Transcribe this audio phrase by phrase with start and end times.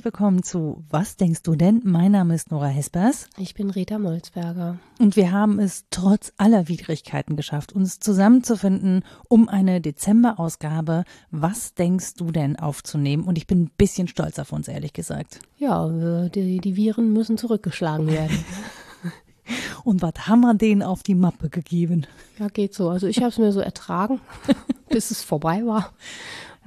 [0.00, 1.82] herzlich willkommen zu Was denkst du denn?
[1.84, 3.28] Mein Name ist Nora Hespers.
[3.36, 4.78] Ich bin Rita Molzberger.
[4.98, 12.14] Und wir haben es trotz aller Widrigkeiten geschafft, uns zusammenzufinden, um eine Dezemberausgabe Was denkst
[12.14, 13.24] du denn aufzunehmen.
[13.24, 15.40] Und ich bin ein bisschen stolz auf uns, ehrlich gesagt.
[15.58, 15.86] Ja,
[16.30, 18.42] die, die Viren müssen zurückgeschlagen werden.
[19.84, 22.06] Und was haben wir denen auf die Mappe gegeben?
[22.38, 22.88] Ja, geht so.
[22.88, 24.22] Also ich habe es mir so ertragen,
[24.88, 25.92] bis es vorbei war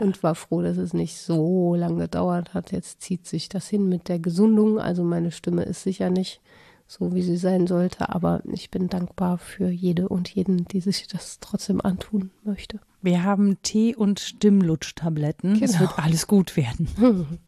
[0.04, 2.72] und war froh, dass es nicht so lange gedauert hat.
[2.72, 4.80] Jetzt zieht sich das hin mit der Gesundung.
[4.80, 6.42] Also meine Stimme ist sicher nicht
[6.86, 11.08] so, wie sie sein sollte, aber ich bin dankbar für jede und jeden, die sich
[11.08, 12.80] das trotzdem antun möchte.
[13.02, 15.56] Wir haben Tee- und Stimmlutschtabletten.
[15.56, 15.66] Genau.
[15.66, 16.88] Es wird alles gut werden.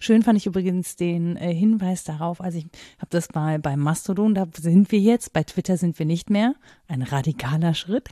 [0.00, 2.66] Schön fand ich übrigens den äh, Hinweis darauf, also ich
[2.98, 6.54] habe das bei, bei Mastodon, da sind wir jetzt, bei Twitter sind wir nicht mehr.
[6.86, 8.10] Ein radikaler Schritt.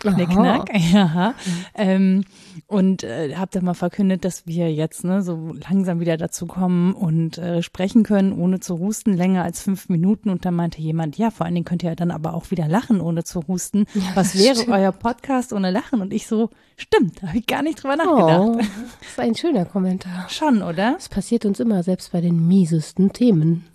[0.00, 0.70] Knickknack.
[0.92, 1.34] Ja.
[1.74, 2.24] Ähm,
[2.68, 6.94] und äh, habe dann mal verkündet, dass wir jetzt ne, so langsam wieder dazu kommen
[6.94, 10.30] und äh, sprechen können, ohne zu husten, länger als fünf Minuten.
[10.30, 12.68] Und dann meinte jemand, ja, vor allen Dingen könnt ihr ja dann aber auch wieder
[12.68, 13.86] lachen, ohne zu husten.
[13.94, 14.70] Ja, Was wäre stimmt.
[14.70, 16.00] euer Podcast ohne Lachen?
[16.00, 18.40] Und ich so, stimmt, da habe ich gar nicht drüber nachgedacht.
[18.40, 18.56] Oh,
[19.00, 20.28] das ist ein schöner Kommentar.
[20.28, 20.92] Schon, oder?
[20.94, 23.64] Das passiert uns immer, selbst bei den miesesten Themen.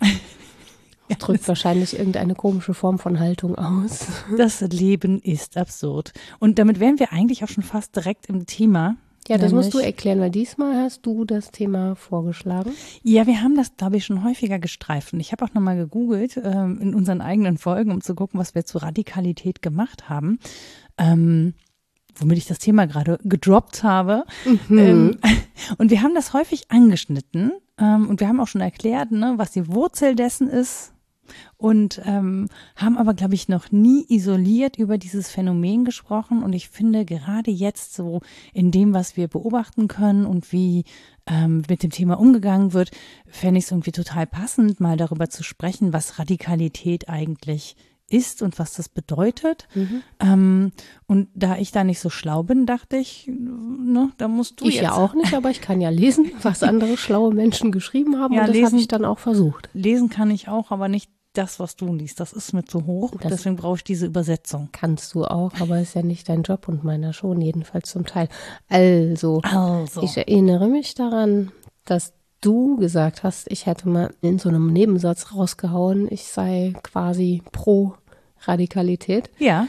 [1.12, 4.06] Ja, drückt wahrscheinlich irgendeine komische Form von Haltung aus.
[4.38, 6.12] Das Leben ist absurd.
[6.38, 8.96] Und damit wären wir eigentlich auch schon fast direkt im Thema.
[9.28, 12.72] Ja, das musst du erklären, weil diesmal hast du das Thema vorgeschlagen.
[13.02, 15.12] Ja, wir haben das, glaube ich, schon häufiger gestreift.
[15.12, 18.54] Und ich habe auch nochmal gegoogelt ähm, in unseren eigenen Folgen, um zu gucken, was
[18.54, 20.38] wir zu Radikalität gemacht haben.
[20.98, 21.54] Ähm,
[22.16, 24.24] womit ich das Thema gerade gedroppt habe.
[24.68, 24.78] Mhm.
[24.78, 25.16] Ähm,
[25.78, 27.52] und wir haben das häufig angeschnitten.
[27.78, 30.91] Ähm, und wir haben auch schon erklärt, ne, was die Wurzel dessen ist,
[31.56, 36.42] und ähm, haben aber, glaube ich, noch nie isoliert über dieses Phänomen gesprochen.
[36.42, 38.20] Und ich finde gerade jetzt so
[38.52, 40.84] in dem, was wir beobachten können und wie
[41.26, 42.90] ähm, mit dem Thema umgegangen wird,
[43.26, 47.91] fände ich es irgendwie total passend, mal darüber zu sprechen, was Radikalität eigentlich ist
[48.42, 49.66] und was das bedeutet.
[49.74, 50.02] Mhm.
[50.20, 50.72] Ähm,
[51.06, 54.74] und da ich da nicht so schlau bin, dachte ich, ne, da musst du ich
[54.74, 54.84] jetzt.
[54.84, 58.44] ja auch nicht, aber ich kann ja lesen, was andere schlaue Menschen geschrieben haben ja,
[58.44, 59.68] und das habe ich dann auch versucht.
[59.72, 62.20] Lesen kann ich auch, aber nicht das, was du liest.
[62.20, 63.12] Das ist mir zu hoch.
[63.20, 64.68] Das deswegen brauche ich diese Übersetzung.
[64.72, 68.28] Kannst du auch, aber ist ja nicht dein Job und meiner schon, jedenfalls zum Teil.
[68.68, 70.02] Also, also.
[70.02, 71.50] ich erinnere mich daran,
[71.84, 77.42] dass du gesagt hast, ich hätte mal in so einem Nebensatz rausgehauen, ich sei quasi
[77.52, 77.94] pro
[78.46, 79.30] Radikalität.
[79.38, 79.66] Ja.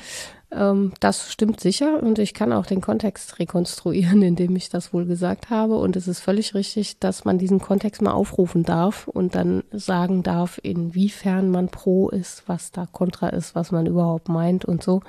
[0.53, 4.93] Ähm, das stimmt sicher und ich kann auch den Kontext rekonstruieren, in dem ich das
[4.93, 5.77] wohl gesagt habe.
[5.77, 10.23] Und es ist völlig richtig, dass man diesen Kontext mal aufrufen darf und dann sagen
[10.23, 15.01] darf, inwiefern man pro ist, was da kontra ist, was man überhaupt meint und so.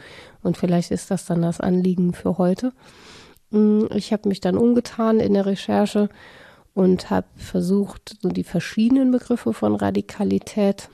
[0.42, 2.72] Und vielleicht ist das dann das Anliegen für heute.
[3.50, 6.08] Mm, ich habe mich dann umgetan in der Recherche
[6.74, 10.88] und habe versucht, so die verschiedenen Begriffe von Radikalität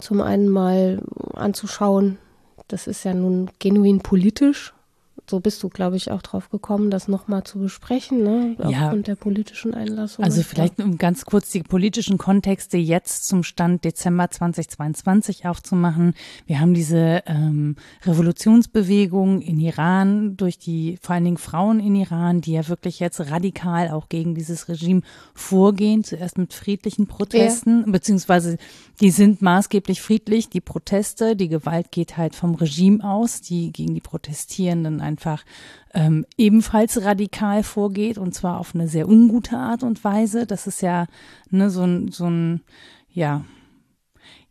[0.00, 1.02] zum einen mal
[1.34, 2.18] anzuschauen,
[2.68, 4.74] das ist ja nun genuin politisch
[5.28, 8.56] so bist du, glaube ich, auch drauf gekommen, das nochmal zu besprechen, ne?
[8.58, 8.84] Ja.
[8.84, 10.24] Aufgrund der politischen Einlassung.
[10.24, 16.14] Also vielleicht um ganz kurz die politischen Kontexte jetzt zum Stand Dezember 2022 aufzumachen.
[16.46, 22.42] Wir haben diese ähm, Revolutionsbewegung in Iran durch die vor allen Dingen Frauen in Iran,
[22.42, 25.00] die ja wirklich jetzt radikal auch gegen dieses Regime
[25.34, 26.04] vorgehen.
[26.04, 27.92] Zuerst mit friedlichen Protesten, ja.
[27.92, 28.58] beziehungsweise
[29.00, 30.50] die sind maßgeblich friedlich.
[30.50, 35.44] Die Proteste, die Gewalt geht halt vom Regime aus, die gegen die Protestierenden einfach
[35.94, 40.44] ähm, ebenfalls radikal vorgeht und zwar auf eine sehr ungute Art und Weise.
[40.44, 41.06] Das ist ja
[41.50, 42.62] ne, so ein, so ein,
[43.12, 43.44] ja,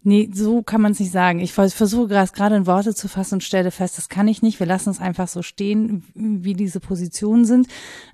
[0.06, 1.40] Nee, so kann man es nicht sagen.
[1.40, 4.60] Ich versuche gerade in Worte zu fassen und stelle fest, das kann ich nicht.
[4.60, 7.68] Wir lassen es einfach so stehen, wie diese Positionen sind.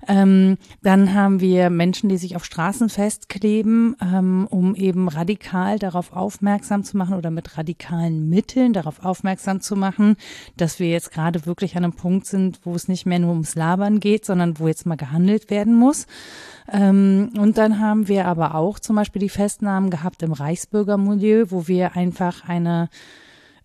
[0.06, 6.12] Ähm, dann haben wir Menschen, die sich auf Straßen festkleben, ähm, um eben radikal darauf
[6.12, 10.14] aufmerksam zu machen oder mit radikalen Mitteln darauf aufmerksam zu machen,
[10.56, 13.56] dass wir jetzt gerade wirklich an einem Punkt sind, wo es nicht mehr nur ums
[13.56, 16.06] Labern geht, sondern wo jetzt mal gehandelt werden muss.
[16.72, 21.68] Ähm, und dann haben wir aber auch zum Beispiel die Festnahmen gehabt im Reichsbürgermilieu, wo
[21.68, 22.88] wir einfach eine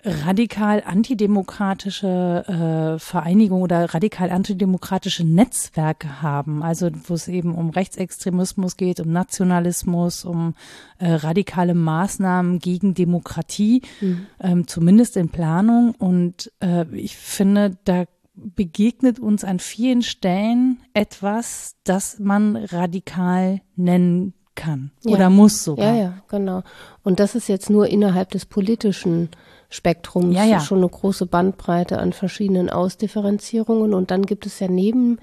[0.05, 8.77] radikal antidemokratische äh, Vereinigung oder radikal antidemokratische Netzwerke haben, also wo es eben um Rechtsextremismus
[8.77, 10.53] geht, um Nationalismus, um
[10.99, 14.27] äh, radikale Maßnahmen gegen Demokratie, mhm.
[14.39, 15.95] ähm, zumindest in Planung.
[15.97, 18.05] Und äh, ich finde, da
[18.35, 25.13] begegnet uns an vielen Stellen etwas, das man radikal nennen kann ja.
[25.13, 25.93] oder muss sogar.
[25.93, 26.63] Ja, ja, genau.
[27.03, 29.29] Und das ist jetzt nur innerhalb des politischen
[29.69, 30.59] Spektrums ja, ja.
[30.59, 33.93] schon eine große Bandbreite an verschiedenen Ausdifferenzierungen.
[33.93, 35.19] Und dann gibt es ja neben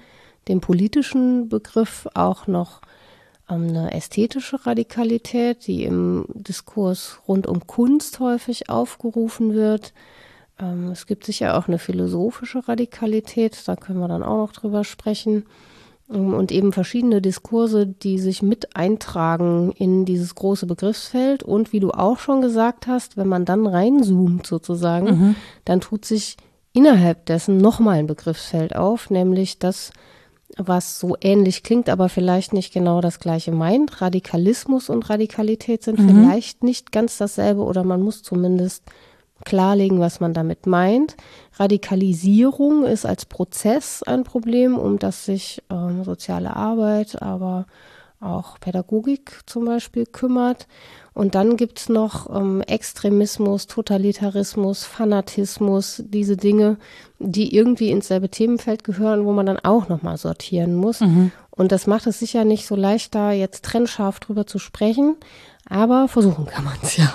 [0.47, 2.81] dem politischen Begriff auch noch
[3.49, 9.93] ähm, eine ästhetische Radikalität, die im Diskurs rund um Kunst häufig aufgerufen wird.
[10.59, 14.83] Ähm, es gibt sicher auch eine philosophische Radikalität, da können wir dann auch noch drüber
[14.83, 15.45] sprechen.
[16.11, 21.43] Ähm, und eben verschiedene Diskurse, die sich mit eintragen in dieses große Begriffsfeld.
[21.43, 25.35] Und wie du auch schon gesagt hast, wenn man dann reinzoomt sozusagen, mhm.
[25.65, 26.37] dann tut sich
[26.73, 29.91] innerhalb dessen nochmal ein Begriffsfeld auf, nämlich das,
[30.57, 34.01] was so ähnlich klingt, aber vielleicht nicht genau das gleiche meint.
[34.01, 36.09] Radikalismus und Radikalität sind mhm.
[36.09, 38.83] vielleicht nicht ganz dasselbe oder man muss zumindest
[39.45, 41.15] klarlegen, was man damit meint.
[41.57, 47.65] Radikalisierung ist als Prozess ein Problem, um das sich ähm, soziale Arbeit, aber
[48.23, 50.67] auch Pädagogik zum Beispiel kümmert.
[51.13, 56.77] Und dann gibt es noch ähm, Extremismus, Totalitarismus, Fanatismus, diese Dinge,
[57.19, 61.01] die irgendwie ins selbe Themenfeld gehören, wo man dann auch nochmal sortieren muss.
[61.01, 61.31] Mhm.
[61.51, 65.17] Und das macht es sicher nicht so leicht, da jetzt trennscharf drüber zu sprechen.
[65.73, 67.11] Aber versuchen kann man es ja.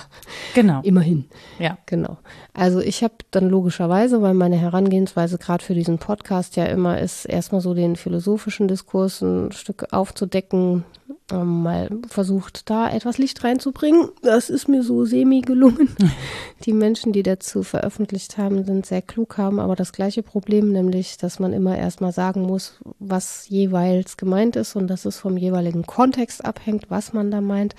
[0.53, 0.81] Genau.
[0.83, 1.27] Immerhin.
[1.61, 1.79] Ja.
[1.87, 2.17] Genau.
[2.55, 7.25] Also ich habe dann logischerweise, weil meine Herangehensweise gerade für diesen Podcast ja immer ist,
[7.25, 10.83] erstmal so den philosophischen Diskurs ein Stück aufzudecken,
[11.31, 14.09] ähm, mal versucht, da etwas Licht reinzubringen.
[14.23, 15.95] Das ist mir so semi gelungen.
[16.65, 21.17] Die Menschen, die dazu veröffentlicht haben, sind sehr klug, haben aber das gleiche Problem, nämlich,
[21.17, 25.87] dass man immer erstmal sagen muss, was jeweils gemeint ist und dass es vom jeweiligen
[25.87, 27.77] Kontext abhängt, was man da meint.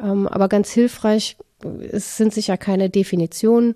[0.00, 1.36] Ähm, aber ganz hilfreich,
[1.90, 3.74] es sind sicher keine Definitionen,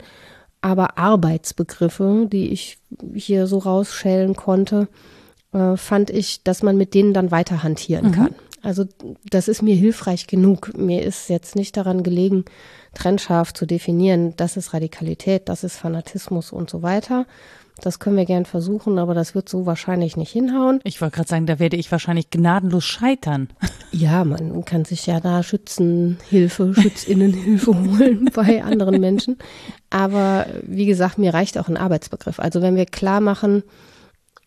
[0.60, 2.78] aber Arbeitsbegriffe, die ich
[3.14, 4.88] hier so rausschälen konnte,
[5.52, 8.12] äh, fand ich, dass man mit denen dann weiter hantieren mhm.
[8.12, 8.34] kann.
[8.62, 8.84] Also
[9.28, 10.76] das ist mir hilfreich genug.
[10.78, 12.44] Mir ist jetzt nicht daran gelegen,
[12.94, 17.26] trennscharf zu definieren, das ist Radikalität, das ist Fanatismus und so weiter,
[17.80, 20.80] das können wir gern versuchen, aber das wird so wahrscheinlich nicht hinhauen.
[20.84, 23.48] Ich wollte gerade sagen, da werde ich wahrscheinlich gnadenlos scheitern.
[23.94, 29.36] Ja, man kann sich ja da Schützenhilfe, Schützinnenhilfe holen bei anderen Menschen.
[29.90, 32.40] Aber wie gesagt, mir reicht auch ein Arbeitsbegriff.
[32.40, 33.62] Also wenn wir klar machen,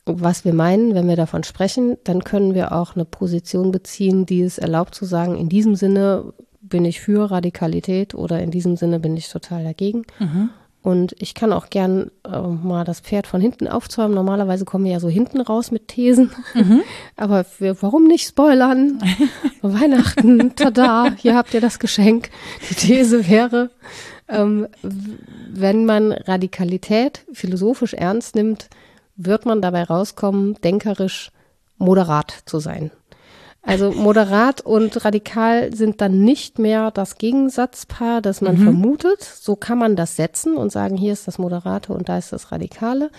[0.05, 4.41] was wir meinen, wenn wir davon sprechen, dann können wir auch eine Position beziehen, die
[4.41, 8.99] es erlaubt zu sagen, in diesem Sinne bin ich für Radikalität oder in diesem Sinne
[8.99, 10.03] bin ich total dagegen.
[10.19, 10.49] Mhm.
[10.85, 14.13] Und ich kann auch gern äh, mal das Pferd von hinten aufzäumen.
[14.13, 16.29] Normalerweise kommen wir ja so hinten raus mit Thesen.
[16.53, 16.83] Mhm.
[17.15, 19.01] Aber wir, warum nicht spoilern?
[19.63, 22.29] Weihnachten, tada, hier habt ihr das Geschenk.
[22.69, 23.71] Die These wäre,
[24.29, 28.69] ähm, wenn man Radikalität philosophisch ernst nimmt,
[29.15, 31.31] wird man dabei rauskommen, denkerisch
[31.79, 32.91] moderat zu sein.
[33.65, 38.63] Also moderat und radikal sind dann nicht mehr das Gegensatzpaar, das man mhm.
[38.63, 39.23] vermutet.
[39.23, 42.51] So kann man das setzen und sagen, hier ist das Moderate und da ist das
[42.51, 43.09] Radikale.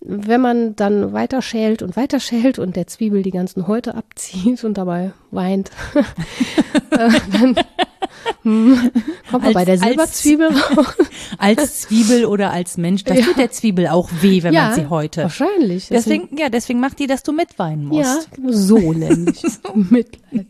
[0.00, 4.62] Wenn man dann weiter schält und weiter schält und der Zwiebel die ganzen Häute abzieht
[4.64, 5.70] und dabei weint,
[6.90, 7.56] äh, dann
[8.42, 8.90] hm.
[9.30, 10.94] Kommt man bei der Silberzwiebel raus?
[11.38, 13.04] Als Zwiebel oder als Mensch.
[13.04, 13.24] Das ja.
[13.24, 15.22] tut der Zwiebel auch weh, wenn ja, man sie heute.
[15.22, 15.88] Wahrscheinlich.
[15.88, 18.28] Deswegen, ja, deswegen macht die, dass du mitweinen musst.
[18.36, 19.40] Ja, so nämlich.
[19.40, 19.74] so.
[19.74, 20.46] Mitleid.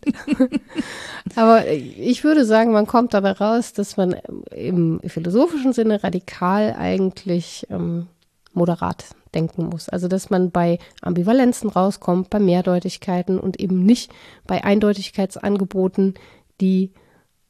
[1.35, 4.17] Aber ich würde sagen, man kommt dabei raus, dass man
[4.55, 8.07] im philosophischen Sinne radikal eigentlich ähm,
[8.53, 9.05] moderat
[9.39, 9.89] denken muss.
[9.89, 14.11] Also dass man bei Ambivalenzen rauskommt, bei Mehrdeutigkeiten und eben nicht
[14.47, 16.15] bei Eindeutigkeitsangeboten,
[16.61, 16.93] die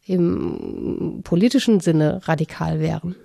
[0.06, 3.16] im politischen Sinne radikal wären.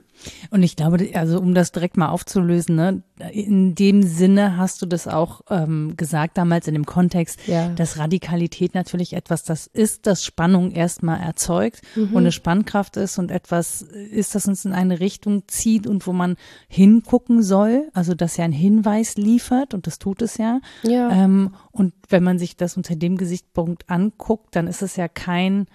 [0.50, 4.86] Und ich glaube, also um das direkt mal aufzulösen, ne, in dem Sinne hast du
[4.86, 7.70] das auch ähm, gesagt damals in dem Kontext, ja.
[7.70, 12.10] dass Radikalität natürlich etwas das ist, das Spannung erstmal erzeugt mhm.
[12.12, 16.14] und eine Spannkraft ist und etwas ist, das uns in eine Richtung zieht und wo
[16.14, 16.36] man
[16.68, 20.60] hingucken soll, also das ja ein Hinweis liefert und das tut es ja.
[20.84, 21.10] ja.
[21.12, 25.68] Ähm, und wenn man sich das unter dem Gesichtspunkt anguckt, dann ist es ja kein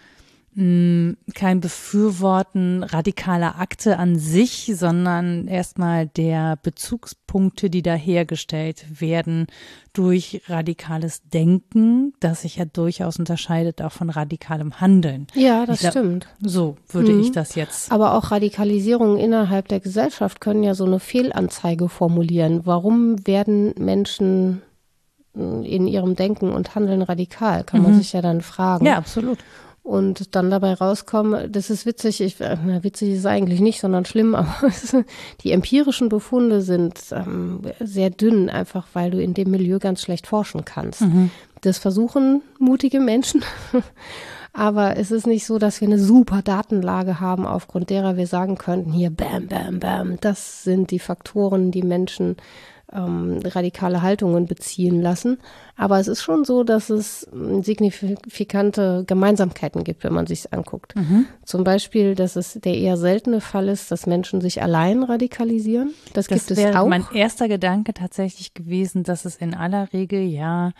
[0.56, 9.46] kein Befürworten radikaler Akte an sich, sondern erstmal der Bezugspunkte, die da hergestellt werden
[9.92, 15.28] durch radikales Denken, das sich ja durchaus unterscheidet auch von radikalem Handeln.
[15.34, 16.26] Ja, das glaub, stimmt.
[16.40, 17.20] So würde mhm.
[17.20, 17.92] ich das jetzt.
[17.92, 22.62] Aber auch Radikalisierungen innerhalb der Gesellschaft können ja so eine Fehlanzeige formulieren.
[22.64, 24.62] Warum werden Menschen
[25.34, 27.62] in ihrem Denken und Handeln radikal?
[27.62, 27.98] Kann man mhm.
[27.98, 28.86] sich ja dann fragen.
[28.86, 29.38] Ja, absolut
[29.88, 33.80] und dann dabei rauskommen, das ist witzig, ich, äh, na, witzig ist es eigentlich nicht,
[33.80, 34.70] sondern schlimm, aber
[35.40, 40.26] die empirischen Befunde sind ähm, sehr dünn, einfach weil du in dem Milieu ganz schlecht
[40.26, 41.00] forschen kannst.
[41.00, 41.30] Mhm.
[41.62, 43.42] Das versuchen mutige Menschen,
[44.52, 48.58] aber es ist nicht so, dass wir eine super Datenlage haben, aufgrund derer wir sagen
[48.58, 52.36] könnten, hier bam, bam, bam, das sind die Faktoren, die Menschen
[52.92, 55.38] ähm, radikale Haltungen beziehen lassen.
[55.76, 60.96] Aber es ist schon so, dass es ähm, signifikante Gemeinsamkeiten gibt, wenn man sich anguckt.
[60.96, 61.26] Mhm.
[61.44, 65.92] Zum Beispiel, dass es der eher seltene Fall ist, dass Menschen sich allein radikalisieren.
[66.14, 66.88] Das, das gibt es auch.
[66.88, 70.72] Mein erster Gedanke tatsächlich gewesen, dass es in aller Regel ja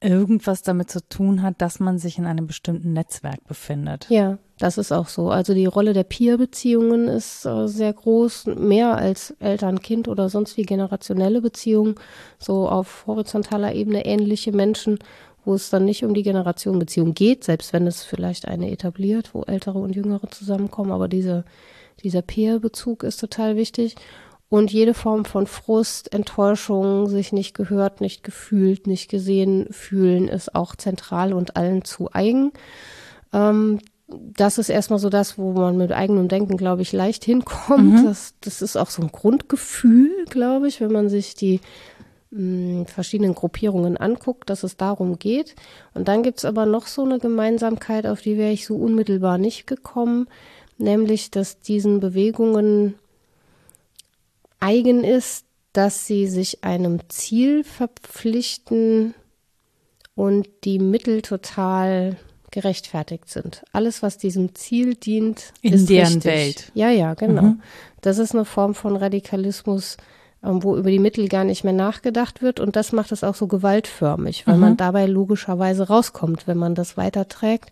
[0.00, 4.06] irgendwas damit zu tun hat, dass man sich in einem bestimmten Netzwerk befindet.
[4.08, 5.30] Ja, das ist auch so.
[5.30, 10.62] Also die Rolle der Peer-Beziehungen ist äh, sehr groß, mehr als Eltern-Kind oder sonst wie
[10.62, 11.96] generationelle Beziehungen,
[12.38, 14.98] so auf horizontaler Ebene ähnliche Menschen,
[15.44, 19.42] wo es dann nicht um die Generationenbeziehung geht, selbst wenn es vielleicht eine etabliert, wo
[19.42, 21.44] Ältere und Jüngere zusammenkommen, aber diese,
[22.02, 23.96] dieser Peer-Bezug ist total wichtig.
[24.50, 30.56] Und jede Form von Frust, Enttäuschung, sich nicht gehört, nicht gefühlt, nicht gesehen fühlen, ist
[30.56, 32.50] auch zentral und allen zu eigen.
[33.32, 33.78] Ähm,
[34.08, 38.00] das ist erstmal so das, wo man mit eigenem Denken, glaube ich, leicht hinkommt.
[38.00, 38.04] Mhm.
[38.04, 41.60] Das, das ist auch so ein Grundgefühl, glaube ich, wenn man sich die
[42.32, 45.54] mh, mm, verschiedenen Gruppierungen anguckt, dass es darum geht.
[45.94, 49.38] Und dann gibt es aber noch so eine Gemeinsamkeit, auf die wäre ich so unmittelbar
[49.38, 50.26] nicht gekommen,
[50.76, 52.94] nämlich, dass diesen Bewegungen
[54.60, 59.14] eigen ist, dass sie sich einem Ziel verpflichten
[60.14, 62.16] und die Mittel total
[62.50, 63.62] gerechtfertigt sind.
[63.72, 66.24] Alles, was diesem Ziel dient, in ist deren richtig.
[66.24, 66.72] Welt.
[66.74, 67.42] Ja, ja, genau.
[67.42, 67.62] Mhm.
[68.00, 69.96] Das ist eine Form von Radikalismus,
[70.42, 73.34] ähm, wo über die Mittel gar nicht mehr nachgedacht wird und das macht es auch
[73.34, 74.60] so gewaltförmig, weil mhm.
[74.60, 77.70] man dabei logischerweise rauskommt, wenn man das weiterträgt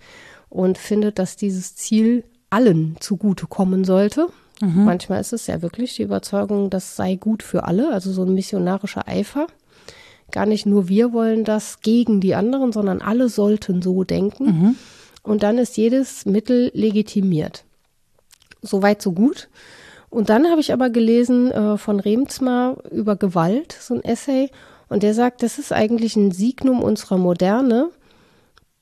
[0.48, 4.28] und findet, dass dieses Ziel allen zugutekommen sollte.
[4.60, 4.84] Mhm.
[4.84, 8.34] Manchmal ist es ja wirklich die Überzeugung, das sei gut für alle, also so ein
[8.34, 9.46] missionarischer Eifer.
[10.30, 14.44] Gar nicht nur wir wollen das gegen die anderen, sondern alle sollten so denken.
[14.44, 14.76] Mhm.
[15.22, 17.64] Und dann ist jedes Mittel legitimiert.
[18.62, 19.48] Soweit, so gut.
[20.10, 24.50] Und dann habe ich aber gelesen äh, von Remzma über Gewalt, so ein Essay.
[24.88, 27.90] Und der sagt, das ist eigentlich ein Signum unserer Moderne,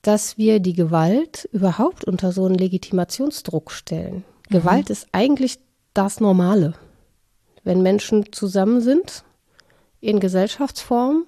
[0.03, 4.25] dass wir die Gewalt überhaupt unter so einen Legitimationsdruck stellen.
[4.49, 4.55] Mhm.
[4.55, 5.59] Gewalt ist eigentlich
[5.97, 6.75] das Normale.
[7.65, 9.25] Wenn Menschen zusammen sind
[10.01, 11.27] in Gesellschaftsform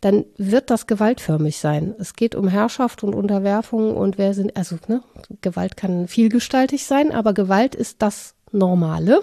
[0.00, 1.94] dann wird das gewaltförmig sein.
[1.98, 5.02] Es geht um Herrschaft und Unterwerfung und wer sind, also ne,
[5.40, 9.20] Gewalt kann vielgestaltig sein, aber Gewalt ist das Normale.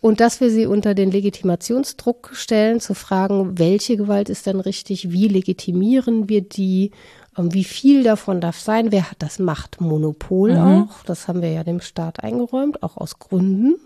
[0.00, 5.10] Und dass wir sie unter den Legitimationsdruck stellen, zu fragen, welche Gewalt ist denn richtig,
[5.10, 6.92] wie legitimieren wir die,
[7.36, 10.58] wie viel davon darf sein, wer hat das Machtmonopol mhm.
[10.58, 13.76] auch, das haben wir ja dem Staat eingeräumt, auch aus Gründen.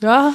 [0.00, 0.32] Ja,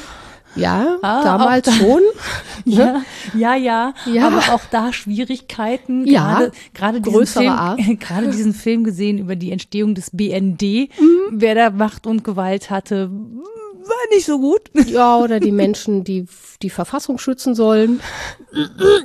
[0.56, 2.02] ja, ah, damals da, schon.
[2.66, 3.02] ja,
[3.38, 6.06] ja, ja, ja, aber auch da Schwierigkeiten.
[6.06, 7.54] Ja, gerade diesen, Film,
[8.00, 10.90] gerade diesen Film gesehen über die Entstehung des BND, mhm.
[11.32, 14.62] wer da Macht und Gewalt hatte, war nicht so gut.
[14.92, 16.26] Ja, oder die Menschen, die
[16.62, 18.02] die Verfassung schützen sollen.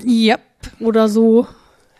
[0.04, 0.40] yep.
[0.80, 1.47] Oder so.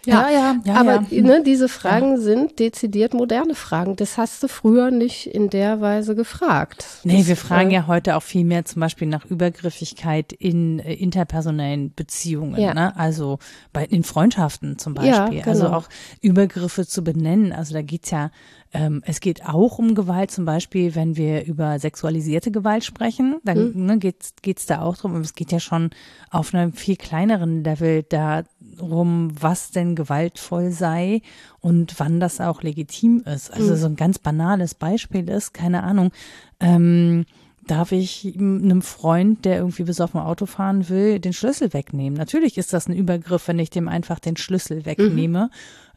[0.07, 0.75] Ja, ja, ja.
[0.75, 1.23] aber ja.
[1.23, 2.19] Ne, diese Fragen ja.
[2.19, 3.97] sind dezidiert moderne Fragen.
[3.97, 6.87] Das hast du früher nicht in der Weise gefragt.
[7.05, 10.79] Nee, das, wir fragen äh, ja heute auch viel mehr zum Beispiel nach Übergriffigkeit in
[10.79, 12.61] äh, interpersonellen Beziehungen.
[12.61, 12.75] Ja.
[12.75, 12.97] Ne?
[12.97, 13.39] Also
[13.73, 15.15] bei, in Freundschaften zum Beispiel.
[15.15, 15.49] Also genau.
[15.49, 15.89] Also auch
[16.21, 17.53] Übergriffe zu benennen.
[17.53, 18.31] Also da geht's ja
[18.77, 23.73] ähm, es geht auch um Gewalt, zum Beispiel, wenn wir über sexualisierte Gewalt sprechen, dann
[23.73, 23.87] mhm.
[23.87, 25.15] ne, geht es da auch drum.
[25.15, 25.91] Und es geht ja schon
[26.31, 28.03] auf einem viel kleineren Level
[28.76, 31.23] darum, was denn gewaltvoll sei
[31.61, 33.52] und wann das auch legitim ist.
[33.52, 33.76] Also mhm.
[33.76, 36.12] so ein ganz banales Beispiel ist, keine Ahnung,
[36.61, 37.26] ähm,
[37.66, 42.16] darf ich einem Freund, der irgendwie besoffen Auto fahren will, den Schlüssel wegnehmen?
[42.16, 45.50] Natürlich ist das ein Übergriff, wenn ich dem einfach den Schlüssel wegnehme.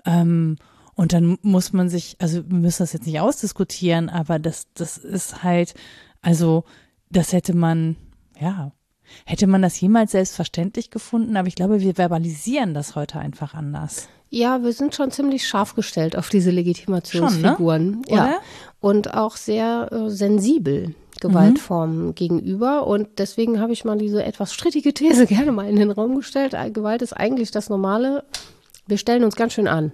[0.06, 0.12] Mhm.
[0.12, 0.56] Ähm,
[0.96, 4.98] und dann muss man sich, also wir müssen das jetzt nicht ausdiskutieren, aber das, das
[4.98, 5.74] ist halt,
[6.22, 6.66] also
[7.10, 7.96] das hätte man,
[8.40, 8.72] ja,
[9.26, 14.08] hätte man das jemals selbstverständlich gefunden, aber ich glaube, wir verbalisieren das heute einfach anders.
[14.30, 18.04] Ja, wir sind schon ziemlich scharf gestellt auf diese Legitimationsfiguren.
[18.08, 18.32] Schon, ne?
[18.32, 18.40] Ja.
[18.80, 22.16] Und auch sehr äh, sensibel Gewaltformen mhm.
[22.16, 22.86] gegenüber.
[22.86, 26.56] Und deswegen habe ich mal diese etwas strittige These gerne mal in den Raum gestellt.
[26.74, 28.24] Gewalt ist eigentlich das Normale
[28.90, 29.92] wir stellen uns ganz schön an.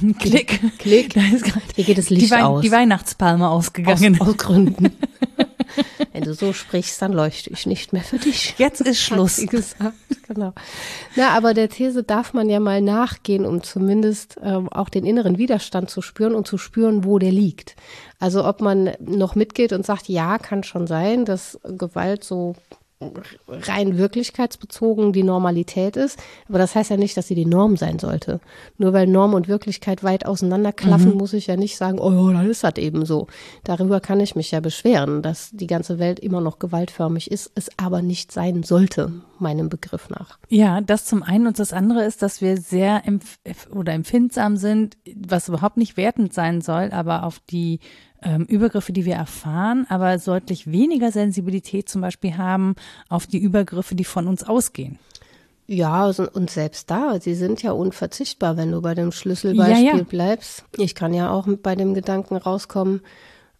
[0.18, 0.60] Klick.
[0.78, 1.14] Klick.
[1.14, 2.62] Hier geht das Licht die Wei aus.
[2.62, 4.20] Die Weihnachtspalme ausgegangen.
[4.20, 4.90] Aus, aus Gründen.
[6.12, 8.54] Wenn du so sprichst, dann leuchte ich nicht mehr für dich.
[8.58, 9.36] Jetzt ist Schluss.
[9.46, 9.94] gesagt.
[10.28, 10.52] Genau.
[11.16, 15.38] Na, aber der These darf man ja mal nachgehen, um zumindest ähm, auch den inneren
[15.38, 17.76] Widerstand zu spüren und zu spüren, wo der liegt.
[18.18, 22.54] Also ob man noch mitgeht und sagt, ja, kann schon sein, dass Gewalt so
[23.48, 26.18] rein wirklichkeitsbezogen die Normalität ist.
[26.48, 28.40] Aber das heißt ja nicht, dass sie die Norm sein sollte.
[28.78, 31.18] Nur weil Norm und Wirklichkeit weit auseinanderklaffen, mhm.
[31.18, 33.26] muss ich ja nicht sagen, oh, dann ist das eben so.
[33.64, 37.70] Darüber kann ich mich ja beschweren, dass die ganze Welt immer noch gewaltförmig ist, es
[37.76, 40.38] aber nicht sein sollte, meinem Begriff nach.
[40.48, 43.38] Ja, das zum einen und das andere ist, dass wir sehr empf
[43.72, 47.80] oder empfindsam sind, was überhaupt nicht wertend sein soll, aber auf die
[48.24, 52.74] ähm, Übergriffe, die wir erfahren, aber deutlich weniger Sensibilität zum Beispiel haben
[53.08, 54.98] auf die Übergriffe, die von uns ausgehen.
[55.66, 59.96] Ja, also, und selbst da, sie sind ja unverzichtbar, wenn du bei dem Schlüsselbeispiel ja,
[59.96, 60.02] ja.
[60.02, 60.64] bleibst.
[60.76, 63.00] Ich kann ja auch bei dem Gedanken rauskommen,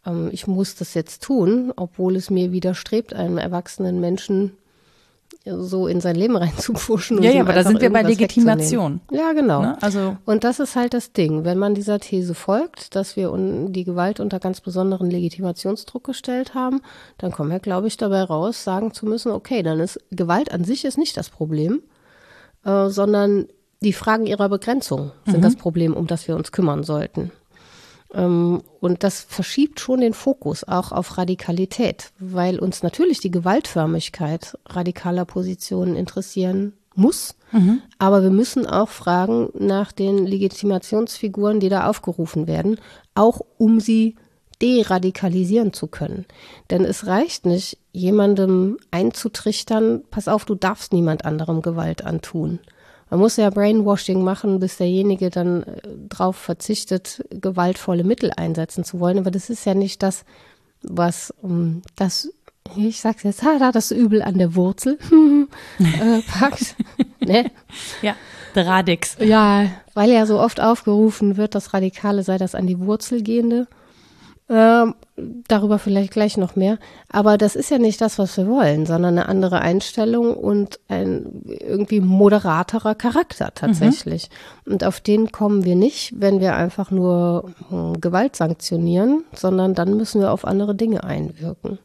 [0.07, 4.53] ähm, ich muss das jetzt tun, obwohl es mir widerstrebt, einem erwachsenen Menschen
[5.45, 7.23] so in sein Leben reinzupuschen.
[7.23, 9.01] Ja, ja, aber da sind wir bei Legitimation.
[9.11, 9.63] Ja, genau.
[9.63, 9.83] Ne?
[9.83, 13.33] Also und das ist halt das Ding, wenn man dieser These folgt, dass wir
[13.69, 16.81] die Gewalt unter ganz besonderen Legitimationsdruck gestellt haben,
[17.19, 20.65] dann kommen wir, glaube ich, dabei raus, sagen zu müssen, okay, dann ist Gewalt an
[20.65, 21.83] sich ist nicht das Problem,
[22.65, 23.47] äh, sondern
[23.83, 25.43] die Fragen ihrer Begrenzung sind mhm.
[25.43, 27.31] das Problem, um das wir uns kümmern sollten.
[28.15, 34.57] Ähm, und das verschiebt schon den Fokus auch auf Radikalität, weil uns natürlich die Gewaltförmigkeit
[34.67, 37.35] radikaler Positionen interessieren muss.
[37.53, 37.83] Mhm.
[37.99, 42.79] Aber wir müssen auch fragen nach den Legitimationsfiguren, die da aufgerufen werden,
[43.15, 44.17] auch um sie
[44.63, 46.27] deradikalisieren zu können.
[46.71, 52.61] Denn es reicht nicht, jemandem einzutrichtern, pass auf, du darfst niemand anderem Gewalt antun.
[53.15, 58.99] Man muss ja Brainwashing machen, bis derjenige dann äh, drauf verzichtet, gewaltvolle Mittel einsetzen zu
[58.99, 59.19] wollen.
[59.19, 60.25] Aber das ist ja nicht das,
[60.83, 62.29] was um, das,
[62.77, 64.99] ich sag's jetzt, ha, das Übel an der Wurzel
[65.79, 66.75] äh, packt.
[67.21, 67.53] ne?
[68.03, 68.17] Ja,
[68.57, 69.17] der Radix.
[69.21, 73.69] Ja, weil ja so oft aufgerufen wird, das Radikale sei das an die Wurzel gehende.
[74.47, 74.95] Ähm,
[75.49, 76.79] darüber vielleicht gleich noch mehr.
[77.09, 81.43] Aber das ist ja nicht das, was wir wollen, sondern eine andere Einstellung und ein
[81.47, 84.29] irgendwie moderaterer Charakter tatsächlich.
[84.65, 84.73] Mhm.
[84.73, 89.97] Und auf den kommen wir nicht, wenn wir einfach nur hm, Gewalt sanktionieren, sondern dann
[89.97, 91.79] müssen wir auf andere Dinge einwirken.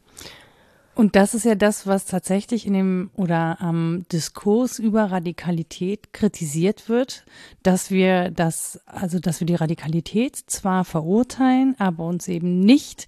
[1.00, 6.89] Und das ist ja das, was tatsächlich in dem oder am Diskurs über Radikalität kritisiert
[6.89, 7.23] wird,
[7.63, 13.08] dass wir das, also dass wir die Radikalität zwar verurteilen, aber uns eben nicht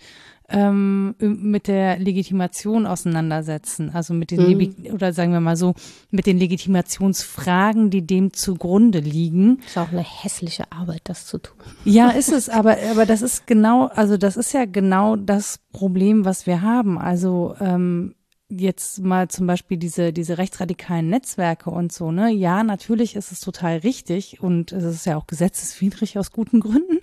[0.51, 4.93] ähm, mit der Legitimation auseinandersetzen, also mit den mhm.
[4.93, 5.73] oder sagen wir mal so
[6.09, 9.59] mit den Legitimationsfragen, die dem zugrunde liegen.
[9.65, 11.57] Ist auch eine hässliche Arbeit, das zu tun.
[11.85, 16.25] Ja, ist es, aber aber das ist genau, also das ist ja genau das Problem,
[16.25, 16.97] was wir haben.
[16.97, 18.15] Also ähm,
[18.51, 22.29] jetzt mal zum Beispiel diese, diese rechtsradikalen Netzwerke und so, ne?
[22.31, 26.99] Ja, natürlich ist es total richtig und es ist ja auch gesetzeswidrig aus guten Gründen.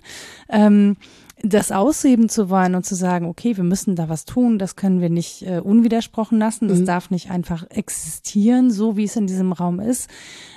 [0.49, 0.97] Ähm,
[1.41, 4.99] das ausheben zu wollen und zu sagen, okay, wir müssen da was tun, das können
[4.99, 6.85] wir nicht äh, unwidersprochen lassen, das mhm.
[6.85, 10.09] darf nicht einfach existieren, so wie es in diesem Raum ist.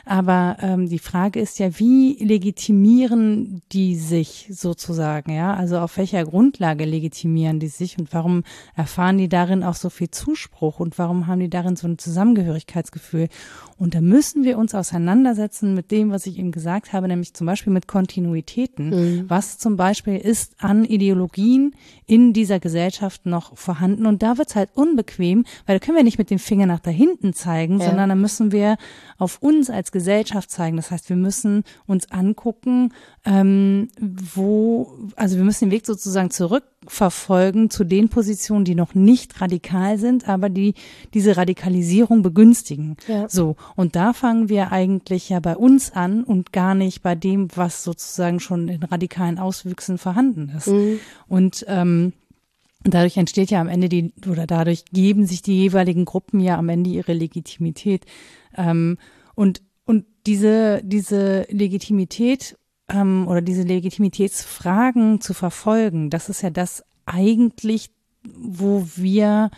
[0.05, 5.55] Aber ähm, die Frage ist ja, wie legitimieren die sich sozusagen, ja?
[5.55, 8.43] Also auf welcher Grundlage legitimieren die sich und warum
[8.75, 13.29] erfahren die darin auch so viel Zuspruch und warum haben die darin so ein Zusammengehörigkeitsgefühl?
[13.79, 17.47] Und da müssen wir uns auseinandersetzen mit dem, was ich eben gesagt habe, nämlich zum
[17.47, 18.91] Beispiel mit Kontinuitäten.
[18.91, 19.25] Mhm.
[19.29, 21.75] Was zum Beispiel ist an Ideologien
[22.07, 24.07] in dieser Gesellschaft noch vorhanden?
[24.07, 26.81] Und da wird es halt unbequem, weil da können wir nicht mit dem Finger nach
[26.81, 27.87] da hinten zeigen, ja.
[27.87, 28.77] sondern da müssen wir
[29.19, 30.77] auf uns als Gesellschaft zeigen.
[30.77, 32.93] Das heißt, wir müssen uns angucken,
[33.25, 39.41] ähm, wo, also wir müssen den Weg sozusagen zurückverfolgen zu den Positionen, die noch nicht
[39.41, 40.75] radikal sind, aber die
[41.15, 42.97] diese Radikalisierung begünstigen.
[43.07, 43.29] Ja.
[43.29, 43.57] So.
[43.77, 47.85] Und da fangen wir eigentlich ja bei uns an und gar nicht bei dem, was
[47.85, 50.67] sozusagen schon in radikalen Auswüchsen vorhanden ist.
[50.67, 50.99] Mhm.
[51.29, 52.13] Und ähm,
[52.85, 56.69] dadurch entsteht ja am Ende die, oder dadurch geben sich die jeweiligen Gruppen ja am
[56.69, 58.05] Ende ihre Legitimität.
[58.57, 58.99] Ähm,
[59.35, 59.63] und, und
[60.27, 62.57] diese, diese Legitimität
[62.89, 67.91] ähm, oder diese Legitimitätsfragen zu verfolgen, das ist ja das eigentlich,
[68.25, 69.51] wo wir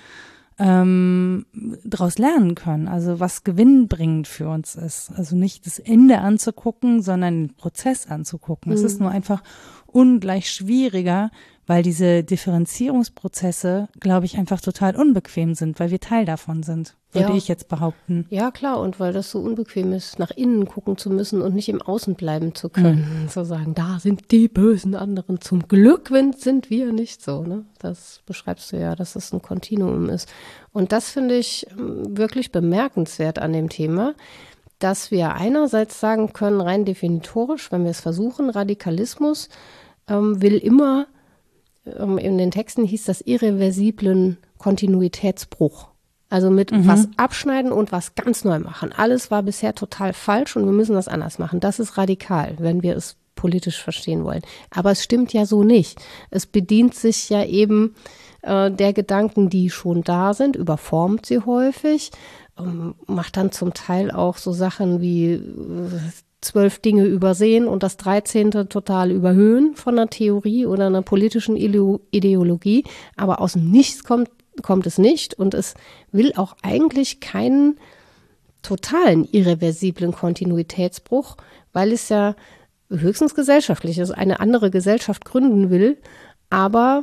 [0.59, 1.47] ähm,
[1.85, 5.11] daraus lernen können, also was gewinnbringend für uns ist.
[5.17, 8.71] Also nicht das Ende anzugucken, sondern den Prozess anzugucken.
[8.71, 8.79] Mhm.
[8.79, 9.07] Es ist mhm.
[9.07, 9.43] nur einfach
[9.87, 11.31] ungleich schwieriger,
[11.67, 17.31] weil diese Differenzierungsprozesse, glaube ich, einfach total unbequem sind, weil wir Teil davon sind, würde
[17.31, 17.35] ja.
[17.37, 18.27] ich jetzt behaupten.
[18.29, 21.69] Ja, klar, und weil das so unbequem ist, nach innen gucken zu müssen und nicht
[21.69, 23.23] im Außen bleiben zu können.
[23.23, 23.29] Mhm.
[23.29, 25.41] Zu sagen, da sind die bösen anderen.
[25.41, 27.43] Zum Glück sind wir nicht so.
[27.43, 27.65] Ne?
[27.79, 30.29] Das beschreibst du ja, dass es ein Kontinuum ist.
[30.73, 34.15] Und das finde ich ähm, wirklich bemerkenswert an dem Thema
[34.81, 39.49] dass wir einerseits sagen können, rein definitorisch, wenn wir es versuchen, Radikalismus
[40.09, 41.07] ähm, will immer
[41.85, 45.89] in den Texten hieß das irreversiblen Kontinuitätsbruch
[46.31, 46.87] Also mit mhm.
[46.87, 48.93] was abschneiden und was ganz neu machen.
[48.93, 51.61] Alles war bisher total falsch und wir müssen das anders machen.
[51.61, 54.43] Das ist radikal, wenn wir es politisch verstehen wollen.
[54.71, 56.01] Aber es stimmt ja so nicht.
[56.31, 57.95] Es bedient sich ja eben
[58.43, 62.11] äh, der Gedanken, die schon da sind, überformt sie häufig,
[62.59, 65.41] ähm, macht dann zum Teil auch so Sachen wie äh,
[66.45, 72.85] zwölf Dinge übersehen und das dreizehnte total überhöhen von einer Theorie oder einer politischen Ideologie.
[73.17, 74.31] Aber aus dem Nichts kommt,
[74.63, 75.75] kommt es nicht und es
[76.13, 77.79] will auch eigentlich keinen
[78.63, 81.37] totalen irreversiblen Kontinuitätsbruch,
[81.73, 82.35] weil es ja
[82.91, 85.99] höchstens gesellschaftlich ist, eine andere Gesellschaft gründen will,
[86.51, 87.03] aber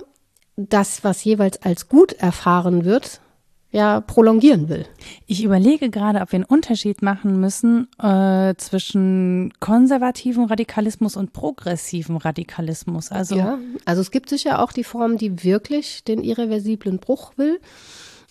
[0.55, 3.21] das, was jeweils als gut erfahren wird,
[3.71, 4.85] ja prolongieren will.
[5.27, 12.17] Ich überlege gerade, ob wir einen Unterschied machen müssen äh, zwischen konservativem Radikalismus und progressivem
[12.17, 13.11] Radikalismus.
[13.11, 17.59] Also ja, also es gibt sicher auch die Form, die wirklich den irreversiblen Bruch will.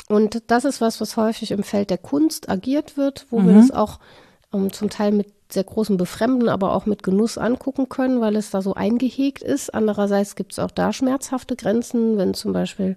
[0.09, 3.46] Und das ist was, was häufig im Feld der Kunst agiert wird, wo mhm.
[3.46, 3.98] wir das auch
[4.53, 8.50] ähm, zum Teil mit sehr großem Befremden, aber auch mit Genuss angucken können, weil es
[8.50, 9.72] da so eingehegt ist.
[9.72, 12.96] Andererseits gibt es auch da schmerzhafte Grenzen, wenn zum Beispiel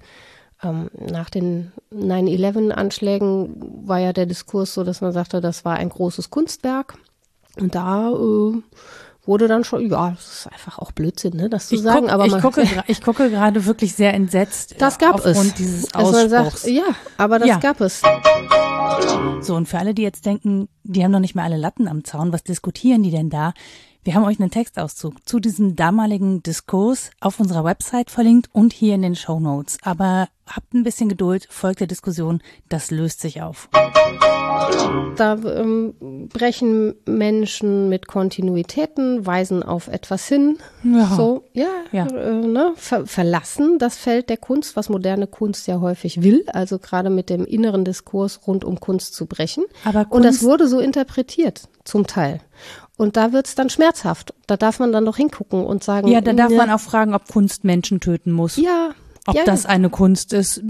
[0.63, 5.89] ähm, nach den 9-11-Anschlägen war ja der Diskurs so, dass man sagte, das war ein
[5.89, 6.95] großes Kunstwerk.
[7.59, 8.61] Und da äh,
[9.25, 12.03] wurde dann schon, ja, das ist einfach auch Blödsinn, ne, das zu ich sagen.
[12.03, 14.75] Guck, aber ich, gucke, ich gucke gerade wirklich sehr entsetzt.
[14.79, 15.53] Das gab es.
[15.55, 16.83] dieses also man sagt, ja,
[17.17, 17.59] aber das ja.
[17.59, 18.01] gab es.
[19.41, 22.03] So, und für alle, die jetzt denken, die haben noch nicht mehr alle Latten am
[22.03, 23.53] Zaun, was diskutieren die denn da?
[24.05, 28.95] Wir haben euch einen Textauszug zu diesem damaligen Diskurs auf unserer Website verlinkt und hier
[28.95, 29.77] in den Show Notes.
[29.81, 33.69] Aber habt ein bisschen Geduld, folgt der Diskussion, das löst sich auf.
[35.15, 40.57] Da ähm, brechen Menschen mit Kontinuitäten, weisen auf etwas hin.
[40.83, 41.05] Ja.
[41.15, 42.05] So, ja, ja.
[42.07, 46.77] Äh, ne, ver verlassen das Feld der Kunst, was moderne Kunst ja häufig will, also
[46.77, 49.63] gerade mit dem inneren Diskurs rund um Kunst zu brechen.
[49.85, 52.41] Aber Kunst Und das wurde so interpretiert, zum Teil.
[52.97, 54.33] Und da wird's dann schmerzhaft.
[54.47, 56.07] Da darf man dann noch hingucken und sagen.
[56.07, 58.57] Ja, da darf ne, man auch fragen, ob Kunst Menschen töten muss.
[58.57, 58.91] Ja.
[59.25, 60.61] Ob ja, das eine Kunst ist,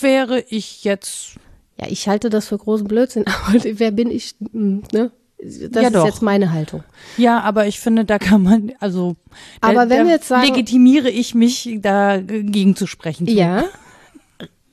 [0.00, 1.36] wäre ich jetzt.
[1.78, 5.10] Ja, ich halte das für großen Blödsinn, aber wer bin ich, hm, ne?
[5.42, 6.04] Das ja, ist doch.
[6.04, 6.84] jetzt meine Haltung.
[7.16, 9.16] Ja, aber ich finde, da kann man, also,
[9.62, 13.26] aber da, wenn wir jetzt sagen, legitimiere ich mich, dagegen zu sprechen.
[13.26, 13.64] Ja,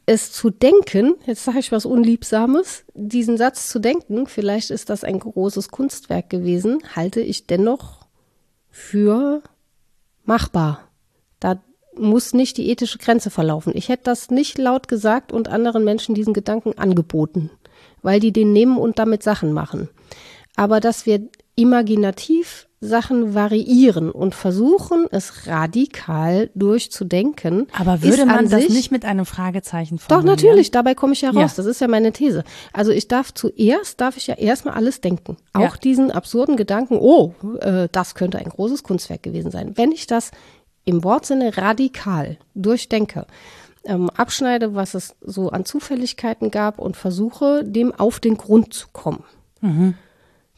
[0.07, 5.03] es zu denken, jetzt sage ich was Unliebsames, diesen Satz zu denken, vielleicht ist das
[5.03, 8.07] ein großes Kunstwerk gewesen, halte ich dennoch
[8.69, 9.43] für
[10.23, 10.87] machbar.
[11.41, 11.61] Da
[11.93, 13.73] muss nicht die ethische Grenze verlaufen.
[13.75, 17.51] Ich hätte das nicht laut gesagt und anderen Menschen diesen Gedanken angeboten,
[18.01, 19.89] weil die den nehmen und damit Sachen machen.
[20.55, 27.67] Aber dass wir imaginativ Sachen variieren und versuchen, es radikal durchzudenken.
[27.73, 30.27] Aber würde man das nicht mit einem Fragezeichen formulieren?
[30.27, 31.51] Doch, natürlich, dabei komme ich ja raus.
[31.51, 31.53] Ja.
[31.57, 32.43] Das ist ja meine These.
[32.73, 35.37] Also ich darf zuerst, darf ich ja erstmal alles denken.
[35.53, 35.79] Auch ja.
[35.83, 39.75] diesen absurden Gedanken, oh, äh, das könnte ein großes Kunstwerk gewesen sein.
[39.75, 40.29] Wenn ich das
[40.85, 43.25] im Wortsinne radikal durchdenke,
[43.85, 48.89] ähm, abschneide, was es so an Zufälligkeiten gab und versuche, dem auf den Grund zu
[48.93, 49.23] kommen.
[49.61, 49.95] Mhm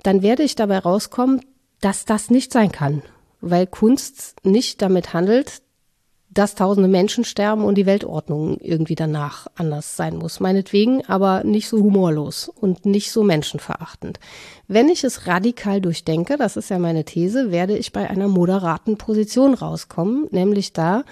[0.04, 1.42] dann werde ich dabei rauskommen,
[1.82, 3.02] dass das nicht sein kann,
[3.42, 5.62] weil Kunst nicht damit handelt,
[6.32, 10.40] dass tausende Menschen sterben und die Weltordnung irgendwie danach anders sein muss.
[10.40, 14.20] Meinetwegen, aber nicht so humorlos und nicht so menschenverachtend.
[14.68, 18.98] Wenn ich es radikal durchdenke, das ist ja meine These, werde ich bei einer moderaten
[18.98, 21.04] Position rauskommen, nämlich da,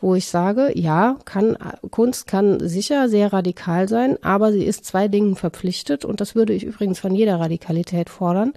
[0.00, 1.56] wo ich sage, ja, kann,
[1.90, 6.52] Kunst kann sicher sehr radikal sein, aber sie ist zwei Dingen verpflichtet und das würde
[6.52, 8.52] ich übrigens von jeder Radikalität fordern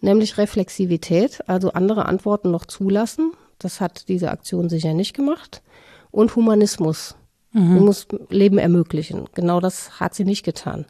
[0.00, 3.32] nämlich Reflexivität, also andere Antworten noch zulassen.
[3.58, 5.62] Das hat diese Aktion sicher nicht gemacht.
[6.10, 7.16] Und Humanismus.
[7.52, 7.84] Mhm.
[7.84, 9.28] muss Leben ermöglichen.
[9.34, 10.84] Genau das hat sie nicht getan.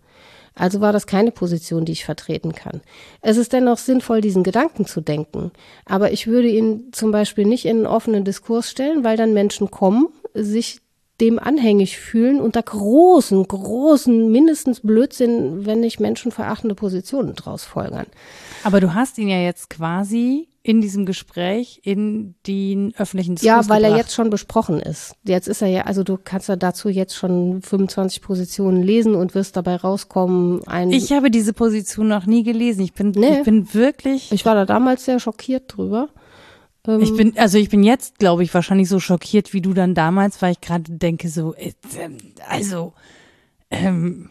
[0.56, 2.80] Also war das keine Position, die ich vertreten kann.
[3.20, 5.52] Es ist dennoch sinnvoll, diesen Gedanken zu denken.
[5.84, 9.70] Aber ich würde ihn zum Beispiel nicht in einen offenen Diskurs stellen, weil dann Menschen
[9.70, 10.80] kommen, sich
[11.20, 18.06] dem anhängig fühlen unter großen, großen, mindestens Blödsinn, wenn nicht menschenverachtende Positionen draus folgern.
[18.66, 23.68] Aber du hast ihn ja jetzt quasi in diesem Gespräch in den öffentlichen Diskurs Ja,
[23.68, 23.92] weil gebracht.
[23.92, 25.14] er jetzt schon besprochen ist.
[25.22, 29.36] Jetzt ist er ja, also du kannst ja dazu jetzt schon 25 Positionen lesen und
[29.36, 30.62] wirst dabei rauskommen.
[30.90, 32.80] Ich habe diese Position noch nie gelesen.
[32.82, 34.32] Ich bin, nee, ich bin wirklich.
[34.32, 36.08] Ich war da damals sehr schockiert drüber.
[36.88, 39.94] Ähm, ich bin, also ich bin jetzt, glaube ich, wahrscheinlich so schockiert wie du dann
[39.94, 41.74] damals, weil ich gerade denke so, äh,
[42.48, 42.94] also,
[43.70, 44.30] ähm,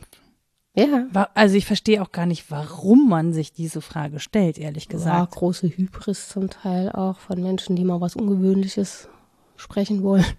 [0.75, 1.29] ja.
[1.33, 5.33] Also ich verstehe auch gar nicht, warum man sich diese Frage stellt, ehrlich gesagt.
[5.33, 9.09] Ja, große Hybris zum Teil auch von Menschen, die mal was Ungewöhnliches
[9.55, 10.25] sprechen wollen.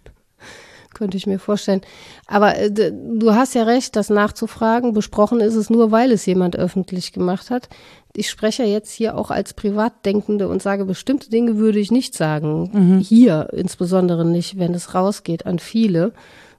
[0.97, 1.83] könnte ich mir vorstellen.
[2.27, 4.95] Aber äh, du hast ja recht, das nachzufragen.
[4.95, 7.69] Besprochen ist es nur, weil es jemand öffentlich gemacht hat.
[8.15, 12.71] Ich spreche jetzt hier auch als Privatdenkende und sage, bestimmte Dinge würde ich nicht sagen.
[12.73, 12.99] Mhm.
[13.01, 16.13] Hier insbesondere nicht, wenn es rausgeht an viele.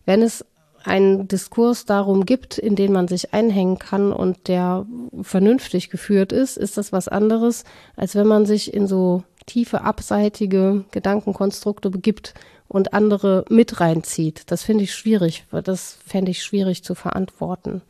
[0.05, 0.45] Wenn es
[0.87, 4.85] einen Diskurs darum gibt, in den man sich einhängen kann und der
[5.21, 7.63] vernünftig geführt ist, ist das was anderes,
[7.95, 12.33] als wenn man sich in so tiefe, abseitige Gedankenkonstrukte begibt
[12.67, 14.51] und andere mit reinzieht.
[14.51, 15.45] Das finde ich schwierig.
[15.63, 17.81] Das fände ich schwierig zu verantworten.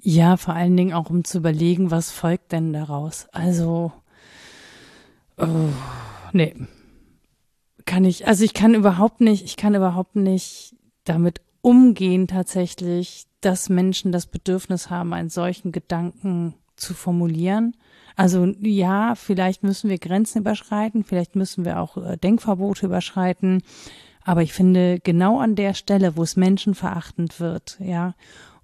[0.00, 3.26] Ja, vor allen Dingen auch um zu überlegen, was folgt denn daraus.
[3.32, 3.92] Also,
[5.36, 5.46] oh,
[6.32, 6.54] nee.
[7.84, 13.68] Kann ich, also ich kann überhaupt nicht, ich kann überhaupt nicht damit umgehen tatsächlich, dass
[13.68, 17.74] Menschen das Bedürfnis haben, einen solchen Gedanken zu formulieren.
[18.14, 23.64] Also ja, vielleicht müssen wir Grenzen überschreiten, vielleicht müssen wir auch äh, Denkverbote überschreiten.
[24.22, 28.14] Aber ich finde, genau an der Stelle, wo es menschenverachtend wird, ja,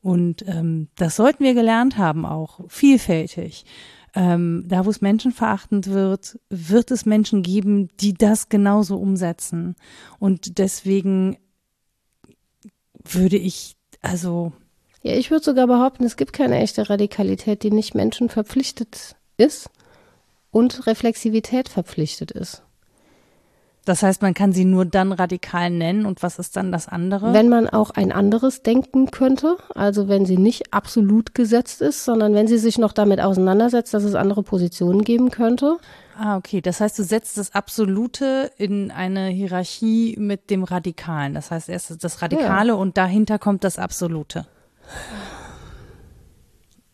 [0.01, 3.65] und ähm, das sollten wir gelernt haben auch, vielfältig.
[4.15, 9.75] Ähm, da, wo es menschenverachtend wird, wird es Menschen geben, die das genauso umsetzen.
[10.19, 11.37] Und deswegen
[13.05, 14.53] würde ich, also.
[15.03, 19.69] Ja, ich würde sogar behaupten, es gibt keine echte Radikalität, die nicht Menschen verpflichtet ist
[20.53, 22.63] und Reflexivität verpflichtet ist.
[23.85, 27.33] Das heißt, man kann sie nur dann radikal nennen und was ist dann das andere?
[27.33, 32.33] Wenn man auch ein anderes denken könnte, also wenn sie nicht absolut gesetzt ist, sondern
[32.35, 35.79] wenn sie sich noch damit auseinandersetzt, dass es andere Positionen geben könnte.
[36.17, 36.61] Ah, okay.
[36.61, 41.35] Das heißt, du setzt das Absolute in eine Hierarchie mit dem Radikalen.
[41.35, 42.75] Das heißt, erst das Radikale ja.
[42.75, 44.47] und dahinter kommt das Absolute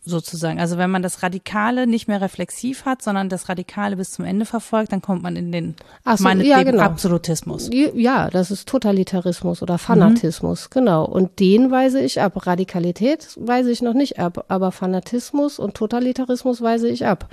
[0.09, 0.59] sozusagen.
[0.61, 4.45] Also wenn man das Radikale nicht mehr reflexiv hat, sondern das Radikale bis zum Ende
[4.45, 5.77] verfolgt, dann kommt man in den
[6.17, 6.83] so, ja, genau.
[6.83, 7.71] Absolutismus.
[7.73, 10.75] Ja, das ist Totalitarismus oder Fanatismus, mhm.
[10.75, 11.05] genau.
[11.05, 12.47] Und den weise ich ab.
[12.47, 17.29] Radikalität weise ich noch nicht ab, aber Fanatismus und Totalitarismus weise ich ab.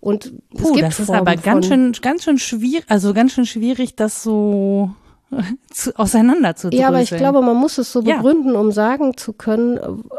[0.00, 4.22] Und Puh, das ist aber ganz schön, ganz schön schwierig, also ganz schön schwierig, das
[4.22, 4.90] so
[5.70, 8.60] zu, auseinander zu Ja, aber ich glaube, man muss es so begründen, ja.
[8.60, 9.78] um sagen zu können,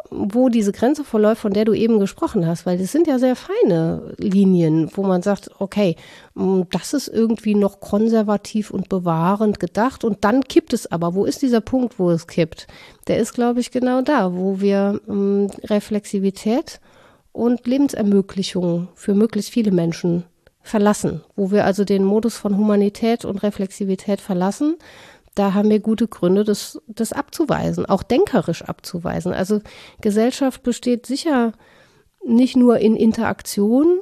[0.10, 3.36] wo diese Grenze verläuft, von der du eben gesprochen hast, weil das sind ja sehr
[3.36, 5.96] feine Linien, wo man sagt, okay,
[6.36, 11.14] mm, das ist irgendwie noch konservativ und bewahrend gedacht und dann kippt es aber.
[11.14, 12.68] Wo ist dieser Punkt, wo es kippt?
[13.08, 16.80] Der ist, glaube ich, genau da, wo wir mh, mm, Reflexivität
[17.34, 20.24] und Lebensermöglichung für möglichst viele Menschen
[20.64, 24.76] verlassen, wo wir also den Modus von Humanität und Reflexivität verlassen.
[25.36, 29.34] Da haben wir gute Gründe, das, das abzuweisen, auch denkerisch abzuweisen.
[29.34, 29.62] Also
[30.02, 31.54] Gesellschaft besteht sicher
[32.26, 34.02] nicht nur in Interaktion,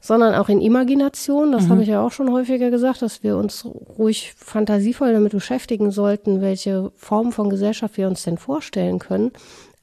[0.00, 1.52] sondern auch in Imagination.
[1.52, 1.68] Das mhm.
[1.70, 6.40] habe ich ja auch schon häufiger gesagt, dass wir uns ruhig fantasievoll damit beschäftigen sollten,
[6.40, 9.32] welche Form von Gesellschaft wir uns denn vorstellen können.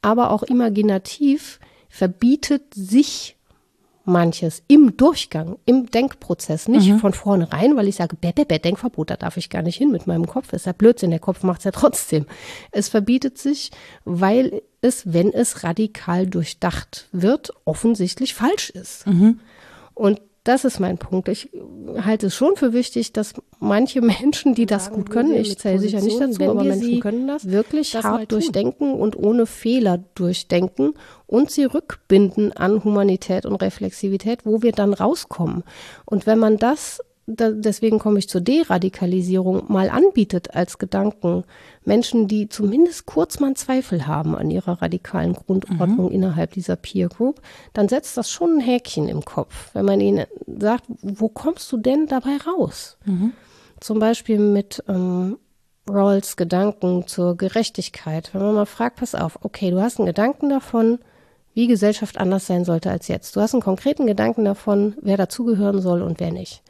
[0.02, 3.36] Aber auch imaginativ verbietet sich
[4.06, 7.00] manches im Durchgang, im Denkprozess, nicht mhm.
[7.00, 9.92] von vornherein, weil ich sage, bäh, bäh, bäh, Denkverbot, da darf ich gar nicht hin
[9.92, 10.54] mit meinem Kopf.
[10.54, 12.26] Ist ja Blödsinn, der Kopf macht es ja trotzdem.
[12.72, 13.72] Es verbietet sich,
[14.06, 19.06] weil es, wenn es radikal durchdacht wird, offensichtlich falsch ist.
[19.08, 19.40] Mhm.
[19.94, 21.28] Und das ist mein Punkt.
[21.28, 21.50] Ich
[22.04, 26.02] halte es schon für wichtig, dass manche Menschen, die das gut können, ich zähle sicher
[26.02, 30.94] nicht dazu, aber Menschen können das, wirklich hart durchdenken und ohne Fehler durchdenken
[31.28, 35.64] und sie rückbinden an Humanität und Reflexivität, wo wir dann rauskommen.
[36.06, 37.02] Und wenn man das
[37.36, 41.44] da, deswegen komme ich zur Deradikalisierung, mal anbietet als Gedanken,
[41.84, 46.12] Menschen, die zumindest kurz mal einen Zweifel haben an ihrer radikalen Grundordnung mhm.
[46.12, 47.41] innerhalb dieser Peer Group,
[47.74, 50.26] dann setzt das schon ein Häkchen im Kopf, wenn man ihnen
[50.60, 52.98] sagt, wo kommst du denn dabei raus?
[53.06, 53.34] Mhm.
[53.80, 55.38] Zum Beispiel mit ähm,
[55.89, 58.34] Rawls Gedanken zur Gerechtigkeit.
[58.34, 61.00] Wenn man mal fragt, pass auf, okay, du hast einen Gedanken davon,
[61.54, 63.36] wie Gesellschaft anders sein sollte als jetzt.
[63.36, 66.63] Du hast einen konkreten Gedanken davon, wer dazugehören soll und wer nicht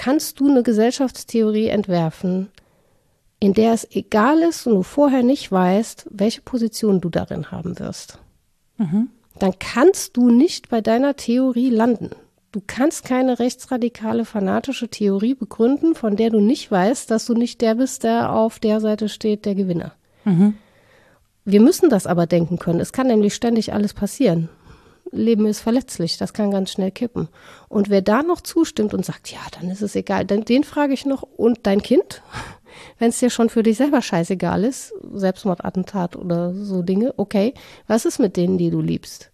[0.00, 2.48] kannst du eine Gesellschaftstheorie entwerfen,
[3.38, 7.78] in der es egal ist und du vorher nicht weißt, welche Position du darin haben
[7.78, 8.18] wirst.
[8.78, 9.10] Mhm.
[9.38, 12.12] Dann kannst du nicht bei deiner Theorie landen.
[12.50, 17.60] Du kannst keine rechtsradikale, fanatische Theorie begründen, von der du nicht weißt, dass du nicht
[17.60, 19.92] der bist, der auf der Seite steht, der Gewinner.
[20.24, 20.54] Mhm.
[21.44, 22.80] Wir müssen das aber denken können.
[22.80, 24.48] Es kann nämlich ständig alles passieren.
[25.12, 27.28] Leben ist verletzlich, das kann ganz schnell kippen.
[27.68, 30.92] Und wer da noch zustimmt und sagt, ja, dann ist es egal, dann, den frage
[30.92, 32.22] ich noch, und dein Kind?
[32.98, 37.54] Wenn es dir schon für dich selber scheißegal ist, Selbstmordattentat oder so Dinge, okay,
[37.86, 39.30] was ist mit denen, die du liebst?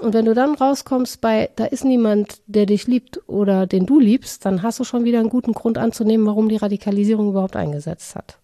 [0.00, 3.98] Und wenn du dann rauskommst bei, da ist niemand, der dich liebt oder den du
[3.98, 8.14] liebst, dann hast du schon wieder einen guten Grund anzunehmen, warum die Radikalisierung überhaupt eingesetzt
[8.14, 8.38] hat.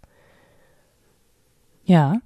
[1.86, 2.16] Ja,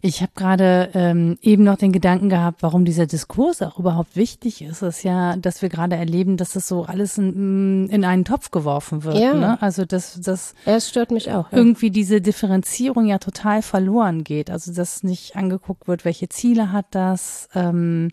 [0.00, 4.60] ich habe gerade ähm, eben noch den Gedanken gehabt, warum dieser Diskurs auch überhaupt wichtig
[4.60, 4.82] ist.
[4.82, 8.50] Es ist ja, dass wir gerade erleben, dass das so alles in, in einen Topf
[8.50, 9.16] geworfen wird.
[9.16, 9.34] Ja.
[9.34, 9.62] Ne?
[9.62, 11.50] Also dass das es stört mich auch.
[11.52, 11.58] Ja.
[11.58, 14.50] Irgendwie diese Differenzierung ja total verloren geht.
[14.50, 18.10] Also dass nicht angeguckt wird, welche Ziele hat das, ähm,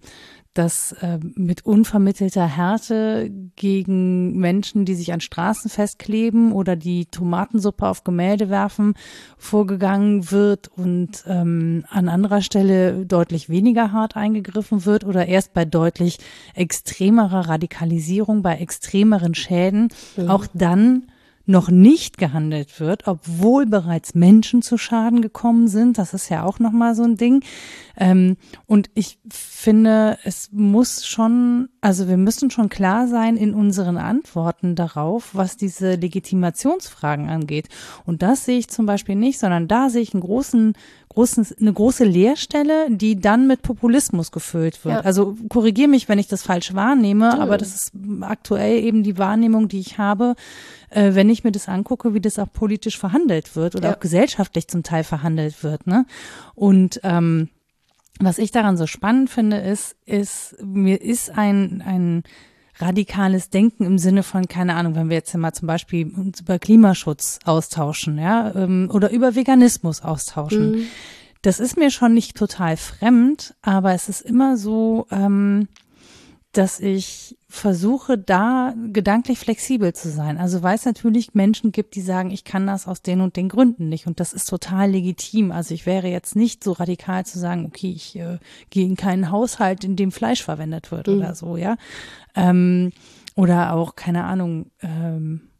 [0.53, 7.87] dass äh, mit unvermittelter Härte gegen Menschen, die sich an Straßen festkleben oder die Tomatensuppe
[7.87, 8.95] auf Gemälde werfen,
[9.37, 15.63] vorgegangen wird und ähm, an anderer Stelle deutlich weniger hart eingegriffen wird oder erst bei
[15.63, 16.17] deutlich
[16.53, 19.87] extremerer Radikalisierung, bei extremeren Schäden,
[20.17, 20.29] mhm.
[20.29, 21.07] auch dann
[21.51, 25.97] noch nicht gehandelt wird, obwohl bereits Menschen zu Schaden gekommen sind.
[25.97, 27.43] Das ist ja auch nochmal so ein Ding.
[27.97, 33.97] Ähm, und ich finde, es muss schon, also wir müssen schon klar sein in unseren
[33.97, 37.69] Antworten darauf, was diese Legitimationsfragen angeht.
[38.05, 40.73] Und das sehe ich zum Beispiel nicht, sondern da sehe ich einen großen
[41.11, 44.95] großen, eine große Leerstelle, die dann mit Populismus gefüllt wird.
[44.95, 45.01] Ja.
[45.01, 47.39] Also korrigiere mich, wenn ich das falsch wahrnehme, ja.
[47.39, 47.91] aber das ist
[48.21, 50.35] aktuell eben die Wahrnehmung, die ich habe,
[50.89, 53.95] äh, wenn ich mir das angucke, wie das auch politisch verhandelt wird oder ja.
[53.95, 55.85] auch gesellschaftlich zum Teil verhandelt wird.
[55.85, 56.05] Ne?
[56.55, 57.49] Und ähm,
[58.21, 62.23] was ich daran so spannend finde, ist, ist, mir ist ein, ein
[62.77, 66.59] radikales Denken im Sinne von, keine Ahnung, wenn wir jetzt mal zum Beispiel uns über
[66.59, 70.71] Klimaschutz austauschen, ja, ähm, oder über Veganismus austauschen.
[70.71, 70.85] Mhm.
[71.41, 75.67] Das ist mir schon nicht total fremd, aber es ist immer so, ähm,
[76.51, 80.37] dass ich versuche, da gedanklich flexibel zu sein.
[80.37, 83.47] Also weil es natürlich Menschen gibt, die sagen, ich kann das aus den und den
[83.47, 84.07] Gründen nicht.
[84.07, 85.51] Und das ist total legitim.
[85.51, 88.37] Also ich wäre jetzt nicht so radikal zu sagen, okay, ich äh,
[88.69, 91.17] gehe in keinen Haushalt, in dem Fleisch verwendet wird mhm.
[91.17, 91.77] oder so, ja.
[92.35, 92.91] Ähm,
[93.35, 95.50] oder auch, keine Ahnung, ähm,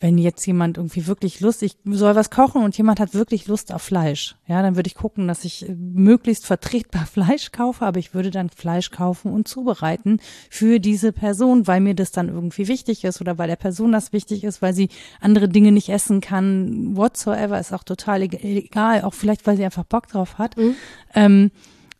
[0.00, 3.72] wenn jetzt jemand irgendwie wirklich Lust, ich soll was kochen und jemand hat wirklich Lust
[3.72, 7.98] auf Fleisch, ja, dann würde ich gucken, dass ich äh, möglichst vertretbar Fleisch kaufe, aber
[7.98, 12.66] ich würde dann Fleisch kaufen und zubereiten für diese Person, weil mir das dann irgendwie
[12.66, 14.88] wichtig ist oder weil der Person das wichtig ist, weil sie
[15.20, 19.84] andere Dinge nicht essen kann, whatsoever, ist auch total egal, auch vielleicht, weil sie einfach
[19.84, 20.56] Bock drauf hat.
[20.56, 20.74] Mhm.
[21.14, 21.50] Ähm,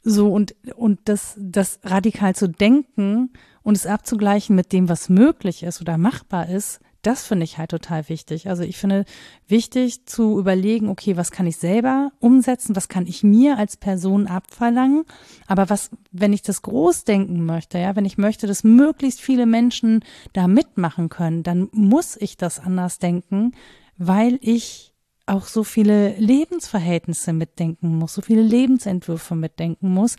[0.03, 3.29] so und, und das, das radikal zu denken
[3.63, 7.71] und es abzugleichen mit dem, was möglich ist oder machbar ist, das finde ich halt
[7.71, 8.49] total wichtig.
[8.49, 9.05] Also ich finde
[9.49, 14.27] wichtig zu überlegen, okay, was kann ich selber umsetzen, was kann ich mir als Person
[14.27, 15.05] abverlangen,
[15.47, 19.47] aber was, wenn ich das groß denken möchte, ja, wenn ich möchte, dass möglichst viele
[19.47, 23.53] Menschen da mitmachen können, dann muss ich das anders denken,
[23.97, 24.93] weil ich
[25.27, 30.17] auch so viele Lebensverhältnisse mitdenken muss, so viele Lebensentwürfe mitdenken muss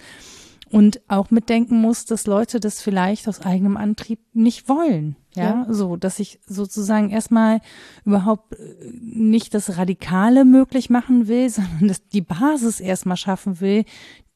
[0.70, 5.18] und auch mitdenken muss, dass Leute das vielleicht aus eigenem Antrieb nicht wollen.
[5.34, 7.62] Ja, ja, so, dass ich sozusagen erstmal
[8.04, 13.86] überhaupt äh, nicht das Radikale möglich machen will, sondern dass die Basis erstmal schaffen will,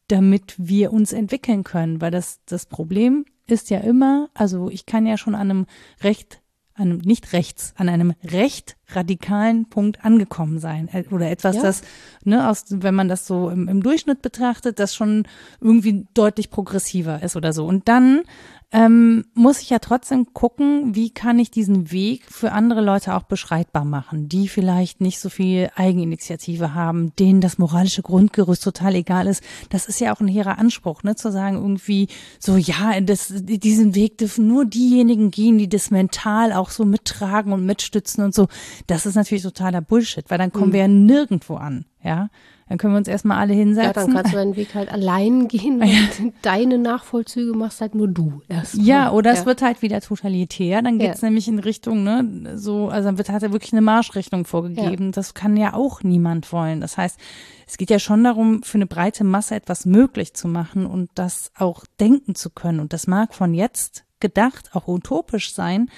[0.07, 2.01] damit wir uns entwickeln können.
[2.01, 5.65] Weil das, das Problem ist ja immer, also ich kann ja schon an einem
[6.01, 6.41] recht
[6.77, 10.89] an einem, nicht rechts, an einem recht radikalen Punkt angekommen sein.
[10.91, 11.61] Äh, oder etwas, ja.
[11.61, 11.81] das,
[12.23, 15.23] ne, aus, wenn man das so im, im Durchschnitt betrachtet, das schon
[15.61, 17.65] irgendwie deutlich progressiver ist oder so.
[17.65, 18.23] Und dann
[18.75, 23.23] ähm, muss ich ja trotzdem gucken, wie kann ich diesen Weg für andere Leute auch
[23.23, 29.27] beschreibbar machen, die vielleicht nicht so viel Eigeninitiative haben, denen das moralische Grundgerüst total egal
[29.27, 29.41] ist.
[29.69, 33.95] Das ist ja auch ein hehrer Anspruch, ne, zu sagen irgendwie so, ja, das, diesen
[33.95, 38.49] Weg dürfen nur diejenigen gehen, die das mental auch so mittragen und mitstützen und so.
[38.87, 40.73] Das ist natürlich totaler Bullshit, weil dann kommen mhm.
[40.73, 42.27] wir ja nirgendwo an, ja.
[42.67, 43.85] Dann können wir uns erstmal alle hinsetzen.
[43.85, 48.07] Ja, dann kannst du deinen Weg halt allein gehen und deine Nachvollzüge machst halt nur
[48.07, 48.85] du erstmal.
[48.85, 49.39] Ja, oder ja.
[49.39, 50.81] es wird halt wieder totalitär.
[50.81, 51.27] Dann geht's ja.
[51.27, 55.11] nämlich in Richtung, ne, so, also dann wird halt wirklich eine Marschrichtung vorgegeben.
[55.11, 56.81] Das kann ja auch niemand wollen.
[56.81, 57.19] Das heißt,
[57.67, 61.51] es geht ja schon darum, für eine breite Masse etwas möglich zu machen und das
[61.55, 62.79] auch denken zu können.
[62.79, 65.91] Und das mag von jetzt gedacht auch utopisch sein.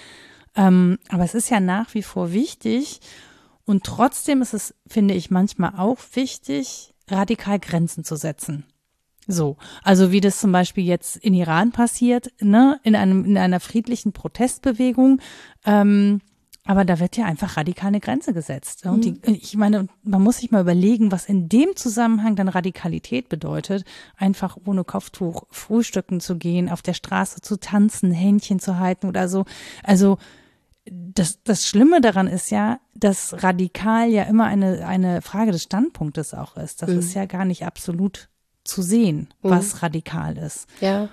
[0.57, 2.99] Ähm, aber es ist ja nach wie vor wichtig,
[3.67, 8.63] und trotzdem ist es, finde ich, manchmal auch wichtig, radikal Grenzen zu setzen.
[9.27, 13.59] So, also wie das zum Beispiel jetzt in Iran passiert, ne, in einem in einer
[13.59, 15.19] friedlichen Protestbewegung,
[15.65, 16.21] ähm,
[16.63, 18.85] aber da wird ja einfach radikal eine Grenze gesetzt.
[18.85, 19.19] Und die, mhm.
[19.25, 23.83] ich meine, man muss sich mal überlegen, was in dem Zusammenhang dann Radikalität bedeutet,
[24.15, 29.27] einfach ohne Kopftuch frühstücken zu gehen, auf der Straße zu tanzen, Händchen zu halten oder
[29.27, 29.45] so.
[29.83, 30.17] Also
[30.91, 36.33] das, das Schlimme daran ist ja, dass radikal ja immer eine, eine Frage des Standpunktes
[36.33, 36.81] auch ist.
[36.81, 36.99] Das mhm.
[36.99, 38.29] ist ja gar nicht absolut
[38.63, 39.49] zu sehen, mhm.
[39.49, 40.67] was radikal ist.
[40.81, 41.09] Ja,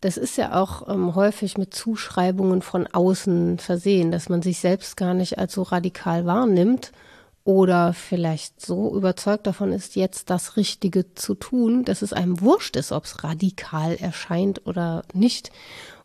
[0.00, 4.96] das ist ja auch ähm, häufig mit Zuschreibungen von außen versehen, dass man sich selbst
[4.96, 6.92] gar nicht als so radikal wahrnimmt
[7.44, 12.76] oder vielleicht so überzeugt davon ist, jetzt das Richtige zu tun, dass es einem wurscht
[12.76, 15.50] ist, ob es radikal erscheint oder nicht.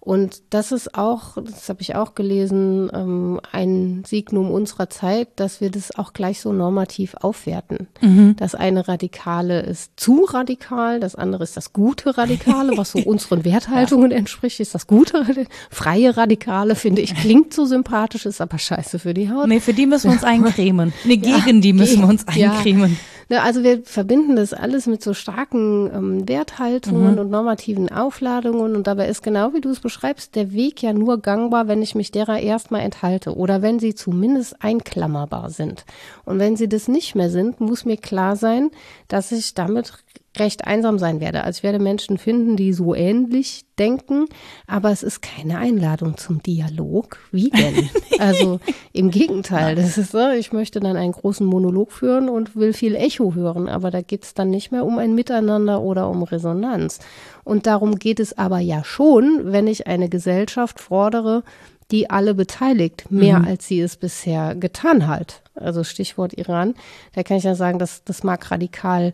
[0.07, 5.59] Und das ist auch, das habe ich auch gelesen, ähm, ein Signum unserer Zeit, dass
[5.59, 7.89] wir das auch gleich so normativ aufwerten.
[7.99, 8.37] Mhm.
[8.37, 13.43] Das eine Radikale ist zu radikal, das andere ist das gute Radikale, was so unseren
[13.43, 14.17] Werthaltungen ja.
[14.17, 15.25] entspricht, ist das gute,
[15.69, 19.49] freie Radikale, finde ich, klingt so sympathisch, ist aber scheiße für die Haut.
[19.49, 20.93] Nee, für die müssen wir uns eincremen.
[21.03, 22.91] Nee, gegen ja, die müssen wir uns eincremen.
[22.91, 23.16] Ja.
[23.29, 27.19] Ne, also wir verbinden das alles mit so starken ähm, Werthaltungen mhm.
[27.19, 31.21] und normativen Aufladungen und dabei ist genau wie du es beschreibst, der Weg ja nur
[31.21, 35.85] gangbar, wenn ich mich derer erstmal enthalte oder wenn sie zumindest einklammerbar sind.
[36.23, 38.71] Und wenn sie das nicht mehr sind, muss mir klar sein,
[39.09, 39.93] dass ich damit
[40.37, 41.43] recht einsam sein werde.
[41.43, 44.25] Also ich werde Menschen finden, die so ähnlich denken,
[44.67, 47.17] aber es ist keine Einladung zum Dialog.
[47.31, 47.89] Wie denn?
[48.19, 48.59] also
[48.93, 52.95] im Gegenteil, das ist so, ich möchte dann einen großen Monolog führen und will viel
[52.95, 56.99] Echo hören, aber da geht es dann nicht mehr um ein Miteinander oder um Resonanz.
[57.43, 61.43] Und darum geht es aber ja schon, wenn ich eine Gesellschaft fordere,
[61.91, 63.47] die alle beteiligt, mehr mhm.
[63.47, 65.41] als sie es bisher getan hat.
[65.55, 66.75] Also Stichwort Iran,
[67.13, 69.13] da kann ich ja sagen, dass das mag radikal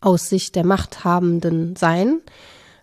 [0.00, 2.20] aus Sicht der Machthabenden sein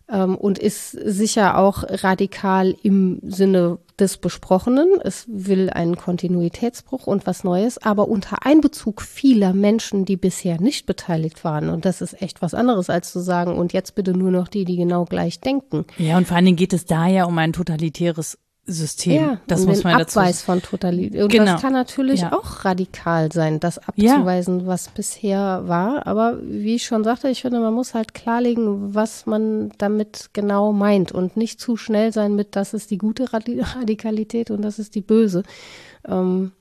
[0.10, 4.88] ähm, und ist sicher auch radikal im Sinne des Besprochenen.
[5.04, 10.86] Es will einen Kontinuitätsbruch und was Neues, aber unter Einbezug vieler Menschen, die bisher nicht
[10.86, 11.70] beteiligt waren.
[11.70, 14.66] Und das ist echt was anderes, als zu sagen, und jetzt bitte nur noch die,
[14.66, 15.86] die genau gleich denken.
[15.98, 18.38] Ja, und vor allen Dingen geht es da ja um ein totalitäres
[18.70, 19.14] System.
[19.14, 21.22] Ja, das muss man dazu Abweis von Totalität.
[21.22, 21.54] Und genau.
[21.54, 22.34] das kann natürlich ja.
[22.34, 24.68] auch radikal sein, das abzuweisen, ja.
[24.68, 26.08] was bisher war.
[26.08, 30.72] Aber wie ich schon sagte, ich finde, man muss halt klarlegen, was man damit genau
[30.72, 34.96] meint und nicht zu schnell sein mit, das ist die gute Radikalität und das ist
[34.96, 35.44] die böse.
[36.08, 36.52] Ähm,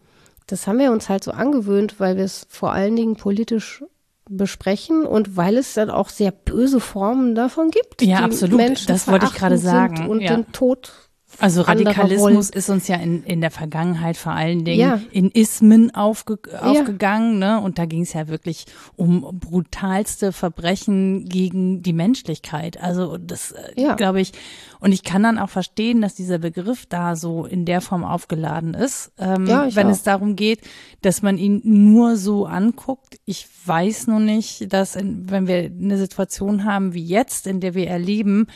[0.47, 3.85] das haben wir uns halt so angewöhnt, weil wir es vor allen Dingen politisch
[4.31, 8.03] besprechen und weil es dann auch sehr böse Formen davon gibt.
[8.03, 8.57] Ja, absolut.
[8.57, 10.09] Menschen das wollte ich gerade sagen.
[10.09, 10.35] Und ja.
[10.35, 11.08] den Tod
[11.41, 15.01] also Radikalismus ist uns ja in, in der Vergangenheit vor allen Dingen ja.
[15.13, 17.59] in Ismen aufge, aufgegangen, ja.
[17.59, 17.61] ne?
[17.61, 18.65] Und da ging es ja wirklich
[18.97, 22.83] um brutalste Verbrechen gegen die Menschlichkeit.
[22.83, 23.95] Also das äh, ja.
[23.95, 24.33] glaube ich,
[24.81, 28.75] und ich kann dann auch verstehen, dass dieser Begriff da so in der Form aufgeladen
[28.75, 29.91] ist, ähm, wenn auch.
[29.91, 30.63] es darum geht,
[31.03, 33.21] dass man ihn nur so anguckt.
[33.27, 37.75] Ich weiß nur nicht, dass in, wenn wir eine Situation haben wie jetzt, in der
[37.75, 38.47] wir erleben,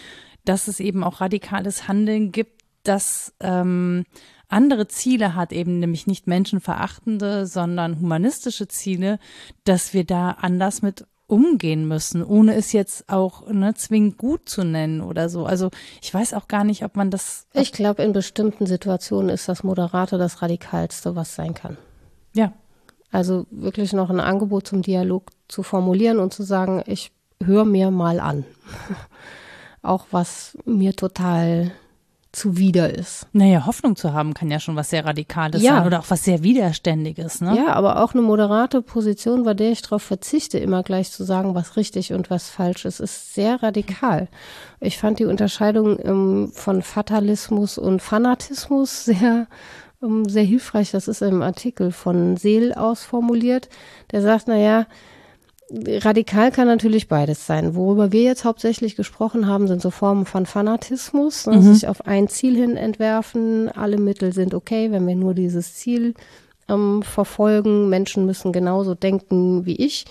[0.45, 4.05] dass es eben auch radikales Handeln gibt, das ähm,
[4.49, 9.19] andere Ziele hat, eben nämlich nicht menschenverachtende, sondern humanistische Ziele,
[9.65, 14.65] dass wir da anders mit umgehen müssen, ohne es jetzt auch ne, zwingend gut zu
[14.65, 15.47] nennen oder so.
[15.47, 15.71] Also
[16.03, 17.47] ich weiß auch gar nicht, ob man das.
[17.55, 21.79] Ich glaube, in bestimmten Situationen ist das Moderate das Radikalste, was sein kann.
[22.35, 22.53] Ja.
[23.11, 27.13] Also wirklich noch ein Angebot zum Dialog zu formulieren und zu sagen, ich
[27.43, 28.45] höre mir mal an.
[29.83, 31.73] auch was mir total
[32.33, 33.27] zuwider ist.
[33.33, 35.77] Naja, Hoffnung zu haben kann ja schon was sehr Radikales ja.
[35.77, 37.43] sein oder auch was sehr Widerständiges.
[37.43, 37.57] Ne?
[37.57, 41.55] Ja, aber auch eine moderate Position, bei der ich darauf verzichte, immer gleich zu sagen,
[41.55, 44.29] was richtig und was falsch ist, ist sehr radikal.
[44.81, 49.47] Ich fand die Unterscheidung ähm, von Fatalismus und Fanatismus sehr
[50.03, 50.91] ähm, sehr hilfreich.
[50.91, 53.69] Das ist im Artikel von Seel ausformuliert.
[54.11, 54.87] Der sagt, na ja,
[55.73, 57.75] radikal kann natürlich beides sein.
[57.75, 61.75] Worüber wir jetzt hauptsächlich gesprochen haben, sind so Formen von Fanatismus, ne, mhm.
[61.75, 63.69] sich auf ein Ziel hin entwerfen.
[63.69, 66.15] Alle Mittel sind okay, wenn wir nur dieses Ziel
[66.69, 67.89] ähm, verfolgen.
[67.89, 70.05] Menschen müssen genauso denken wie ich.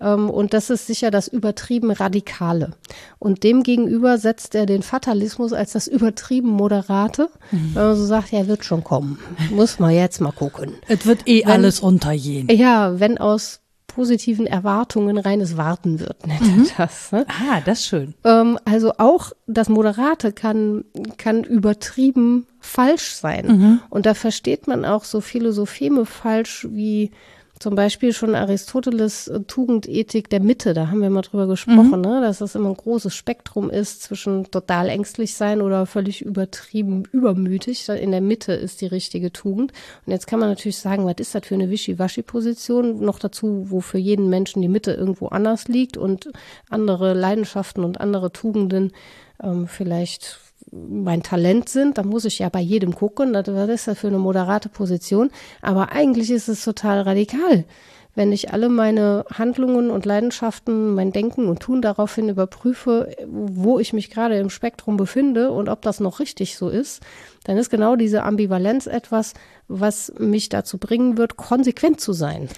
[0.00, 2.72] Ähm, und das ist sicher das übertrieben Radikale.
[3.18, 7.28] Und demgegenüber setzt er den Fatalismus als das übertrieben Moderate.
[7.50, 7.74] Mhm.
[7.74, 9.18] Wenn man so sagt, ja, wird schon kommen.
[9.50, 10.74] Muss man jetzt mal gucken.
[10.88, 12.48] Es wird eh wenn, alles untergehen.
[12.50, 13.60] Ja, wenn aus
[13.96, 16.68] positiven Erwartungen reines Warten wird, nennt mhm.
[16.76, 17.12] er das.
[17.12, 17.24] Ne?
[17.28, 18.12] Ah, das ist schön.
[18.24, 20.84] Ähm, also auch das Moderate kann,
[21.16, 23.46] kann übertrieben falsch sein.
[23.46, 23.80] Mhm.
[23.88, 27.10] Und da versteht man auch so Philosopheme falsch wie
[27.58, 32.00] zum Beispiel schon Aristoteles äh, Tugendethik der Mitte, da haben wir mal drüber gesprochen, mhm.
[32.00, 32.20] ne?
[32.20, 37.88] dass das immer ein großes Spektrum ist zwischen total ängstlich sein oder völlig übertrieben übermütig.
[37.88, 39.72] In der Mitte ist die richtige Tugend.
[40.04, 43.00] Und jetzt kann man natürlich sagen, was ist das für eine Wischiwaschi-Position?
[43.00, 46.30] Noch dazu, wo für jeden Menschen die Mitte irgendwo anders liegt und
[46.68, 48.92] andere Leidenschaften und andere Tugenden
[49.42, 50.40] ähm, vielleicht
[50.72, 54.18] mein Talent sind, da muss ich ja bei jedem gucken, was ist das für eine
[54.18, 55.30] moderate Position.
[55.62, 57.64] Aber eigentlich ist es total radikal.
[58.16, 63.92] wenn ich alle meine Handlungen und Leidenschaften, mein Denken und Tun daraufhin überprüfe, wo ich
[63.92, 67.02] mich gerade im Spektrum befinde und ob das noch richtig so ist,
[67.44, 69.34] dann ist genau diese Ambivalenz etwas,
[69.68, 72.48] was mich dazu bringen wird, konsequent zu sein.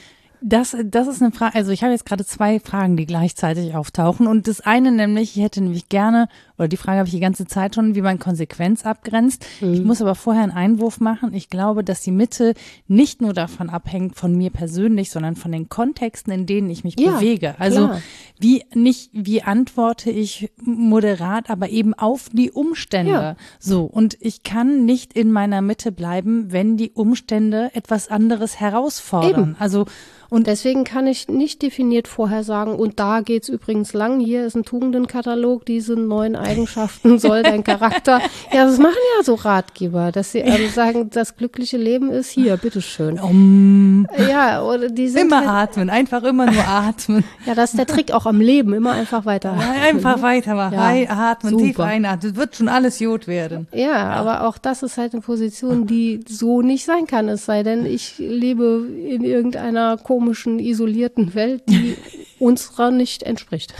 [0.40, 4.26] Das, das ist eine Frage, also ich habe jetzt gerade zwei Fragen, die gleichzeitig auftauchen.
[4.26, 6.28] Und das eine nämlich, ich hätte nämlich gerne,
[6.58, 9.44] oder die Frage habe ich die ganze Zeit schon, wie man Konsequenz abgrenzt.
[9.60, 9.74] Mhm.
[9.74, 11.34] Ich muss aber vorher einen Einwurf machen.
[11.34, 12.54] Ich glaube, dass die Mitte
[12.86, 16.98] nicht nur davon abhängt, von mir persönlich, sondern von den Kontexten, in denen ich mich
[16.98, 17.54] ja, bewege.
[17.58, 18.02] Also klar.
[18.38, 23.12] wie nicht, wie antworte ich moderat, aber eben auf die Umstände.
[23.12, 23.36] Ja.
[23.58, 23.84] So.
[23.84, 29.30] Und ich kann nicht in meiner Mitte bleiben, wenn die Umstände etwas anderes herausfordern.
[29.30, 29.56] Eben.
[29.58, 29.86] Also
[30.30, 34.56] und deswegen kann ich nicht definiert vorher sagen, und da geht's übrigens lang, hier ist
[34.56, 38.20] ein Tugendenkatalog, diese neun Eigenschaften soll dein Charakter.
[38.52, 42.56] Ja, das machen ja so Ratgeber, dass sie ähm, sagen, das glückliche Leben ist hier,
[42.56, 43.18] bitteschön.
[43.18, 47.24] Um, ja, oder die sind Immer halt, atmen, einfach immer nur atmen.
[47.44, 49.56] ja, das ist der Trick auch am Leben, immer einfach weiter.
[49.58, 51.64] Ja, einfach weitermachen, ja, atmen, super.
[51.64, 53.66] tief einatmen, das wird schon alles gut werden.
[53.72, 57.46] Ja, ja, aber auch das ist halt eine Position, die so nicht sein kann, es
[57.46, 61.96] sei denn, ich lebe in irgendeiner komischen, isolierten Welt, die
[62.40, 63.72] unserer nicht entspricht.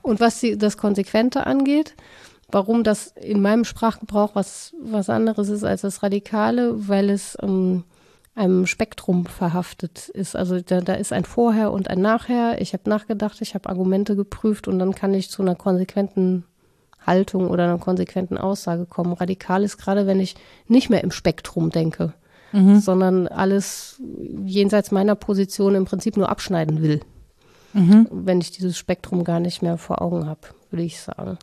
[0.00, 1.94] Und was die, das Konsequente angeht,
[2.50, 7.84] warum das in meinem Sprachgebrauch was, was anderes ist als das Radikale, weil es ähm,
[8.34, 10.36] einem Spektrum verhaftet ist.
[10.36, 12.58] Also da, da ist ein Vorher und ein Nachher.
[12.60, 16.44] Ich habe nachgedacht, ich habe Argumente geprüft und dann kann ich zu einer konsequenten
[17.06, 19.12] Haltung oder einer konsequenten Aussage kommen.
[19.12, 20.34] Radikal ist gerade, wenn ich
[20.66, 22.14] nicht mehr im Spektrum denke
[22.52, 22.80] mhm.
[22.80, 24.00] sondern alles
[24.44, 27.00] jenseits meiner Position im Prinzip nur abschneiden will.
[27.72, 28.06] Mhm.
[28.10, 30.40] Wenn ich dieses Spektrum gar nicht mehr vor Augen habe,
[30.70, 31.38] würde ich sagen.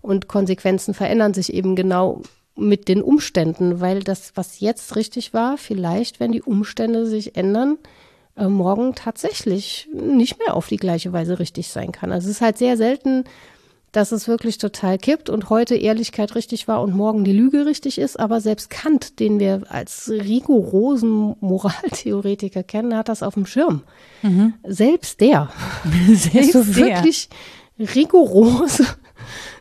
[0.00, 2.22] Und Konsequenzen verändern sich eben genau
[2.56, 7.78] mit den Umständen, weil das, was jetzt richtig war, vielleicht, wenn die Umstände sich ändern,
[8.36, 12.12] äh, morgen tatsächlich nicht mehr auf die gleiche Weise richtig sein kann.
[12.12, 13.24] Also es ist halt sehr selten,
[13.94, 17.98] dass es wirklich total kippt und heute Ehrlichkeit richtig war und morgen die Lüge richtig
[17.98, 18.18] ist.
[18.18, 23.82] Aber selbst Kant, den wir als rigorosen Moraltheoretiker kennen, hat das auf dem Schirm.
[24.22, 24.54] Mhm.
[24.66, 25.48] Selbst der.
[26.12, 27.28] selbst so wirklich
[27.78, 28.84] rigorose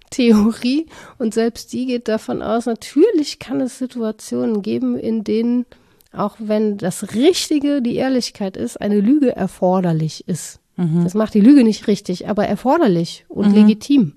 [0.10, 0.88] Theorie.
[1.20, 5.68] Und selbst die geht davon aus, natürlich kann es Situationen geben, in denen,
[6.12, 10.60] auch wenn das Richtige die Ehrlichkeit ist, eine Lüge erforderlich ist.
[10.76, 11.04] Mhm.
[11.04, 13.54] Das macht die Lüge nicht richtig, aber erforderlich und mhm.
[13.54, 14.14] legitim.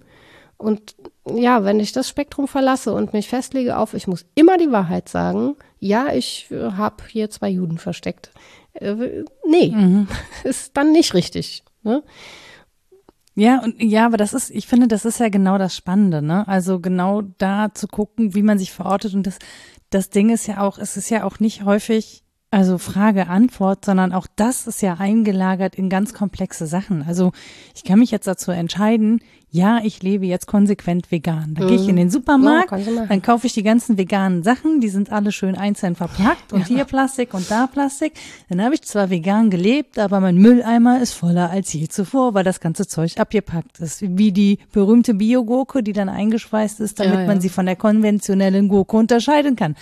[0.58, 0.96] Und
[1.28, 5.08] ja, wenn ich das Spektrum verlasse und mich festlege auf, ich muss immer die Wahrheit
[5.08, 8.30] sagen, ja, ich äh, habe hier zwei Juden versteckt.
[8.74, 10.08] Äh, nee, mhm.
[10.44, 11.62] ist dann nicht richtig.
[11.82, 12.02] Ne?
[13.34, 16.48] Ja, und ja, aber das ist, ich finde, das ist ja genau das Spannende, ne?
[16.48, 19.12] Also genau da zu gucken, wie man sich verortet.
[19.12, 19.38] Und das,
[19.90, 24.12] das Ding ist ja auch, es ist ja auch nicht häufig also Frage, Antwort, sondern
[24.12, 27.04] auch das ist ja eingelagert in ganz komplexe Sachen.
[27.06, 27.32] Also
[27.74, 29.20] ich kann mich jetzt dazu entscheiden,
[29.50, 31.54] ja, ich lebe jetzt konsequent vegan.
[31.54, 31.68] Da mhm.
[31.68, 35.10] gehe ich in den Supermarkt, ja, dann kaufe ich die ganzen veganen Sachen, die sind
[35.10, 36.76] alle schön einzeln verpackt und ja.
[36.76, 38.12] hier Plastik und da Plastik.
[38.48, 42.44] Dann habe ich zwar vegan gelebt, aber mein Mülleimer ist voller als je zuvor, weil
[42.44, 44.02] das ganze Zeug abgepackt ist.
[44.02, 48.68] Wie die berühmte Biogurke, die dann eingeschweißt ist, damit ja, man sie von der konventionellen
[48.68, 49.74] Gurke unterscheiden kann.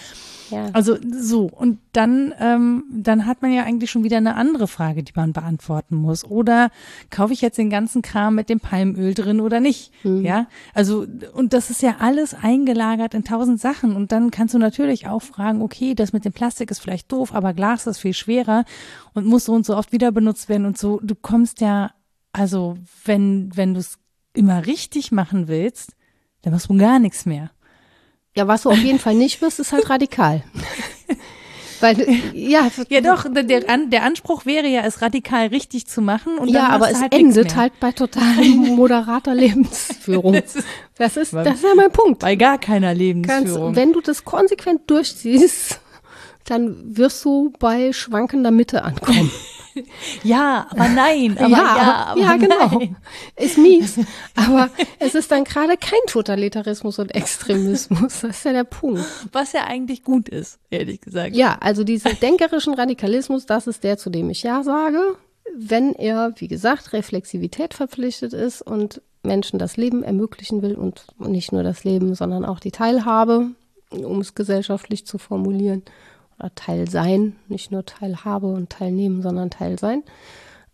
[0.51, 0.69] Ja.
[0.73, 5.03] Also so, und dann, ähm, dann hat man ja eigentlich schon wieder eine andere Frage,
[5.03, 6.25] die man beantworten muss.
[6.25, 6.71] Oder
[7.11, 9.93] kaufe ich jetzt den ganzen Kram mit dem Palmöl drin oder nicht?
[10.05, 10.23] Mhm.
[10.23, 13.97] Ja, also, und das ist ja alles eingelagert in tausend Sachen.
[13.97, 17.35] Und dann kannst du natürlich auch fragen, okay, das mit dem Plastik ist vielleicht doof,
[17.35, 18.65] aber Glas ist viel schwerer
[19.13, 21.01] und muss so und so oft wieder benutzt werden und so.
[21.03, 21.93] Du kommst ja,
[22.33, 23.99] also, wenn, wenn du es
[24.33, 25.95] immer richtig machen willst,
[26.43, 27.51] dann machst du gar nichts mehr.
[28.37, 30.43] Ja, was du auf jeden Fall nicht wirst, ist halt radikal.
[31.81, 36.39] Weil, ja, ja doch, der, der Anspruch wäre ja, es radikal richtig zu machen.
[36.39, 40.33] Und ja, aber es halt endet halt bei total moderater Lebensführung.
[40.97, 42.21] Das ist, das ist ja mein Punkt.
[42.21, 43.75] Bei gar keiner Lebensführung.
[43.75, 45.81] Kannst, wenn du das konsequent durchziehst,
[46.45, 49.31] dann wirst du bei schwankender Mitte ankommen.
[50.23, 51.37] ja, aber nein.
[51.39, 52.79] Aber ja, ja, aber ja, genau.
[52.79, 52.97] Nein.
[53.37, 53.99] Ist mies.
[54.35, 58.21] Aber es ist dann gerade kein Totalitarismus und Extremismus.
[58.21, 59.05] Das ist ja der Punkt.
[59.33, 61.35] Was ja eigentlich gut ist, ehrlich gesagt.
[61.35, 65.17] Ja, also diesen denkerischen Radikalismus, das ist der, zu dem ich Ja sage.
[65.57, 71.53] Wenn er, wie gesagt, Reflexivität verpflichtet ist und Menschen das Leben ermöglichen will und nicht
[71.53, 73.51] nur das Leben, sondern auch die Teilhabe,
[73.91, 75.83] um es gesellschaftlich zu formulieren
[76.55, 80.03] Teil sein, nicht nur Teilhabe und Teilnehmen, sondern Teil sein.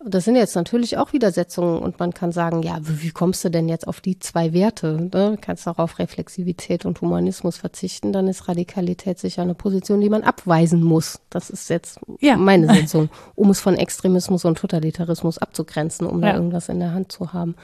[0.03, 3.68] Das sind jetzt natürlich auch Widersetzungen und man kann sagen, ja, wie kommst du denn
[3.68, 4.96] jetzt auf die zwei Werte?
[4.96, 5.09] Ne?
[5.11, 10.09] Du kannst auch auf Reflexivität und Humanismus verzichten, dann ist Radikalität sicher eine Position, die
[10.09, 11.20] man abweisen muss.
[11.28, 12.38] Das ist jetzt ja.
[12.38, 16.30] meine Sitzung, um es von Extremismus und Totalitarismus abzugrenzen, um ja.
[16.30, 17.55] da irgendwas in der Hand zu haben.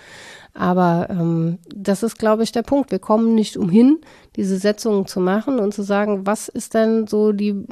[0.57, 2.91] Aber ähm, das ist, glaube ich, der Punkt.
[2.91, 3.99] Wir kommen nicht umhin,
[4.37, 7.67] diese Setzungen zu machen und zu sagen, was ist denn so die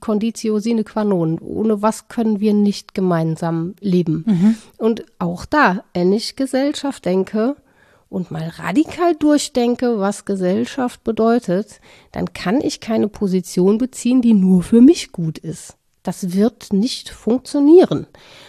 [0.00, 1.38] Conditio sine qua non?
[1.38, 4.24] Ohne was können wir nicht gemeinsam leben?
[4.26, 4.56] Mhm.
[4.78, 7.56] Und auch da, wenn ich Gesellschaft denke
[8.08, 11.80] und mal radikal durchdenke, was Gesellschaft bedeutet,
[12.12, 15.76] dann kann ich keine Position beziehen, die nur für mich gut ist.
[16.02, 18.06] Das wird nicht funktionieren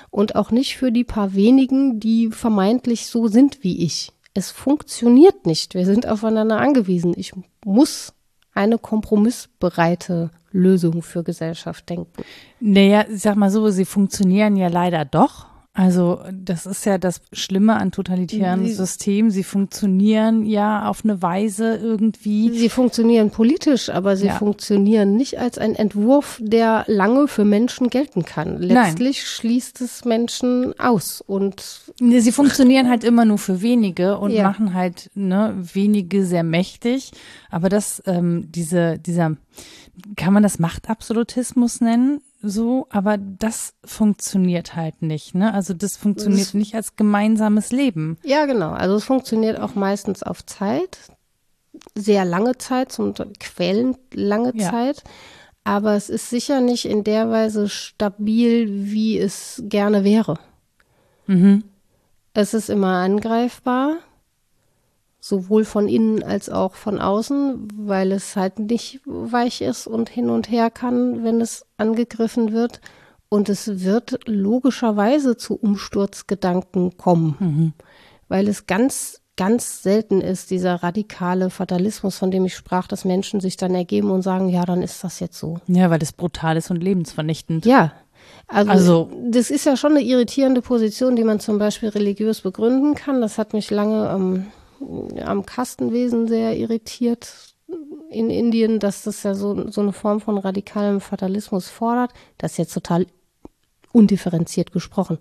[0.10, 4.14] und auch nicht für die paar wenigen, die vermeintlich so sind wie ich.
[4.34, 5.74] Es funktioniert nicht.
[5.74, 7.14] Wir sind aufeinander angewiesen.
[7.18, 7.34] Ich
[7.66, 8.14] muss
[8.54, 12.24] eine kompromissbereite Lösung für Gesellschaft denken.
[12.60, 15.52] Naja, ich sag mal so, sie funktionieren ja leider doch.
[15.74, 19.32] Also das ist ja das Schlimme an totalitären sie, Systemen.
[19.32, 22.52] Sie funktionieren ja auf eine Weise irgendwie.
[22.52, 24.36] Sie funktionieren politisch, aber sie ja.
[24.36, 28.58] funktionieren nicht als ein Entwurf, der lange für Menschen gelten kann.
[28.58, 29.26] Letztlich Nein.
[29.26, 31.64] schließt es Menschen aus und
[31.98, 34.44] sie funktionieren halt immer nur für wenige und ja.
[34.44, 37.12] machen halt ne, wenige sehr mächtig.
[37.50, 39.38] Aber das, ähm, diese, dieser,
[40.16, 42.22] kann man das Machtabsolutismus nennen?
[42.42, 45.54] so, aber das funktioniert halt nicht, ne?
[45.54, 48.18] Also das funktioniert das, nicht als gemeinsames Leben.
[48.24, 48.72] Ja, genau.
[48.72, 50.98] Also es funktioniert auch meistens auf Zeit,
[51.96, 54.72] sehr lange Zeit, zum quälend lange ja.
[54.72, 55.04] Zeit.
[55.64, 60.40] Aber es ist sicher nicht in der Weise stabil, wie es gerne wäre.
[61.28, 61.64] Mhm.
[62.34, 63.98] Es ist immer angreifbar
[65.22, 70.30] sowohl von innen als auch von außen, weil es halt nicht weich ist und hin
[70.30, 72.82] und her kann, wenn es angegriffen wird.
[73.30, 77.74] Und es wird logischerweise zu Umsturzgedanken kommen, mhm.
[78.28, 83.40] weil es ganz, ganz selten ist, dieser radikale Fatalismus, von dem ich sprach, dass Menschen
[83.40, 85.60] sich dann ergeben und sagen, ja, dann ist das jetzt so.
[85.68, 87.66] Ja, weil das brutal ist und lebensvernichtend.
[87.66, 87.94] Ja,
[88.48, 92.96] also, also, das ist ja schon eine irritierende Position, die man zum Beispiel religiös begründen
[92.96, 93.22] kann.
[93.22, 94.48] Das hat mich lange ähm,
[95.24, 97.56] am Kastenwesen sehr irritiert
[98.10, 102.12] in Indien, dass das ja so, so eine Form von radikalem Fatalismus fordert.
[102.38, 103.06] Das ist jetzt total
[103.94, 105.20] undifferenziert gesprochen.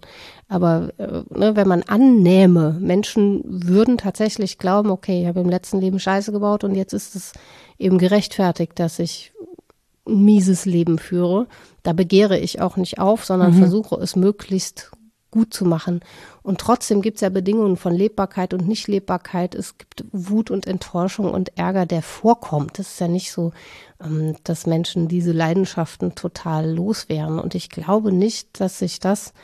[0.49, 5.81] Aber äh, ne, wenn man annähme, Menschen würden tatsächlich glauben, okay, ich habe im letzten
[5.81, 7.33] Leben Scheiße gebaut und jetzt ist es
[7.79, 9.33] eben gerechtfertigt, dass ich
[10.07, 11.47] ein mieses Leben führe.
[11.83, 13.59] Da begehre ich auch nicht auf, sondern mhm.
[13.59, 14.93] versuche es möglichst
[15.31, 16.01] gut zu machen.
[16.43, 19.55] Und trotzdem gibt es ja Bedingungen von Lebbarkeit und Nichtlebbarkeit.
[19.55, 22.79] Es gibt Wut und Enttäuschung und Ärger, der vorkommt.
[22.79, 23.53] Es ist ja nicht so,
[24.03, 27.39] ähm, dass Menschen diese Leidenschaften total los wären.
[27.39, 29.35] Und ich glaube nicht, dass sich das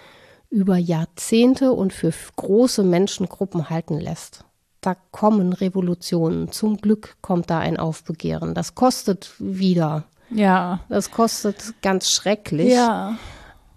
[0.49, 4.45] über Jahrzehnte und für große Menschengruppen halten lässt.
[4.81, 6.53] Da kommen Revolutionen.
[6.53, 8.55] Zum Glück kommt da ein Aufbegehren.
[8.55, 10.05] Das kostet wieder.
[10.31, 10.81] Ja.
[10.89, 12.73] Das kostet ganz schrecklich.
[12.73, 13.19] Ja.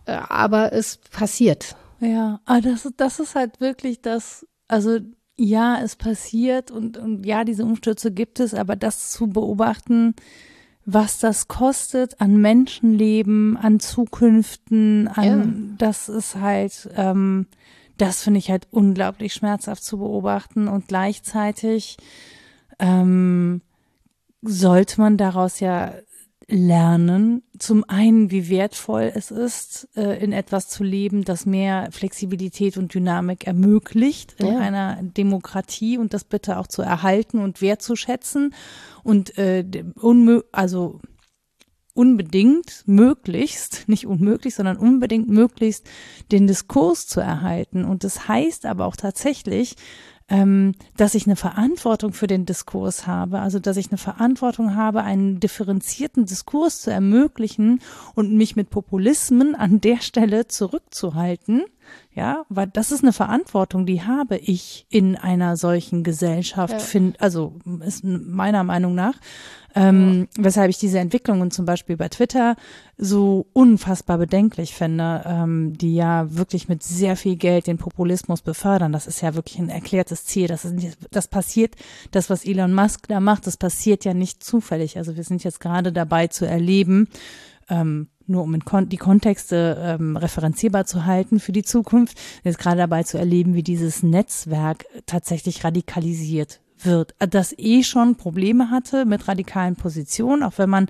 [0.05, 1.75] Äh, aber es passiert.
[1.99, 4.99] Ja, aber das, das ist halt wirklich das, also
[5.35, 10.15] ja, es passiert und, und ja, diese Umstürze gibt es, aber das zu beobachten,
[10.85, 15.75] was das kostet an Menschenleben, an Zukünften, an ja.
[15.77, 17.47] das ist halt, ähm,
[17.97, 21.97] das finde ich halt unglaublich schmerzhaft zu beobachten und gleichzeitig
[22.79, 23.61] ähm,
[24.41, 25.93] sollte man daraus ja
[26.49, 32.77] lernen, zum einen, wie wertvoll es ist, äh, in etwas zu leben, das mehr Flexibilität
[32.77, 34.57] und Dynamik ermöglicht in ja.
[34.57, 38.53] einer Demokratie und das bitte auch zu erhalten und wertzuschätzen
[39.03, 40.99] und äh, unmö also
[41.93, 45.87] unbedingt möglichst, nicht unmöglich, sondern unbedingt möglichst
[46.31, 47.85] den Diskurs zu erhalten.
[47.85, 49.75] Und das heißt aber auch tatsächlich,
[50.29, 55.03] ähm, dass ich eine Verantwortung für den Diskurs habe, also dass ich eine Verantwortung habe,
[55.03, 57.81] einen differenzierten Diskurs zu ermöglichen
[58.15, 61.63] und mich mit Populismen an der Stelle zurückzuhalten.
[62.13, 66.79] Ja, weil das ist eine Verantwortung, die habe ich in einer solchen Gesellschaft, ja.
[66.79, 67.53] find, also
[67.85, 69.13] ist meiner Meinung nach.
[69.75, 70.43] Ähm, ja.
[70.43, 72.55] Weshalb ich diese Entwicklungen zum Beispiel bei Twitter
[72.97, 78.91] so unfassbar bedenklich finde, ähm, die ja wirklich mit sehr viel Geld den Populismus befördern.
[78.91, 80.47] Das ist ja wirklich ein erklärtes Ziel.
[80.47, 81.75] Das, ist, das passiert,
[82.11, 84.97] das, was Elon Musk da macht, das passiert ja nicht zufällig.
[84.97, 87.07] Also wir sind jetzt gerade dabei zu erleben,
[87.69, 88.59] ähm, nur um
[88.89, 93.63] die Kontexte ähm, referenzierbar zu halten für die Zukunft, jetzt gerade dabei zu erleben, wie
[93.63, 100.69] dieses Netzwerk tatsächlich radikalisiert wird, das eh schon Probleme hatte mit radikalen Positionen, auch wenn
[100.69, 100.87] man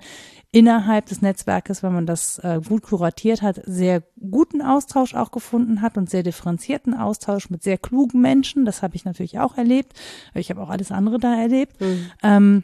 [0.51, 5.81] innerhalb des Netzwerkes, wenn man das äh, gut kuratiert hat, sehr guten Austausch auch gefunden
[5.81, 8.65] hat und sehr differenzierten Austausch mit sehr klugen Menschen.
[8.65, 9.93] Das habe ich natürlich auch erlebt.
[10.33, 11.79] Ich habe auch alles andere da erlebt.
[11.79, 12.11] Mhm.
[12.23, 12.63] Ähm,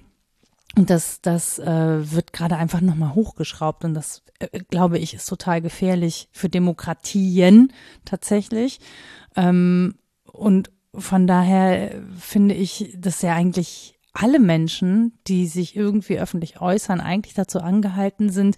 [0.75, 5.27] und das, das äh, wird gerade einfach nochmal hochgeschraubt und das, äh, glaube ich, ist
[5.27, 7.71] total gefährlich für Demokratien
[8.03, 8.79] tatsächlich.
[9.35, 9.95] Ähm,
[10.25, 17.01] und von daher finde ich das ja eigentlich alle Menschen, die sich irgendwie öffentlich äußern,
[17.01, 18.55] eigentlich dazu angehalten sind,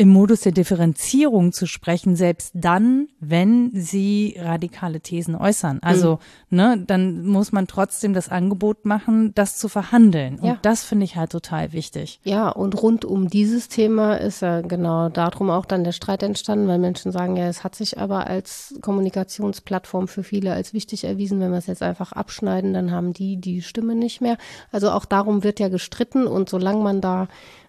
[0.00, 5.80] im Modus der Differenzierung zu sprechen, selbst dann, wenn sie radikale Thesen äußern.
[5.82, 6.56] Also, mhm.
[6.56, 10.38] ne, dann muss man trotzdem das Angebot machen, das zu verhandeln.
[10.38, 10.58] Und ja.
[10.62, 12.18] das finde ich halt total wichtig.
[12.24, 16.66] Ja, und rund um dieses Thema ist ja genau darum auch dann der Streit entstanden,
[16.66, 21.40] weil Menschen sagen, ja, es hat sich aber als Kommunikationsplattform für viele als wichtig erwiesen,
[21.40, 24.38] wenn wir es jetzt einfach abschneiden, dann haben die die Stimme nicht mehr.
[24.72, 27.28] Also auch darum wird ja gestritten und solange man da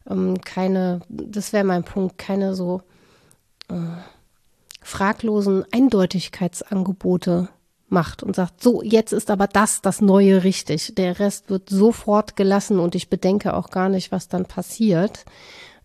[0.09, 2.81] ähm, keine, das wäre mein Punkt, keine so
[3.69, 3.75] äh,
[4.81, 7.49] fraglosen Eindeutigkeitsangebote
[7.91, 10.95] macht und sagt, so, jetzt ist aber das das Neue richtig.
[10.95, 15.25] Der Rest wird sofort gelassen und ich bedenke auch gar nicht, was dann passiert.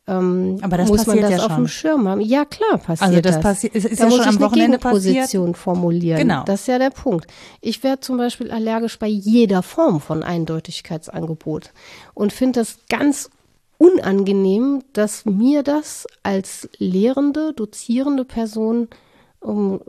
[0.09, 2.21] Ähm, aber das muss passiert man das ja auf dem Schirm haben.
[2.21, 3.41] Ja, klar, passiert also das.
[3.41, 6.19] Passiert, ist, ist da ja muss schon am ich Wochenende eine Position formulieren.
[6.19, 6.45] Genau.
[6.45, 7.27] Das ist ja der Punkt.
[7.61, 11.73] Ich werde zum Beispiel allergisch bei jeder Form von Eindeutigkeitsangebot
[12.15, 13.31] und finde das ganz
[13.79, 18.89] unangenehm, dass mir das als lehrende, dozierende Person
[19.41, 19.81] um,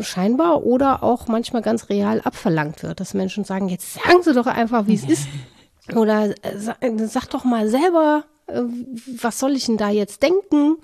[0.00, 4.46] scheinbar oder auch manchmal ganz real abverlangt wird, dass Menschen sagen, jetzt sagen Sie doch
[4.46, 5.28] einfach, wie es ist.
[5.94, 8.62] Oder äh, sag doch mal selber, äh,
[9.20, 10.76] was soll ich denn da jetzt denken?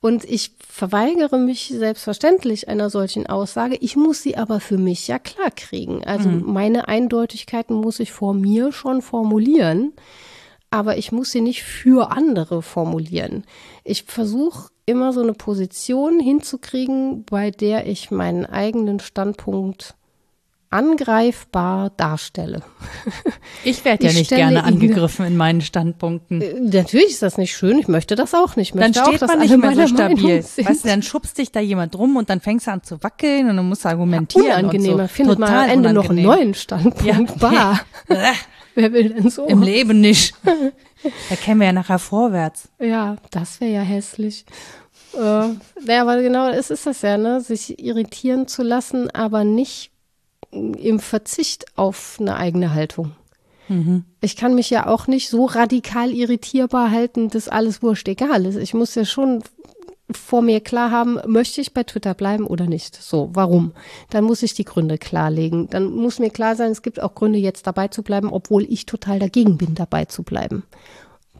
[0.00, 3.76] Und ich verweigere mich selbstverständlich einer solchen Aussage.
[3.80, 6.04] Ich muss sie aber für mich ja klar kriegen.
[6.04, 6.52] Also mhm.
[6.52, 9.92] meine Eindeutigkeiten muss ich vor mir schon formulieren
[10.70, 13.44] aber ich muss sie nicht für andere formulieren.
[13.84, 19.94] Ich versuche immer so eine Position hinzukriegen, bei der ich meinen eigenen Standpunkt
[20.70, 22.62] angreifbar darstelle.
[23.64, 26.42] Ich werde ja nicht gerne angegriffen in meinen Standpunkten.
[26.42, 27.78] Äh, natürlich ist das nicht schön.
[27.78, 28.74] Ich möchte das auch nicht.
[28.78, 30.44] dann steht auch, man nicht mehr so stabil.
[30.44, 33.48] Weißt du, dann schubst dich da jemand rum und dann fängst du an zu wackeln
[33.48, 34.46] und dann musst du argumentieren.
[34.46, 35.02] Ja, unangenehmer.
[35.04, 35.08] So.
[35.08, 36.24] Findet Total man am Ende unangenehm.
[36.24, 37.02] noch einen neuen Standpunkt.
[37.02, 37.80] Ja.
[38.08, 38.40] Bah.
[38.78, 39.44] Wer will denn so?
[39.46, 40.34] Im Leben nicht.
[41.28, 42.70] Da kämen wir ja nachher vorwärts.
[42.80, 44.44] Ja, das wäre ja hässlich.
[45.14, 47.40] Äh, ja, aber genau, es ist das ja, ne?
[47.40, 49.92] Sich irritieren zu lassen, aber nicht
[50.50, 53.12] im Verzicht auf eine eigene Haltung.
[53.68, 54.06] Mhm.
[54.20, 58.56] Ich kann mich ja auch nicht so radikal irritierbar halten, dass alles wurscht egal ist.
[58.56, 59.44] Ich muss ja schon
[60.10, 62.96] vor mir klar haben, möchte ich bei Twitter bleiben oder nicht?
[62.96, 63.72] So, warum?
[64.10, 65.68] Dann muss ich die Gründe klarlegen.
[65.68, 68.86] Dann muss mir klar sein, es gibt auch Gründe, jetzt dabei zu bleiben, obwohl ich
[68.86, 70.64] total dagegen bin, dabei zu bleiben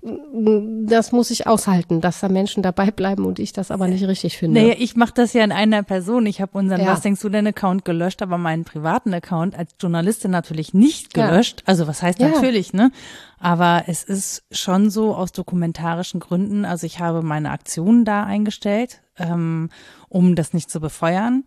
[0.02, 4.38] das muss ich aushalten, dass da Menschen dabei bleiben und ich das aber nicht richtig
[4.38, 4.60] finde.
[4.60, 6.26] Naja, ich mache das ja in einer Person.
[6.26, 6.88] Ich habe unseren ja.
[6.92, 11.60] Was denkst du denn Account gelöscht, aber meinen privaten Account als Journalistin natürlich nicht gelöscht.
[11.60, 11.68] Ja.
[11.68, 12.28] Also was heißt ja.
[12.28, 12.90] natürlich, ne?
[13.38, 16.64] Aber es ist schon so aus dokumentarischen Gründen.
[16.64, 19.70] Also ich habe meine Aktionen da eingestellt, ähm,
[20.08, 21.44] um das nicht zu befeuern.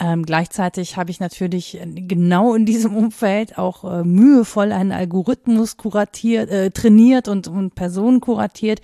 [0.00, 6.48] Ähm, gleichzeitig habe ich natürlich genau in diesem Umfeld auch äh, mühevoll einen Algorithmus kuratiert,
[6.48, 8.80] äh, trainiert und, und Personen kuratiert,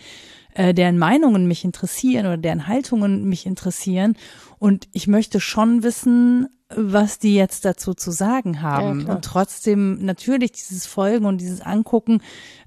[0.54, 4.16] äh, deren Meinungen mich interessieren oder deren Haltungen mich interessieren.
[4.58, 9.06] Und ich möchte schon wissen, was die jetzt dazu zu sagen haben.
[9.06, 12.20] Ja, und trotzdem natürlich dieses Folgen und dieses Angucken,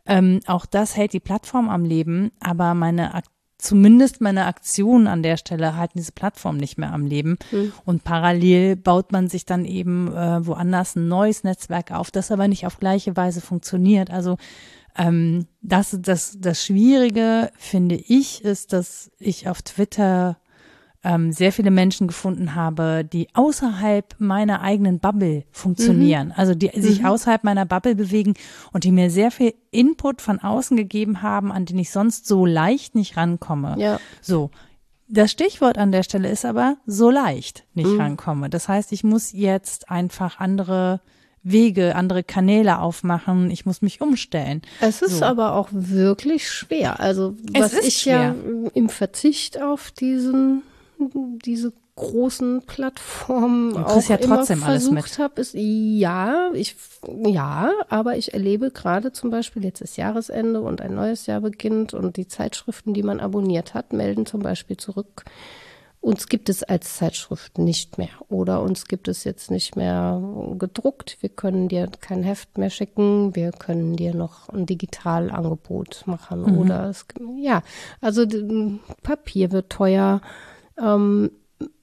[0.08, 5.22] ähm, auch das hält die Plattform am Leben, aber meine Aktivität zumindest meine Aktionen an
[5.22, 7.38] der Stelle halten diese Plattform nicht mehr am Leben.
[7.52, 7.74] Mhm.
[7.86, 12.48] Und parallel baut man sich dann eben äh, woanders ein neues Netzwerk auf, das aber
[12.48, 14.10] nicht auf gleiche Weise funktioniert.
[14.10, 14.38] Also
[14.98, 20.38] ähm, das, das, das Schwierige, finde ich, ist, dass ich auf Twitter
[21.04, 26.34] ähm, sehr viele Menschen gefunden habe, die außerhalb meiner eigenen Bubble funktionieren, mhm.
[26.36, 26.82] also die mhm.
[26.82, 28.34] sich außerhalb meiner Bubble bewegen
[28.74, 32.46] und die mir sehr viel Input von außen gegeben haben, an den ich sonst so
[32.46, 33.76] leicht nicht rankomme.
[33.78, 34.00] Ja.
[34.22, 34.52] So.
[35.12, 38.00] Das Stichwort an der Stelle ist aber so leicht nicht mhm.
[38.00, 38.50] rankomme.
[38.50, 41.02] Das heißt, ich muss jetzt einfach andere
[41.42, 43.50] Wege, andere Kanäle aufmachen.
[43.50, 44.62] Ich muss mich umstellen.
[44.82, 45.26] Es ist so.
[45.26, 47.00] aber auch wirklich schwer.
[47.00, 48.36] Also was ich schwer.
[48.36, 50.64] ja im Verzicht auf diesen
[51.46, 56.76] diese großen Plattformen du auch ja trotzdem immer versucht habe, ist ja, ich
[57.26, 61.94] ja, aber ich erlebe gerade zum Beispiel jetzt ist Jahresende und ein neues Jahr beginnt
[61.94, 65.26] und die Zeitschriften, die man abonniert hat, melden zum Beispiel zurück,
[66.02, 70.22] uns gibt es als Zeitschrift nicht mehr oder uns gibt es jetzt nicht mehr
[70.58, 71.18] gedruckt.
[71.20, 73.36] Wir können dir kein Heft mehr schicken.
[73.36, 76.58] Wir können dir noch ein Digitalangebot machen mhm.
[76.58, 77.06] oder es,
[77.38, 77.64] ja,
[78.00, 78.26] also
[79.04, 80.22] Papier wird teuer.
[80.82, 81.32] Ähm,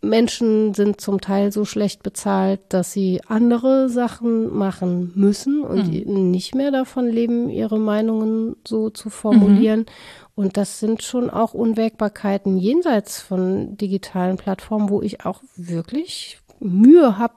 [0.01, 6.31] Menschen sind zum Teil so schlecht bezahlt, dass sie andere Sachen machen müssen und mhm.
[6.31, 9.81] nicht mehr davon leben, ihre Meinungen so zu formulieren.
[9.81, 9.87] Mhm.
[10.35, 17.19] Und das sind schon auch Unwägbarkeiten jenseits von digitalen Plattformen, wo ich auch wirklich Mühe
[17.19, 17.37] habe,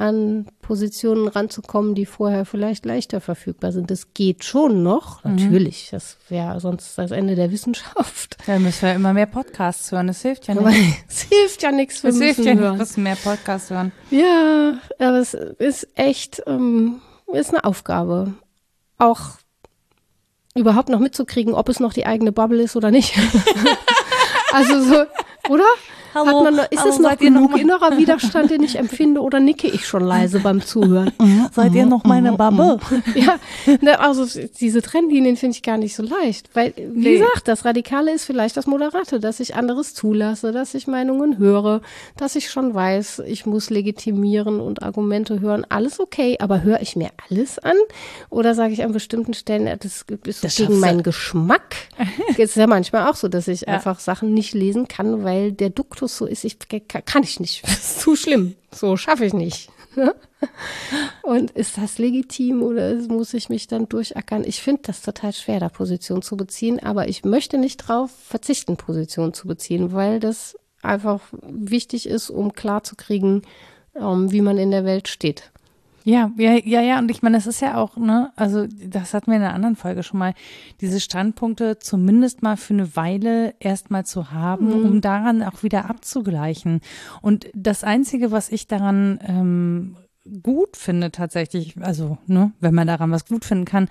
[0.00, 3.90] an Positionen ranzukommen, die vorher vielleicht leichter verfügbar sind.
[3.90, 5.36] Das geht schon noch, mhm.
[5.36, 5.88] natürlich.
[5.90, 8.38] Das wäre sonst das Ende der Wissenschaft.
[8.46, 10.06] Da müssen wir immer mehr Podcasts hören.
[10.06, 11.04] Das hilft ja nicht.
[11.08, 12.02] Es hilft ja nichts.
[12.02, 13.92] Es hilft ja nicht, müssen mehr Podcasts hören.
[14.10, 18.32] Ja, aber es ist echt, ähm, ist eine Aufgabe.
[18.96, 19.20] Auch
[20.54, 23.18] überhaupt noch mitzukriegen, ob es noch die eigene Bubble ist oder nicht.
[24.52, 25.04] also so,
[25.50, 25.66] oder?
[26.12, 29.68] Hallo, man, ist hallo, es noch genug noch innerer Widerstand, den ich empfinde, oder nicke
[29.68, 31.12] ich schon leise beim Zuhören?
[31.52, 32.80] seid ihr noch meine Babbe?
[33.14, 33.38] ja,
[33.80, 34.26] ne, also
[34.60, 37.18] diese Trennlinien finde ich gar nicht so leicht, weil, wie nee.
[37.18, 41.80] gesagt, das Radikale ist vielleicht das Moderate, dass ich anderes zulasse, dass ich Meinungen höre,
[42.16, 46.96] dass ich schon weiß, ich muss legitimieren und Argumente hören, alles okay, aber höre ich
[46.96, 47.76] mir alles an?
[48.30, 51.76] Oder sage ich an bestimmten Stellen, das ist das gegen meinen Geschmack?
[52.32, 53.68] Es ist ja manchmal auch so, dass ich ja.
[53.68, 56.58] einfach Sachen nicht lesen kann, weil der Duktus Duktus so ist, ich
[57.04, 57.62] kann ich nicht.
[57.66, 58.56] Das ist zu schlimm.
[58.72, 59.68] So schaffe ich nicht.
[61.22, 64.44] Und ist das legitim oder muss ich mich dann durchackern?
[64.44, 68.76] Ich finde das total schwer, da Position zu beziehen, aber ich möchte nicht drauf verzichten,
[68.76, 73.42] Position zu beziehen, weil das einfach wichtig ist, um klarzukriegen,
[73.92, 75.50] um, wie man in der Welt steht.
[76.04, 76.98] Ja, ja, ja, ja.
[76.98, 79.76] Und ich meine, das ist ja auch, ne, also das hatten wir in einer anderen
[79.76, 80.34] Folge schon mal,
[80.80, 84.86] diese Standpunkte zumindest mal für eine Weile erstmal zu haben, mhm.
[84.86, 86.80] um daran auch wieder abzugleichen.
[87.20, 89.96] Und das Einzige, was ich daran ähm,
[90.42, 93.88] gut finde tatsächlich, also ne, wenn man daran was gut finden kann,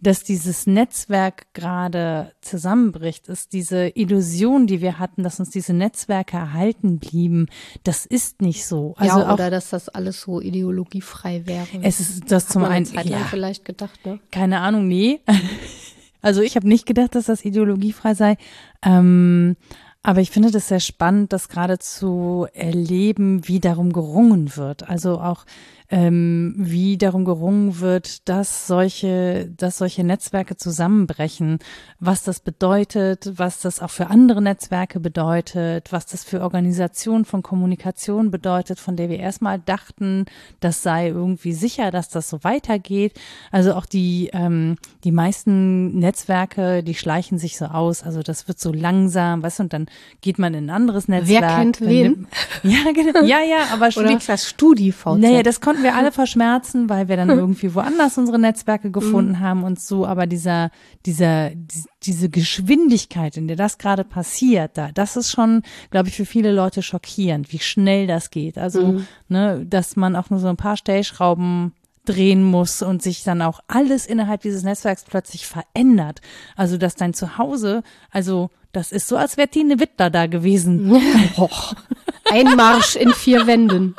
[0.00, 6.36] dass dieses Netzwerk gerade zusammenbricht, ist diese Illusion, die wir hatten, dass uns diese Netzwerke
[6.36, 7.46] erhalten blieben,
[7.84, 8.94] das ist nicht so.
[8.96, 11.66] Also ja, oder auch, dass das alles so ideologiefrei wäre.
[11.82, 14.20] Es ist das Hat zum einen ja, vielleicht gedacht, ne?
[14.30, 15.20] Keine Ahnung, nee.
[16.24, 18.36] Also ich habe nicht gedacht, dass das ideologiefrei sei.
[18.84, 19.56] Ähm,
[20.02, 24.88] aber ich finde das sehr spannend, das gerade zu erleben, wie darum gerungen wird.
[24.88, 25.44] Also auch
[25.92, 31.58] ähm, wie darum gerungen wird, dass solche, dass solche Netzwerke zusammenbrechen,
[32.00, 37.42] was das bedeutet, was das auch für andere Netzwerke bedeutet, was das für Organisation von
[37.42, 40.24] Kommunikation bedeutet, von der wir erstmal dachten,
[40.60, 43.20] das sei irgendwie sicher, dass das so weitergeht.
[43.50, 48.02] Also auch die, ähm, die meisten Netzwerke, die schleichen sich so aus.
[48.02, 49.86] Also das wird so langsam, weißt du, und dann
[50.22, 51.42] geht man in ein anderes Netzwerk.
[51.42, 52.28] Wer kennt wen?
[52.62, 53.24] ja, genau.
[53.26, 55.18] Ja, ja, aber Oder das StudiVZ.
[55.18, 59.40] Naja, das konnten wir alle verschmerzen, weil wir dann irgendwie woanders unsere Netzwerke gefunden mhm.
[59.40, 60.06] haben und so.
[60.06, 60.70] Aber dieser,
[61.06, 61.50] dieser,
[62.02, 66.52] diese Geschwindigkeit, in der das gerade passiert, da, das ist schon, glaube ich, für viele
[66.52, 68.58] Leute schockierend, wie schnell das geht.
[68.58, 69.06] Also, mhm.
[69.28, 71.72] ne, dass man auch nur so ein paar Stellschrauben
[72.04, 76.20] drehen muss und sich dann auch alles innerhalb dieses Netzwerks plötzlich verändert.
[76.56, 80.92] Also, dass dein Zuhause, also das ist so, als wäre Tine Wittler da gewesen.
[82.30, 83.94] Ein Marsch in vier Wänden.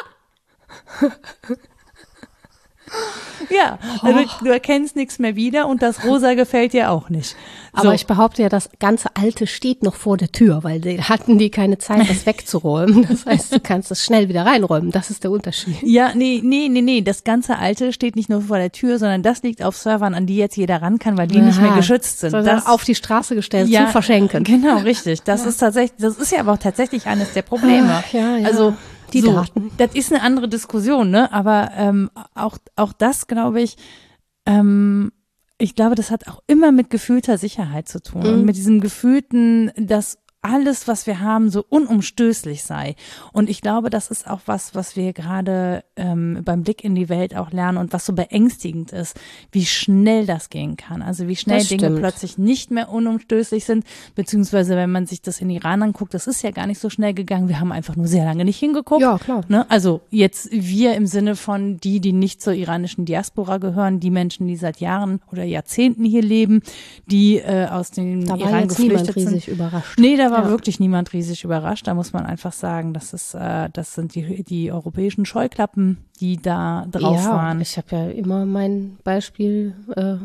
[3.50, 7.36] Ja, also du erkennst nichts mehr wieder und das Rosa gefällt dir auch nicht.
[7.76, 7.82] So.
[7.82, 11.38] Aber ich behaupte ja, das ganze Alte steht noch vor der Tür, weil die hatten
[11.38, 13.08] die keine Zeit, das wegzuräumen.
[13.10, 14.92] Das heißt, du kannst es schnell wieder reinräumen.
[14.92, 15.82] Das ist der Unterschied.
[15.82, 17.02] Ja, nee, nee, nee, nee.
[17.02, 20.26] Das ganze Alte steht nicht nur vor der Tür, sondern das liegt auf Servern, an
[20.28, 21.46] die jetzt jeder ran kann, weil die Aha.
[21.46, 22.34] nicht mehr geschützt sind.
[22.34, 24.44] Das auf die Straße gestellt, ja, zu verschenken.
[24.54, 25.24] Genau, richtig.
[25.24, 25.50] Das ja.
[25.50, 28.04] ist tatsächlich, das ist ja aber auch tatsächlich eines der Probleme.
[28.06, 28.46] Ach, ja, ja.
[28.46, 28.76] Also
[29.14, 29.72] die so, Daten.
[29.78, 31.32] Das ist eine andere Diskussion, ne?
[31.32, 33.78] Aber ähm, auch, auch das, glaube ich,
[34.46, 35.12] ähm,
[35.58, 38.22] ich glaube, das hat auch immer mit gefühlter Sicherheit zu tun.
[38.22, 38.28] Mhm.
[38.28, 42.96] Und mit diesem gefühlten, dass alles, was wir haben, so unumstößlich sei.
[43.32, 47.08] Und ich glaube, das ist auch was, was wir gerade ähm, beim Blick in die
[47.08, 49.18] Welt auch lernen und was so beängstigend ist,
[49.52, 51.02] wie schnell das gehen kann.
[51.02, 53.86] Also wie schnell Dinge plötzlich nicht mehr unumstößlich sind,
[54.16, 57.14] beziehungsweise wenn man sich das in Iran anguckt, das ist ja gar nicht so schnell
[57.14, 57.48] gegangen.
[57.48, 59.02] Wir haben einfach nur sehr lange nicht hingeguckt.
[59.02, 59.46] Ja, klar.
[59.48, 59.66] Ne?
[59.72, 64.48] Also jetzt wir im Sinne von die, die nicht zur iranischen Diaspora gehören, die Menschen,
[64.48, 66.62] die seit Jahren oder Jahrzehnten hier leben,
[67.06, 69.56] die äh, aus dem da Iran geflüchtet riesig sind.
[69.56, 69.98] Überrascht.
[69.98, 70.50] Nee, da war ja.
[70.50, 71.88] wirklich niemand riesig überrascht.
[71.88, 76.38] Da muss man einfach sagen, das ist, äh, das sind die, die europäischen Scheuklappen, die
[76.38, 77.62] da drauf ja, waren.
[77.62, 80.16] Ich habe ja immer mein Beispiel, äh,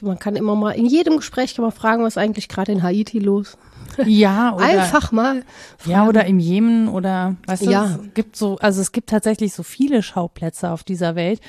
[0.00, 3.18] man kann immer mal, in jedem Gespräch kann man fragen, was eigentlich gerade in Haiti
[3.18, 3.58] los?
[4.06, 5.42] Ja, oder, einfach mal.
[5.78, 5.90] Fragen.
[5.90, 7.84] Ja, oder im Jemen oder weißt du, ja.
[7.86, 11.40] es gibt so, also es gibt tatsächlich so viele Schauplätze auf dieser Welt.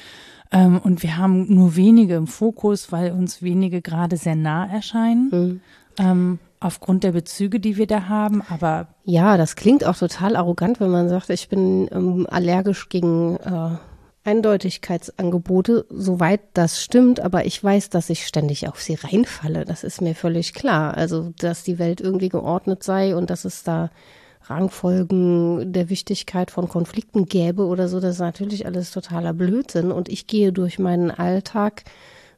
[0.52, 5.30] Ähm, und wir haben nur wenige im Fokus, weil uns wenige gerade sehr nah erscheinen.
[5.32, 5.62] Mhm.
[6.00, 8.88] Ähm, aufgrund der Bezüge, die wir da haben, aber.
[9.04, 13.78] Ja, das klingt auch total arrogant, wenn man sagt, ich bin ähm, allergisch gegen äh,
[14.26, 19.66] Eindeutigkeitsangebote, soweit das stimmt, aber ich weiß, dass ich ständig auf sie reinfalle.
[19.66, 20.96] Das ist mir völlig klar.
[20.96, 23.90] Also, dass die Welt irgendwie geordnet sei und dass es da
[24.44, 29.92] Rangfolgen der Wichtigkeit von Konflikten gäbe oder so, das ist natürlich alles totaler Blödsinn.
[29.92, 31.84] Und ich gehe durch meinen Alltag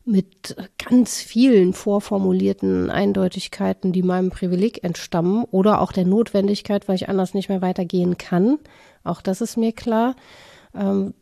[0.03, 0.55] mit
[0.89, 7.33] ganz vielen vorformulierten Eindeutigkeiten, die meinem Privileg entstammen oder auch der Notwendigkeit, weil ich anders
[7.33, 8.59] nicht mehr weitergehen kann.
[9.03, 10.15] Auch das ist mir klar.
[10.75, 11.13] Ähm,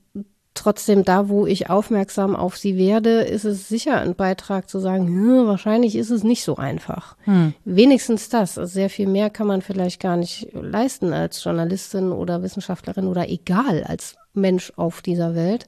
[0.53, 5.07] trotzdem, da wo ich aufmerksam auf sie werde, ist es sicher ein Beitrag zu sagen,
[5.07, 7.15] hm, wahrscheinlich ist es nicht so einfach.
[7.23, 7.53] Hm.
[7.65, 8.57] Wenigstens das.
[8.57, 13.29] Also sehr viel mehr kann man vielleicht gar nicht leisten als Journalistin oder Wissenschaftlerin oder
[13.29, 15.67] egal als Mensch auf dieser Welt.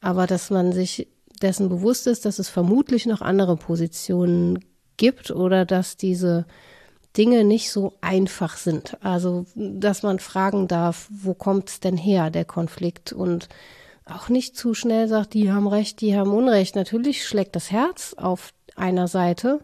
[0.00, 4.64] Aber dass man sich dessen bewusst ist, dass es vermutlich noch andere Positionen
[4.96, 6.46] gibt oder dass diese
[7.16, 8.96] Dinge nicht so einfach sind.
[9.02, 13.12] Also, dass man fragen darf, wo kommt es denn her, der Konflikt?
[13.12, 13.48] Und
[14.04, 16.76] auch nicht zu schnell sagt, die haben Recht, die haben Unrecht.
[16.76, 19.60] Natürlich schlägt das Herz auf einer Seite,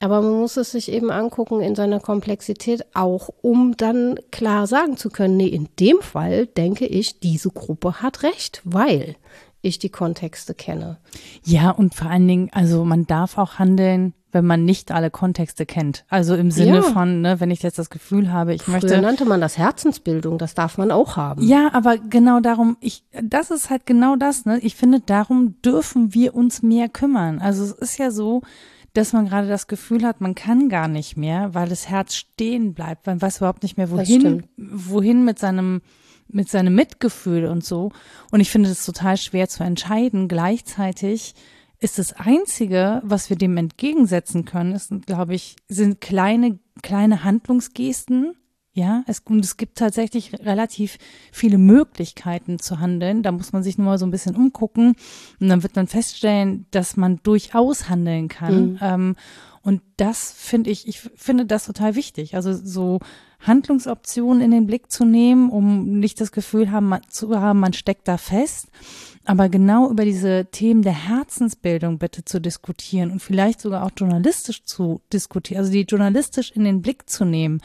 [0.00, 4.96] aber man muss es sich eben angucken in seiner Komplexität auch, um dann klar sagen
[4.96, 9.16] zu können, nee, in dem Fall denke ich, diese Gruppe hat Recht, weil
[9.62, 10.98] ich die Kontexte kenne.
[11.44, 15.66] Ja, und vor allen Dingen, also man darf auch handeln, wenn man nicht alle Kontexte
[15.66, 16.04] kennt.
[16.08, 16.82] Also im Sinne ja.
[16.82, 19.00] von, ne, wenn ich jetzt das Gefühl habe, ich Früher möchte.
[19.00, 21.42] nannte man das Herzensbildung, das darf man auch haben.
[21.46, 24.58] Ja, aber genau darum, ich, das ist halt genau das, ne?
[24.60, 27.40] Ich finde, darum dürfen wir uns mehr kümmern.
[27.40, 28.42] Also es ist ja so,
[28.94, 32.74] dass man gerade das Gefühl hat, man kann gar nicht mehr, weil das Herz stehen
[32.74, 35.82] bleibt, man weiß überhaupt nicht mehr, wohin, wohin mit seinem
[36.32, 37.92] mit seinem Mitgefühl und so.
[38.30, 40.28] Und ich finde das total schwer zu entscheiden.
[40.28, 41.34] Gleichzeitig
[41.82, 48.36] ist das Einzige, was wir dem entgegensetzen können, ist, glaube ich, sind kleine, kleine Handlungsgesten.
[48.74, 50.96] Ja, es, und es gibt tatsächlich relativ
[51.30, 53.22] viele Möglichkeiten zu handeln.
[53.22, 54.94] Da muss man sich nur mal so ein bisschen umgucken
[55.40, 58.72] und dann wird man feststellen, dass man durchaus handeln kann.
[58.72, 58.78] Mhm.
[58.80, 59.16] Ähm,
[59.60, 62.34] und das finde ich, ich finde das total wichtig.
[62.34, 63.00] Also so
[63.42, 68.08] Handlungsoptionen in den Blick zu nehmen, um nicht das Gefühl haben, zu haben, man steckt
[68.08, 68.68] da fest,
[69.24, 74.64] aber genau über diese Themen der Herzensbildung bitte zu diskutieren und vielleicht sogar auch journalistisch
[74.64, 77.60] zu diskutieren, also die journalistisch in den Blick zu nehmen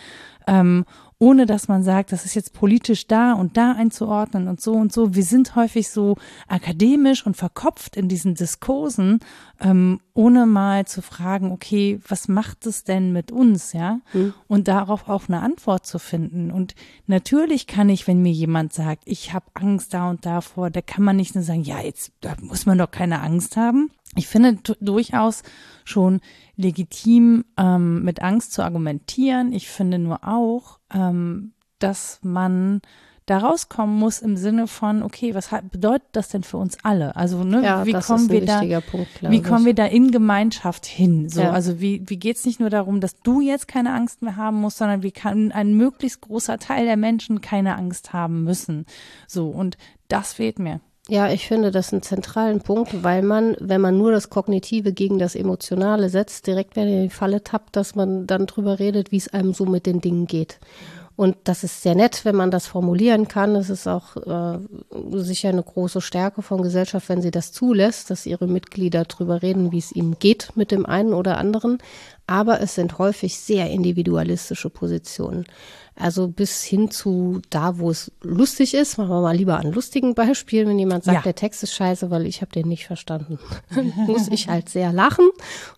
[0.48, 0.86] ähm,
[1.20, 4.94] ohne dass man sagt, das ist jetzt politisch da und da einzuordnen und so und
[4.94, 5.16] so.
[5.16, 6.16] Wir sind häufig so
[6.48, 9.20] akademisch und verkopft in diesen Diskursen,
[9.60, 14.00] ähm, ohne mal zu fragen, okay, was macht es denn mit uns, ja?
[14.14, 14.34] Mhm.
[14.48, 16.52] Und darauf auch eine Antwort zu finden.
[16.52, 16.76] Und
[17.08, 21.04] natürlich kann ich, wenn mir jemand sagt, ich habe Angst da und davor, da kann
[21.04, 23.90] man nicht nur sagen, ja, jetzt da muss man doch keine Angst haben.
[24.18, 25.44] Ich finde durchaus
[25.86, 26.20] schon
[26.56, 29.54] legitim, ähm, mit Angst zu argumentieren.
[29.54, 32.82] Ich finde nur auch, ähm, dass man
[33.28, 37.14] da rauskommen muss im Sinne von, okay, was bedeutet das denn für uns alle?
[37.18, 41.28] Also, ne, ja, wie kommen wir da, Punkt, wie kommen wir da in Gemeinschaft hin?
[41.28, 41.52] So, ja.
[41.52, 44.78] also wie, wie geht's nicht nur darum, dass du jetzt keine Angst mehr haben musst,
[44.78, 48.86] sondern wie kann ein möglichst großer Teil der Menschen keine Angst haben müssen?
[49.28, 50.80] So, und das fehlt mir.
[51.10, 55.20] Ja, ich finde das einen zentralen Punkt, weil man, wenn man nur das Kognitive gegen
[55.20, 59.18] das Emotionale setzt, direkt wieder in die Falle tappt, dass man dann drüber redet, wie
[59.18, 60.60] es einem so mit den Dingen geht.
[61.18, 63.56] Und das ist sehr nett, wenn man das formulieren kann.
[63.56, 64.60] Es ist auch äh,
[65.18, 69.72] sicher eine große Stärke von Gesellschaft, wenn sie das zulässt, dass ihre Mitglieder drüber reden,
[69.72, 71.80] wie es ihnen geht mit dem einen oder anderen.
[72.28, 75.46] Aber es sind häufig sehr individualistische Positionen.
[76.00, 80.14] Also bis hin zu da, wo es lustig ist, machen wir mal lieber an lustigen
[80.14, 80.68] Beispielen.
[80.68, 81.22] Wenn jemand sagt, ja.
[81.24, 83.40] der Text ist scheiße, weil ich habe den nicht verstanden,
[84.08, 85.28] muss ich halt sehr lachen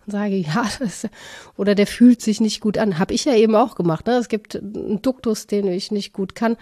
[0.06, 1.08] und sage, ja, das,
[1.56, 2.98] oder der fühlt sich nicht gut an.
[2.98, 4.06] Habe ich ja eben auch gemacht.
[4.06, 4.14] Ne?
[4.14, 6.56] Es gibt einen Duktus, den ich nicht gut kann.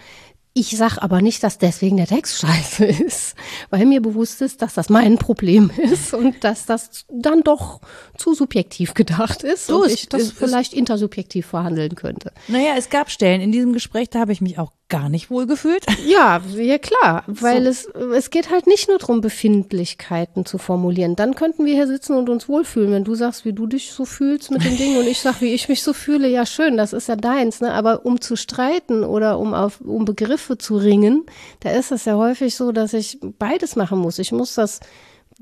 [0.59, 3.35] Ich sag aber nicht, dass deswegen der Text scheiße ist,
[3.69, 7.79] weil mir bewusst ist, dass das mein Problem ist und dass das dann doch
[8.17, 12.33] zu subjektiv gedacht ist so, und ich das vielleicht intersubjektiv verhandeln könnte.
[12.49, 15.47] Naja, es gab Stellen in diesem Gespräch, da habe ich mich auch gar nicht wohl
[15.47, 15.85] gefühlt.
[16.05, 17.69] Ja, ja klar, weil so.
[17.69, 17.85] es,
[18.15, 21.15] es geht halt nicht nur darum, Befindlichkeiten zu formulieren.
[21.15, 22.91] Dann könnten wir hier sitzen und uns wohlfühlen.
[22.91, 25.53] Wenn du sagst, wie du dich so fühlst mit den Dingen und ich sag, wie
[25.53, 27.61] ich mich so fühle, ja schön, das ist ja deins.
[27.61, 27.73] Ne?
[27.73, 31.25] Aber um zu streiten oder um auf um Begriffe zu ringen,
[31.59, 34.17] da ist es ja häufig so, dass ich beides machen muss.
[34.17, 34.79] Ich muss das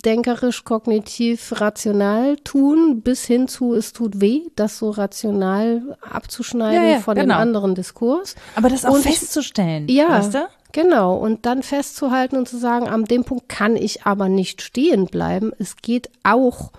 [0.05, 6.89] denkerisch, kognitiv, rational tun, bis hin zu es tut weh, das so rational abzuschneiden Ja,
[6.93, 7.35] ja, von genau.
[7.35, 8.35] dem anderen Diskurs.
[8.55, 9.87] Aber das auch Und festzustellen.
[9.89, 10.47] Ja, Weißt du?
[10.71, 11.17] genau.
[11.17, 15.51] Und dann festzuhalten und zu sagen, an dem Punkt kann ich aber nicht stehen bleiben.
[15.57, 16.71] Es geht auch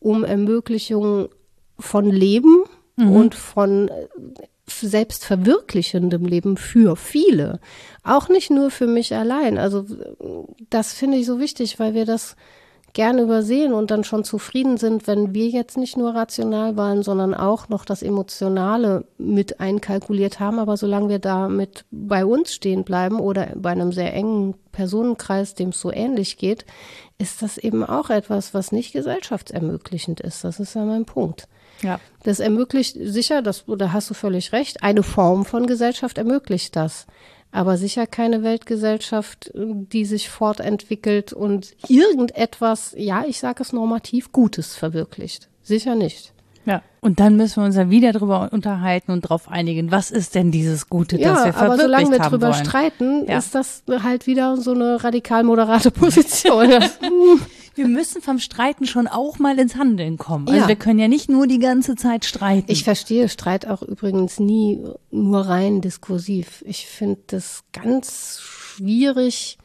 [0.00, 1.28] um Ermöglichung
[1.78, 2.64] von Leben
[2.96, 4.08] und von äh,
[4.66, 7.60] selbstverwirklichendem Leben für viele.
[8.02, 9.58] Auch nicht nur für mich allein.
[9.58, 12.36] Also äh, das finde ich so wichtig, weil wir das
[12.92, 17.32] gerne übersehen und dann schon zufrieden sind, wenn wir jetzt nicht nur rational waren, sondern
[17.34, 20.58] auch noch das Emotionale mit einkalkuliert haben.
[20.58, 25.70] Aber solange wir damit bei uns stehen bleiben oder bei einem sehr engen Personenkreis, dem
[25.70, 26.66] es so ähnlich geht,
[27.18, 30.44] ist das eben auch etwas, was nicht gesellschaftsermöglichend ist.
[30.44, 31.48] Das ist ja mein Punkt.
[31.82, 31.98] Ja.
[32.24, 37.06] Das ermöglicht sicher, das, da hast du völlig recht, eine Form von Gesellschaft ermöglicht das.
[37.52, 44.74] Aber sicher keine Weltgesellschaft, die sich fortentwickelt und irgendetwas, ja, ich sage es normativ, Gutes
[44.74, 45.48] verwirklicht.
[45.62, 46.32] Sicher nicht.
[46.64, 46.80] Ja.
[47.00, 50.50] Und dann müssen wir uns dann wieder drüber unterhalten und darauf einigen, was ist denn
[50.52, 52.64] dieses Gute, das Ja, wir aber verwirklicht solange wir haben drüber wollen.
[52.64, 53.38] streiten, Ja.
[53.38, 56.70] ist das halt wieder so eine radikal moderate Position.
[57.74, 60.46] Wir müssen vom Streiten schon auch mal ins Handeln kommen.
[60.48, 60.68] Also Ja.
[60.68, 62.70] wir können ja nicht nur die ganze Zeit streiten.
[62.70, 66.62] Ich verstehe Streit auch übrigens nie nur rein diskursiv.
[66.66, 69.58] Ich finde das ganz schwierig,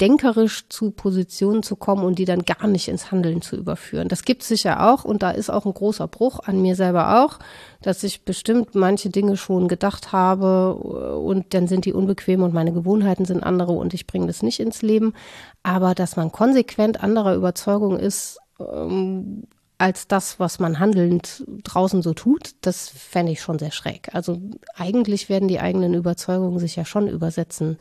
[0.00, 4.08] denkerisch zu Positionen zu kommen und die dann gar nicht ins Handeln zu überführen.
[4.08, 7.24] Das gibt es sicher auch und da ist auch ein großer Bruch an mir selber
[7.24, 7.38] auch,
[7.82, 12.72] dass ich bestimmt manche Dinge schon gedacht habe und dann sind die unbequem und meine
[12.72, 15.12] Gewohnheiten sind andere und ich bringe das nicht ins Leben.
[15.62, 19.44] Aber dass man konsequent anderer Überzeugung ist, ähm,
[19.80, 24.14] als das, was man handelnd draußen so tut, das fände ich schon sehr schräg.
[24.14, 24.38] Also
[24.74, 27.78] eigentlich werden die eigenen Überzeugungen sich ja schon übersetzen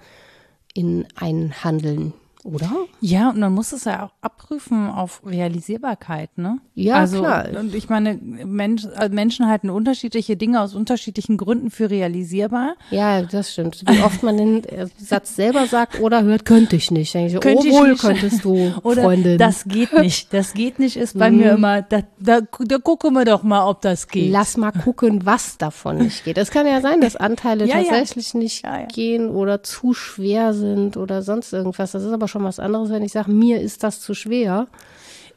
[0.74, 2.14] in ein Handeln,
[2.44, 2.72] oder?
[3.02, 6.60] Ja, und man muss es ja auch abprüfen auf Realisierbarkeit, ne?
[6.76, 7.48] Ja, also, klar.
[7.60, 12.76] Und ich meine, Mensch, äh, Menschen halten unterschiedliche Dinge aus unterschiedlichen Gründen für realisierbar.
[12.92, 13.84] Ja, das stimmt.
[13.88, 17.14] Wie oft man den äh, Satz selber sagt oder hört, könnte ich nicht.
[17.14, 18.02] Denke ich, Könnte oh, ich wohl nicht.
[18.02, 19.38] könntest du, Oder Freundin.
[19.38, 20.34] das geht nicht.
[20.34, 23.82] Das geht nicht ist bei mir immer, da, da, da gucken wir doch mal, ob
[23.82, 24.32] das geht.
[24.32, 26.38] Lass mal gucken, was davon nicht geht.
[26.38, 27.84] Es kann ja sein, dass Anteile Ja, ja.
[27.90, 28.86] tatsächlich nicht Ja, ja.
[28.86, 31.92] gehen oder zu schwer sind oder sonst irgendwas.
[31.92, 34.68] Das ist aber schon was anderes, wenn ich sage, mir ist das zu schwer.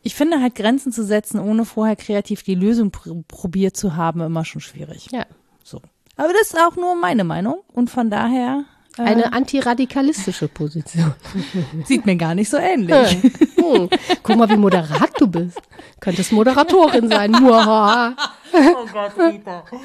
[0.03, 4.20] Ich finde halt Grenzen zu setzen, ohne vorher kreativ die Lösung pr probiert zu haben,
[4.20, 5.09] immer schon schwierig.
[5.12, 5.26] Ja.
[5.64, 5.80] So.
[6.16, 8.64] Aber das ist auch nur meine Meinung und von daher
[8.99, 11.14] äh, Eine antiradikalistische Position.
[11.84, 13.18] sieht mir gar nicht so ähnlich.
[13.62, 13.88] Hm.
[14.24, 15.61] Guck mal, wie moderat du bist.
[16.01, 17.32] Könntest Moderatorin sein.
[18.55, 19.12] Oh Gott.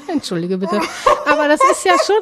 [0.08, 0.80] Entschuldige bitte.
[1.26, 2.16] Aber das ist ja schon.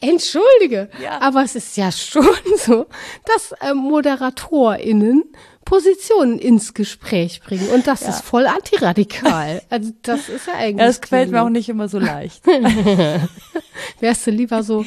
[0.00, 0.90] Entschuldige.
[1.02, 1.20] Ja.
[1.20, 2.24] Aber es ist ja schon
[2.56, 2.86] so,
[3.24, 5.24] dass äh, ModeratorInnen
[5.68, 7.68] Positionen ins Gespräch bringen.
[7.74, 9.60] Und das ist voll antiradikal.
[9.70, 10.80] Also das ist ja eigentlich.
[10.80, 12.42] Ja, das gefällt mir auch nicht immer so leicht.
[14.00, 14.84] Wärst du lieber so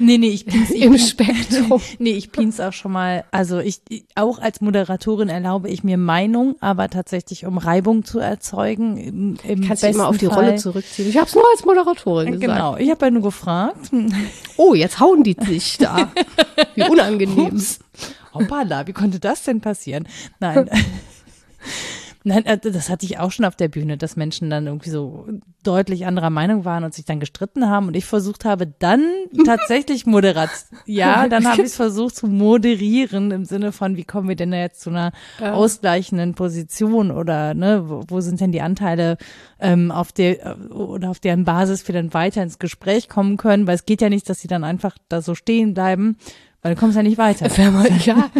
[0.00, 1.80] Nee, nee, ich pin's, ich im Spektrum.
[1.98, 3.24] Nee, ich pin's auch schon mal.
[3.30, 3.80] Also ich,
[4.16, 8.96] auch als Moderatorin erlaube ich mir Meinung, aber tatsächlich um Reibung zu erzeugen.
[8.96, 10.44] Im, im Kannst du immer auf die Fall.
[10.44, 11.08] Rolle zurückziehen.
[11.08, 12.52] Ich habe es nur als Moderatorin gesagt.
[12.52, 13.90] Genau, ich habe ja nur gefragt.
[14.56, 16.10] Oh, jetzt hauen die sich da.
[16.74, 17.54] Wie unangenehm.
[17.54, 17.78] Ups.
[18.34, 20.08] Hoppala, wie konnte das denn passieren?
[20.40, 20.68] Nein.
[22.26, 25.28] Nein, äh, das hatte ich auch schon auf der Bühne, dass Menschen dann irgendwie so
[25.62, 29.04] deutlich anderer Meinung waren und sich dann gestritten haben und ich versucht habe, dann
[29.44, 30.48] tatsächlich moderat,
[30.86, 34.54] ja, dann habe ich es versucht zu moderieren im Sinne von, wie kommen wir denn
[34.54, 39.18] jetzt zu einer ausgleichenden Position oder ne, wo, wo sind denn die Anteile
[39.60, 43.66] ähm, auf der äh, oder auf deren Basis wir dann weiter ins Gespräch kommen können,
[43.66, 46.16] weil es geht ja nicht, dass sie dann einfach da so stehen bleiben,
[46.64, 47.46] weil du kommst ja nicht weiter.
[48.04, 48.30] Ja,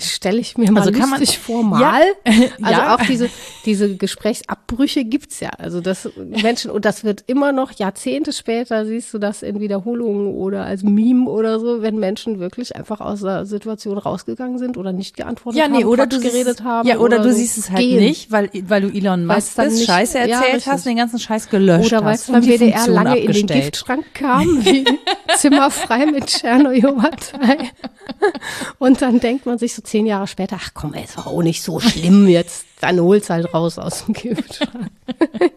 [0.00, 1.80] stelle ich mir mal Also kann man- vor, mal.
[1.80, 2.00] Ja.
[2.62, 2.94] Also Ja.
[2.94, 3.28] auch diese,
[3.64, 5.50] diese Gesprächsabbrüche gibt's ja.
[5.58, 10.26] Also das Menschen, und das wird immer noch Jahrzehnte später, siehst du das in Wiederholungen
[10.34, 14.92] oder als Meme oder so, wenn Menschen wirklich einfach aus der Situation rausgegangen sind oder
[14.92, 16.88] nicht geantwortet Ja, nee, haben, oder Quatsch du geredet haben.
[16.88, 18.00] Ja, oder, du so siehst es halt gehen.
[18.00, 20.66] nicht, weil, weil du Elon Musk dann bist, nicht- Scheiße ja, erzählt richtig.
[20.72, 23.18] hast und den ganzen Scheiß gelöscht Oder weil hast es und beim die WDR lange
[23.18, 23.46] in den.
[23.60, 24.84] Giftschrank kam, wie
[25.36, 26.30] zimmerfrei mit
[27.18, 27.70] Tschernobyl-Partei.
[28.78, 31.62] Und dann denkt man sich so zehn Jahre später, ach komm, es war auch nicht
[31.62, 32.66] so schlimm jetzt.
[32.80, 34.90] Dann hol's halt raus aus dem Giftschrank.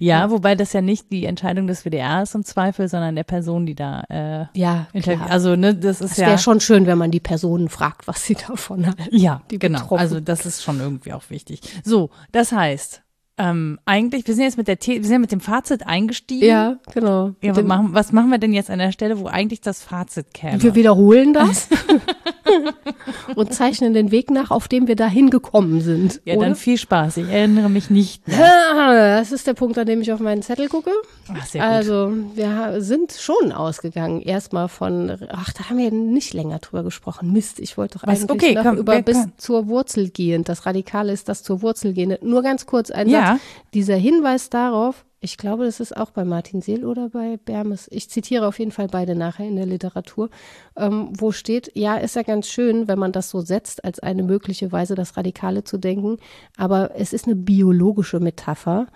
[0.00, 3.64] Ja, wobei das ja nicht die Entscheidung des WDR ist im Zweifel, sondern der Person,
[3.64, 5.30] die da äh, Ja, klar.
[5.30, 6.36] Also, ne, das ist Es ja.
[6.36, 9.16] schon schön, wenn man die Personen fragt, was sie davon halten.
[9.16, 9.88] ja, die genau.
[9.96, 11.60] Also, das ist schon irgendwie auch wichtig.
[11.84, 13.02] So, das heißt,
[13.38, 16.46] ähm, eigentlich, wir sind jetzt mit der, The wir sind ja mit dem Fazit eingestiegen.
[16.46, 17.32] Ja, genau.
[17.42, 20.32] Ja, was, machen, was machen wir denn jetzt an der Stelle, wo eigentlich das Fazit
[20.32, 20.62] käme?
[20.62, 21.68] wir wiederholen das.
[23.36, 26.20] und zeichnen den Weg nach, auf dem wir dahin gekommen sind.
[26.24, 26.46] Ja, oder?
[26.46, 27.16] dann viel Spaß.
[27.18, 28.36] Ich erinnere mich nicht mehr.
[29.16, 30.90] Das ist der Punkt, an dem ich auf meinen Zettel gucke.
[31.34, 31.70] Ach, sehr gut.
[31.70, 34.20] Also, wir sind schon ausgegangen.
[34.20, 37.32] Erstmal von, ach, da haben wir nicht länger drüber gesprochen.
[37.32, 38.20] Mist, ich wollte doch Was?
[38.20, 39.32] eigentlich Okay, noch komm, über bis kann?
[39.38, 40.44] zur Wurzel gehen.
[40.44, 42.16] Das Radikale ist das zur Wurzel gehen.
[42.22, 43.32] Nur ganz kurz ein Ja.
[43.32, 43.40] Satz.
[43.74, 47.88] Dieser Hinweis darauf, ich glaube, das ist auch bei Martin Seel oder bei Bermes.
[47.90, 50.28] Ich zitiere auf jeden Fall beide nachher in der Literatur,
[50.76, 54.22] ähm, wo steht, ja, ist ja ganz schön, wenn man das so setzt, als eine
[54.22, 56.18] mögliche Weise, das Radikale zu denken,
[56.56, 58.86] aber es ist eine biologische Metapher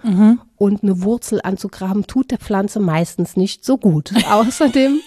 [0.57, 4.13] und eine Wurzel anzugraben tut der Pflanze meistens nicht so gut.
[4.31, 5.01] Außerdem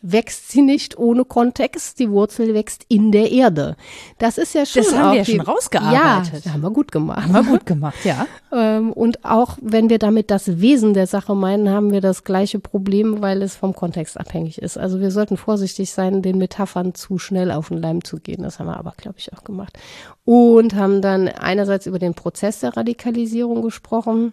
[0.00, 3.76] wächst sie nicht ohne Kontext, die Wurzel wächst in der Erde.
[4.18, 6.44] Das ist ja schon Das haben wir ja die, schon rausgearbeitet.
[6.44, 7.22] Ja, haben wir gut gemacht.
[7.22, 8.26] Haben wir gut gemacht, ja.
[8.50, 12.58] Ähm, und auch wenn wir damit das Wesen der Sache meinen, haben wir das gleiche
[12.58, 14.78] Problem, weil es vom Kontext abhängig ist.
[14.78, 18.42] Also wir sollten vorsichtig sein, den Metaphern zu schnell auf den Leim zu gehen.
[18.42, 19.78] Das haben wir aber, glaube ich, auch gemacht.
[20.24, 24.32] Und haben dann einerseits über den Prozess der Radikalisierung gesprochen,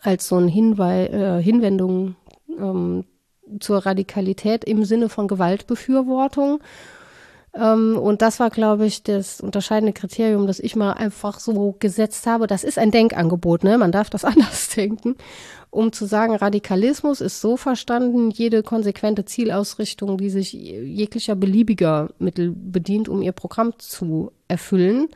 [0.00, 2.16] als so ein Hinweis, äh, Hinwendung
[2.58, 3.04] ähm,
[3.60, 6.60] zur Radikalität im Sinne von Gewaltbefürwortung.
[7.54, 12.26] Ähm, und das war, glaube ich, das unterscheidende Kriterium, das ich mal einfach so gesetzt
[12.26, 12.46] habe.
[12.46, 13.78] Das ist ein Denkangebot, ne?
[13.78, 15.16] Man darf das anders denken.
[15.70, 22.52] Um zu sagen, Radikalismus ist so verstanden, jede konsequente Zielausrichtung, die sich jeglicher beliebiger Mittel
[22.54, 25.08] bedient, um ihr Programm zu erfüllen.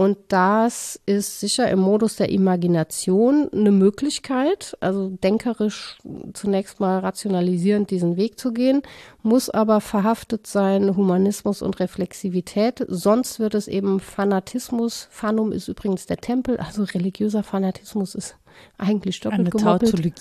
[0.00, 5.98] Und das ist sicher im Modus der Imagination eine Möglichkeit, also denkerisch
[6.32, 8.80] zunächst mal rationalisierend diesen Weg zu gehen,
[9.22, 15.06] muss aber verhaftet sein Humanismus und Reflexivität, sonst wird es eben Fanatismus.
[15.10, 18.36] Fanum ist übrigens der Tempel, also religiöser Fanatismus ist
[18.78, 19.90] eigentlich doppelt Eine gemoppelt.
[19.90, 20.14] Tautologie.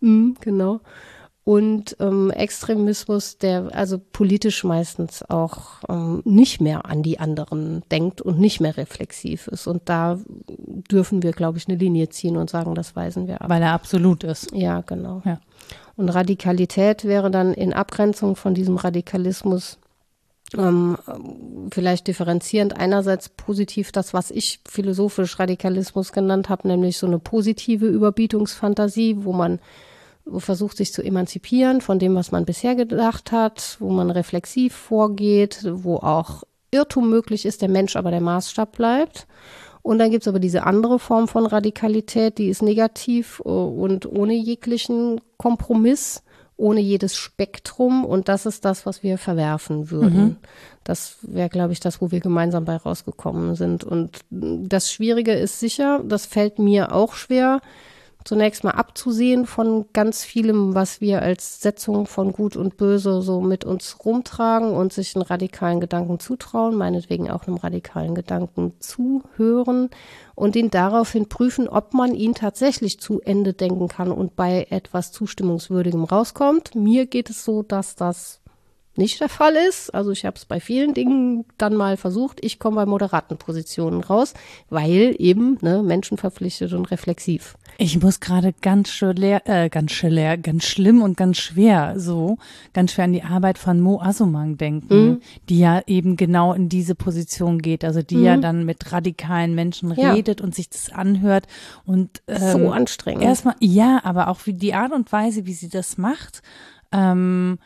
[0.00, 0.80] Mhm, genau.
[1.42, 8.20] Und ähm, Extremismus, der also politisch meistens auch ähm, nicht mehr an die anderen denkt
[8.20, 9.66] und nicht mehr reflexiv ist.
[9.66, 10.18] Und da
[10.90, 13.48] dürfen wir, glaube ich, eine Linie ziehen und sagen, das weisen wir ab.
[13.48, 14.52] Weil er absolut ist.
[14.52, 15.22] Ja, genau.
[15.24, 15.40] Ja.
[15.96, 19.78] Und Radikalität wäre dann in Abgrenzung von diesem Radikalismus
[20.56, 20.96] ähm,
[21.72, 27.86] vielleicht differenzierend einerseits positiv das, was ich philosophisch Radikalismus genannt habe, nämlich so eine positive
[27.86, 29.58] Überbietungsfantasie, wo man
[30.38, 35.66] versucht, sich zu emanzipieren von dem, was man bisher gedacht hat, wo man reflexiv vorgeht,
[35.70, 39.26] wo auch Irrtum möglich ist, der Mensch aber der Maßstab bleibt.
[39.82, 44.34] Und dann gibt's aber diese andere Form von Radikalität, die ist negativ äh, und ohne
[44.34, 46.22] jeglichen Kompromiss,
[46.56, 48.04] ohne jedes Spektrum.
[48.04, 50.36] Und das ist das, was wir verwerfen würden.
[50.84, 53.84] Das wäre, glaube ich, das, wo wir gemeinsam bei rausgekommen sind.
[53.84, 57.60] Und das Schwierige ist sicher, das fällt mir auch schwer,
[58.24, 63.40] zunächst mal abzusehen von ganz vielem, was wir als Setzung von Gut und Böse so
[63.40, 69.90] mit uns rumtragen und sich einen radikalen Gedanken zutrauen, meinetwegen auch einem radikalen Gedanken zuhören
[70.34, 75.12] und ihn daraufhin prüfen, ob man ihn tatsächlich zu Ende denken kann und bei etwas
[75.12, 76.74] Zustimmungswürdigem rauskommt.
[76.74, 78.40] Mir geht es so, dass das
[78.96, 79.94] nicht der Fall ist.
[79.94, 82.44] Also ich habe es bei vielen Dingen dann mal versucht.
[82.44, 84.34] Ich komme bei moderaten Positionen raus,
[84.68, 87.56] weil eben ne, menschenverpflichtet und reflexiv.
[87.82, 92.36] Ich muss gerade ganz schwer, äh, ganz schwer, ganz schlimm und ganz schwer so,
[92.74, 96.94] ganz schwer an die Arbeit von Mo Asumang denken, die ja eben genau in diese
[96.94, 100.12] Position geht, also die ja dann mit radikalen Menschen Ja.
[100.12, 101.46] redet und sich das anhört
[101.86, 103.24] und ähm, so anstrengend.
[103.24, 106.42] Erstmal, ja, aber auch wie die Art und Weise, wie sie das macht,
[106.92, 107.58] ähm,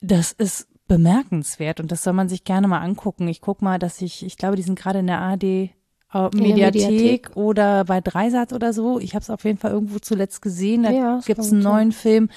[0.00, 3.28] das ist bemerkenswert und das soll man sich gerne mal angucken.
[3.28, 5.74] Ich guck mal, dass ich, ich glaube, die sind gerade in der äh,
[6.12, 7.30] Mediathek, Mediathek.
[7.36, 8.98] oder bei Dreisat oder so.
[8.98, 10.82] Ich habe es auf jeden Fall irgendwo zuletzt gesehen.
[10.82, 12.28] Da Ja, gibt's kann einen neuen Film.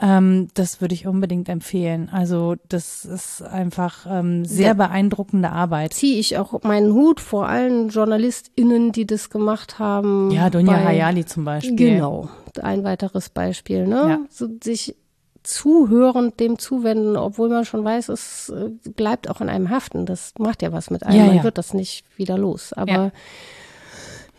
[0.00, 2.08] Ähm, das würde ich unbedingt empfehlen.
[2.12, 4.74] Also das ist einfach ähm, sehr Ja.
[4.74, 5.94] beeindruckende Arbeit.
[5.94, 10.30] ziehe ich auch meinen Hut vor allen JournalistInnen, die das gemacht haben.
[10.32, 11.76] Ja, Donja bei- Hayali zum Beispiel.
[11.76, 12.28] Genau,
[12.60, 13.94] ein weiteres Beispiel, ne?
[13.94, 14.18] Ja.
[14.30, 14.96] So, sich
[15.44, 20.06] zuhörend dem zuwenden, obwohl man schon weiß, es äh, bleibt auch an einem haften.
[20.06, 21.18] Das macht ja was mit einem.
[21.18, 21.44] Ja, man ja.
[21.44, 22.72] wird das nicht wieder los.
[22.72, 23.10] Aber Ja.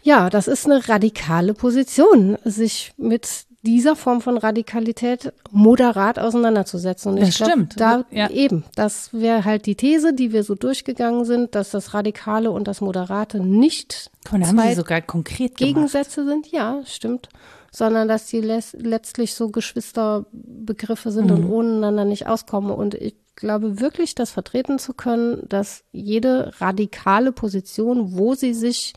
[0.03, 7.14] ja, das ist eine radikale Position, sich mit dieser Form von Radikalität moderat auseinanderzusetzen.
[7.14, 7.80] Und Das ich glaub, stimmt.
[7.80, 8.30] Da Ja.
[8.30, 12.68] eben, das wäre halt die These, die wir so durchgegangen sind, dass das Radikale und
[12.68, 15.76] das Moderate nicht haben zwei sogar konkret gemacht.
[15.76, 17.30] Gegensätze sind, ja, stimmt.
[17.76, 21.31] Sondern dass die letztlich so Geschwisterbegriffe sind Mhm.
[21.35, 22.72] und ohne einander nicht auskommen.
[22.72, 28.93] Und ich glaube wirklich, das vertreten zu können, dass jede radikale Position, wo sie sich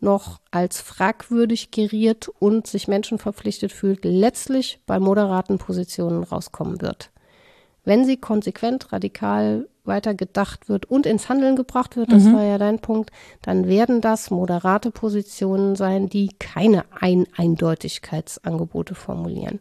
[0.00, 7.10] noch als fragwürdig geriert und sich Menschen verpflichtet fühlt, letztlich bei moderaten Positionen rauskommen wird.
[7.84, 12.34] Wenn sie konsequent radikal weiter gedacht wird und ins Handeln gebracht wird, das Mhm.
[12.34, 13.10] war ja dein Punkt,
[13.42, 19.60] dann werden das moderate Positionen sein, die keine Ein Eindeutigkeitsangebote formulieren.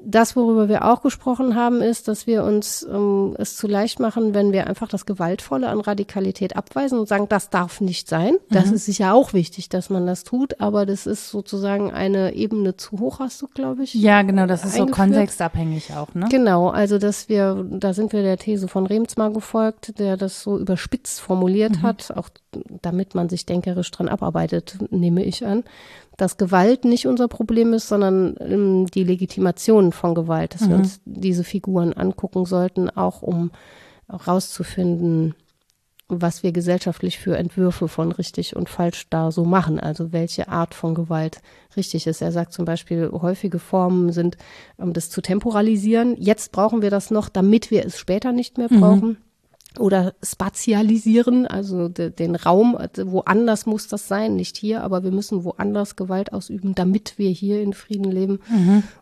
[0.00, 4.32] Das, worüber wir auch gesprochen haben, ist, dass wir uns ähm, es zu leicht machen,
[4.32, 8.36] wenn wir einfach das Gewaltvolle an Radikalität abweisen und sagen, das darf nicht sein.
[8.48, 8.74] Das Mhm.
[8.74, 13.00] ist sicher auch wichtig, dass man das tut, aber das ist sozusagen eine Ebene zu
[13.00, 13.92] hoch, hast du, glaube ich.
[13.94, 16.26] Ja, genau, das ist so kontextabhängig auch, ne?
[16.30, 20.58] Genau, also dass wir, da sind wir der These von Remsmar gefolgt, der das so
[20.58, 22.28] überspitzt formuliert hat, auch
[22.82, 25.64] damit man sich denkerisch dran abarbeitet, nehme ich an,
[26.18, 31.00] dass Gewalt nicht unser Problem ist, sondern ähm, die Legitimation von Gewalt, dass wir uns
[31.04, 33.52] diese Figuren angucken sollten, auch um
[34.08, 35.34] herauszufinden,
[36.08, 40.74] was wir gesellschaftlich für Entwürfe von richtig und falsch da so machen, also welche Art
[40.74, 41.40] von Gewalt
[41.76, 42.20] richtig ist.
[42.20, 44.38] Er sagt zum Beispiel, häufige Formen sind,
[44.76, 46.16] um das zu temporalisieren.
[46.18, 49.18] Jetzt brauchen wir das noch, damit wir es später nicht mehr brauchen.
[49.78, 55.44] Oder spatialisieren, also de, den Raum, woanders muss das sein, nicht hier, aber wir müssen
[55.44, 58.40] woanders Gewalt ausüben, damit wir hier in Frieden leben.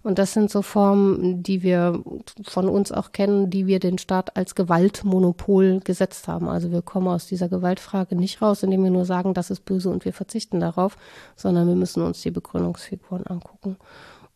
[0.03, 2.03] Und das sind so Formen, die wir
[2.45, 6.49] von uns auch kennen, die wir den Staat als Gewaltmonopol gesetzt haben.
[6.49, 9.91] Also wir kommen aus dieser Gewaltfrage nicht raus, indem wir nur sagen, das ist böse
[9.91, 10.97] und wir verzichten darauf,
[11.37, 13.77] sondern wir müssen uns die Begründungsfiguren angucken.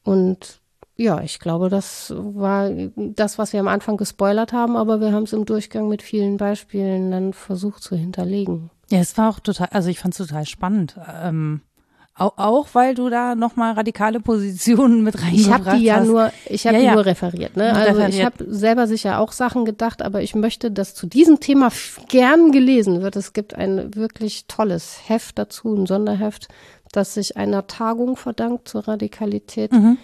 [0.02, 0.60] Und
[1.01, 5.22] ja, ich glaube, das war das, was wir am Anfang gespoilert haben, aber wir haben
[5.22, 8.70] es im Durchgang mit vielen Beispielen dann versucht zu hinterlegen.
[8.90, 10.97] Ja, es war auch total, also ich fand es total spannend.
[11.22, 11.62] Ähm,
[12.14, 16.06] auch, auch weil du da nochmal radikale Positionen mit reingebracht Ich habe die ja hast.
[16.09, 16.94] nur, ich habe Ja, die ja.
[16.94, 17.56] nur referiert.
[17.56, 17.72] Ne?
[17.72, 18.24] Also ich referiert.
[18.27, 21.70] habe selber sicher auch Sachen gedacht, aber ich möchte, dass zu diesem Thema
[22.09, 23.16] gern gelesen wird.
[23.16, 26.48] Es gibt ein wirklich tolles Heft dazu, ein Sonderheft,
[26.93, 29.72] das sich einer Tagung verdankt zur Radikalität.
[29.72, 29.97] Mhm.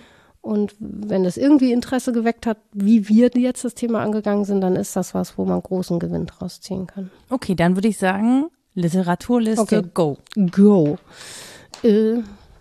[0.47, 4.77] Und wenn es irgendwie Interesse geweckt hat, wie wir jetzt das Thema angegangen sind, dann
[4.77, 7.11] ist das was, wo man großen Gewinn draus ziehen kann.
[7.31, 9.83] Okay, dann würde ich sagen, Literaturliste, Okay.
[9.93, 10.19] go.
[10.53, 10.99] Go.
[11.83, 12.19] Äh,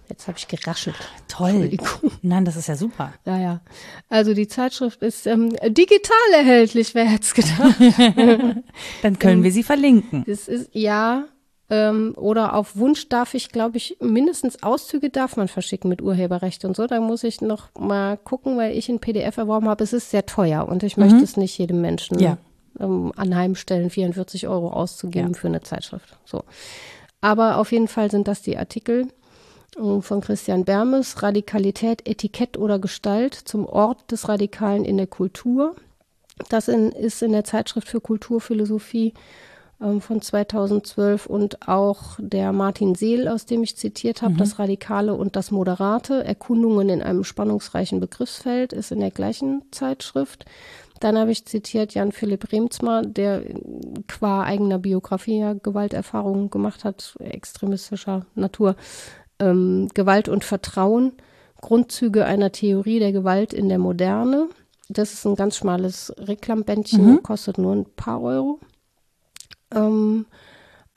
[0.09, 0.95] jetzt habe ich geraschelt.
[1.27, 1.77] Toll.
[2.23, 3.13] Nein, das ist ja super.
[3.23, 3.61] Ja, ja.
[4.09, 7.75] Also die Zeitschrift ist ähm, digital erhältlich, wer hätte es gedacht.
[9.03, 10.23] Dann können wir sie verlinken.
[10.25, 11.25] Das ist, ja,
[11.69, 16.63] ähm, oder auf Wunsch darf ich, glaube ich, mindestens Auszüge darf man verschicken mit Urheberrecht
[16.65, 16.85] und so.
[16.87, 19.83] Da muss ich noch mal gucken, weil ich ein PDF erworben habe.
[19.83, 22.37] Es ist sehr teuer und ich möchte es nicht jedem Menschen Ja.
[22.79, 25.39] ähm, anheimstellen, 44 Euro auszugeben Ja.
[25.39, 26.17] für eine Zeitschrift.
[26.25, 26.43] So.
[27.21, 29.07] Aber auf jeden Fall sind das die Artikel
[29.77, 35.75] äh, von Christian Bermes, Radikalität, Etikett oder Gestalt zum Ort des Radikalen in der Kultur.
[36.49, 39.13] Das in, ist in der Zeitschrift für Kulturphilosophie
[39.81, 45.13] ähm, von 2012 und auch der Martin Seel, aus dem ich zitiert habe, das Radikale
[45.13, 50.45] und das Moderate, Erkundungen in einem spannungsreichen Begriffsfeld, ist in der gleichen Zeitschrift.
[51.01, 53.53] Dann habe ich zitiert Jan Philipp Remzmar, der äh,
[54.07, 58.75] qua eigener Biografie ja Gewalterfahrungen gemacht hat, extremistischer Natur.
[59.39, 61.11] Ähm, Gewalt und Vertrauen,
[61.59, 64.47] Grundzüge einer Theorie der Gewalt in der Moderne.
[64.87, 68.59] Das ist ein ganz schmales Reklambändchen, kostet nur ein paar Euro.
[69.75, 70.25] Ähm,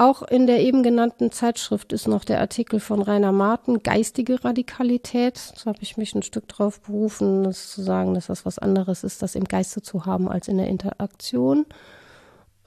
[0.01, 5.55] auch in der eben genannten Zeitschrift ist noch der Artikel von Rainer Marten, geistige Radikalität.
[5.57, 9.03] Da habe ich mich ein Stück drauf berufen, das zu sagen, dass das was anderes
[9.03, 11.67] ist, das im Geiste zu haben als in der Interaktion.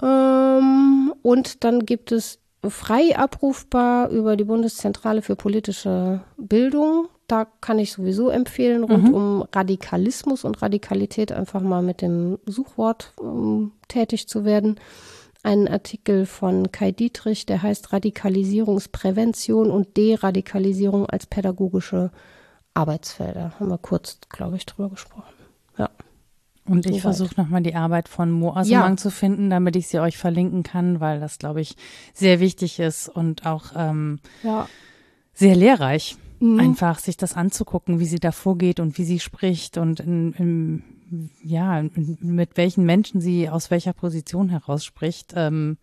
[0.02, 7.08] Ähm, und dann gibt es frei abrufbar über die Bundeszentrale für politische Bildung.
[7.28, 13.14] Da kann ich sowieso empfehlen, rund um Radikalismus und Radikalität einfach mal mit dem Suchwort
[13.22, 14.82] ähm, tätig zu werden.
[15.44, 22.12] Einen Artikel von Kai Dietrich, der heißt Radikalisierungsprävention und Deradikalisierung als pädagogische
[22.76, 23.54] Arbeitsfelder.
[23.60, 25.34] Haben wir kurz, glaube ich, drüber gesprochen.
[25.78, 25.90] Ja.
[26.66, 28.98] Und ich versuche nochmal die Arbeit von Mo Asemang Ja.
[28.98, 31.76] zu finden, damit ich sie euch verlinken kann, weil das, glaube ich,
[32.14, 34.68] sehr wichtig ist und auch ähm, Ja.
[35.34, 36.18] sehr lehrreich.
[36.40, 36.60] Mhm.
[36.60, 40.84] Einfach sich das anzugucken, wie sie da vorgeht und wie sie spricht und in, in,
[41.44, 41.84] ja,
[42.22, 45.34] mit welchen Menschen sie aus welcher Position heraus spricht.
[45.36, 45.78] Ähm,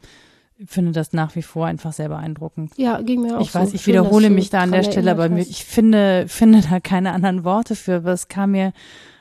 [0.57, 2.73] ich finde das nach wie vor einfach sehr beeindruckend.
[2.77, 3.61] Ja, ging mir auch Ich so.
[3.61, 6.81] weiß, ich Schön, wiederhole mich da an der Stelle, aber mir, ich finde, finde da
[6.81, 7.97] keine anderen Worte für.
[7.97, 8.73] Aber es kam mir,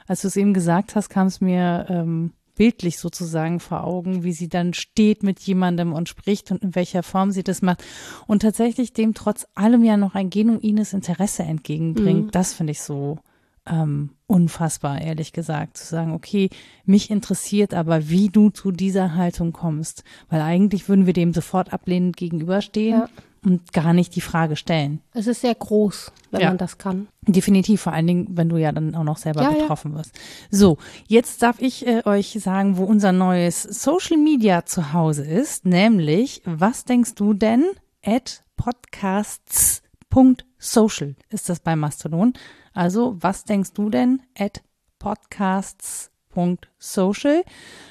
[0.08, 4.34] als du es eben gesagt hast, kam es mir ähm, bildlich sozusagen vor Augen, wie
[4.34, 7.84] sie dann steht mit jemandem und spricht und in welcher Form sie das macht
[8.26, 12.26] und tatsächlich dem trotz allem ja noch ein genuines Interesse entgegenbringt.
[12.26, 12.32] Mhm.
[12.32, 13.20] Das finde ich so
[13.68, 16.50] ähm, unfassbar, ehrlich gesagt, zu sagen, okay,
[16.86, 21.72] mich interessiert aber, wie du zu dieser Haltung kommst, weil eigentlich würden wir dem sofort
[21.74, 23.00] ablehnend gegenüberstehen.
[23.00, 23.08] Ja.
[23.46, 25.00] und gar nicht die Frage stellen.
[25.14, 26.48] Es ist sehr groß, wenn Ja.
[26.50, 27.08] man das kann.
[27.28, 30.12] Definitiv, vor allen Dingen, wenn du ja dann auch noch selber Ja, betroffen wirst.
[30.52, 30.78] So,
[31.08, 36.42] jetzt darf ich äh, euch sagen, wo unser neues Social Media zu Hause ist, nämlich,
[36.44, 37.64] was denkst du denn?
[38.04, 42.34] At podcasts.social ist das bei Mastodon.
[42.78, 44.22] Also, was denkst du denn?
[44.38, 44.62] At
[45.00, 47.44] podcasts.social.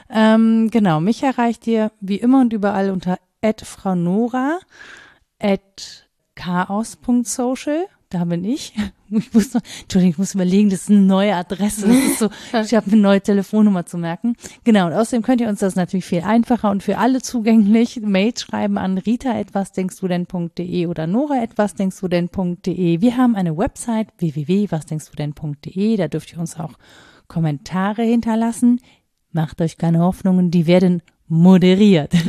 [0.08, 4.60] Ähm, genau, mich erreicht ihr wie immer und überall unter at Frau Nora,
[5.40, 7.88] at chaos.social.
[8.10, 8.74] Da bin ich.
[9.10, 11.86] Ich muss Entschuldigung, ich muss überlegen, das ist eine neue Adresse.
[11.86, 12.28] Das ist so,
[12.60, 14.36] ich habe eine neue Telefonnummer zu merken.
[14.64, 18.42] Genau, und außerdem könnt ihr uns das natürlich viel einfacher und für alle zugänglich Mails
[18.42, 23.00] schreiben an rita etwas denkst du denn.de oder nora etwas denkst du denn.de.
[23.00, 25.96] Wir haben eine Website www.wasdenkst du denn.de.
[25.96, 26.72] Da dürft ihr uns auch
[27.28, 28.80] Kommentare hinterlassen.
[29.32, 32.12] Macht euch keine Hoffnungen, die werden moderiert.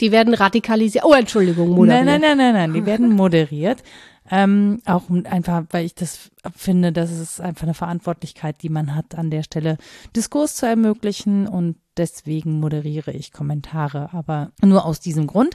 [0.00, 1.04] Die werden radikalisiert.
[1.04, 2.04] Oh, Entschuldigung, moderiert.
[2.04, 3.82] Nein, nein, nein, nein, nein, die werden moderiert.
[4.30, 9.14] Ähm, auch einfach, weil ich das finde, das ist einfach eine Verantwortlichkeit, die man hat,
[9.14, 9.76] an der Stelle
[10.16, 15.54] Diskurs zu ermöglichen und deswegen moderiere ich Kommentare, aber nur aus diesem Grund.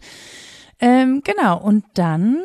[0.80, 2.44] Ähm, genau, und dann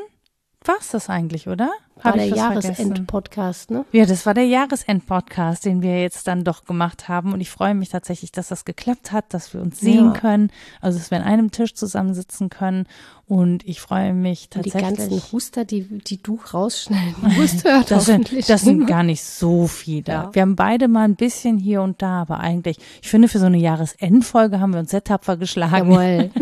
[0.66, 1.70] war's das eigentlich, oder?
[1.96, 2.26] War Hab der?
[2.26, 3.84] Jahresend-Podcast, ne?
[3.92, 7.32] Ja, das war der Jahresend-Podcast, den wir jetzt dann doch gemacht haben.
[7.32, 10.12] Und ich freue mich tatsächlich, dass das geklappt hat, dass wir uns sehen Ja.
[10.12, 10.50] können.
[10.80, 12.86] Also, dass wir an einem Tisch zusammensitzen können.
[13.26, 15.08] Und ich freue mich Und die tatsächlich.
[15.10, 19.66] ganzen Huster, die, die du rausschneiden musst, hört das sind, das sind gar nicht so
[19.66, 20.04] viele.
[20.08, 20.30] Ja.
[20.32, 23.46] Wir haben beide mal ein bisschen hier und da, aber eigentlich, ich finde, für so
[23.46, 25.90] eine Jahresendfolge haben wir uns sehr tapfer geschlagen.
[25.90, 26.30] Jawohl.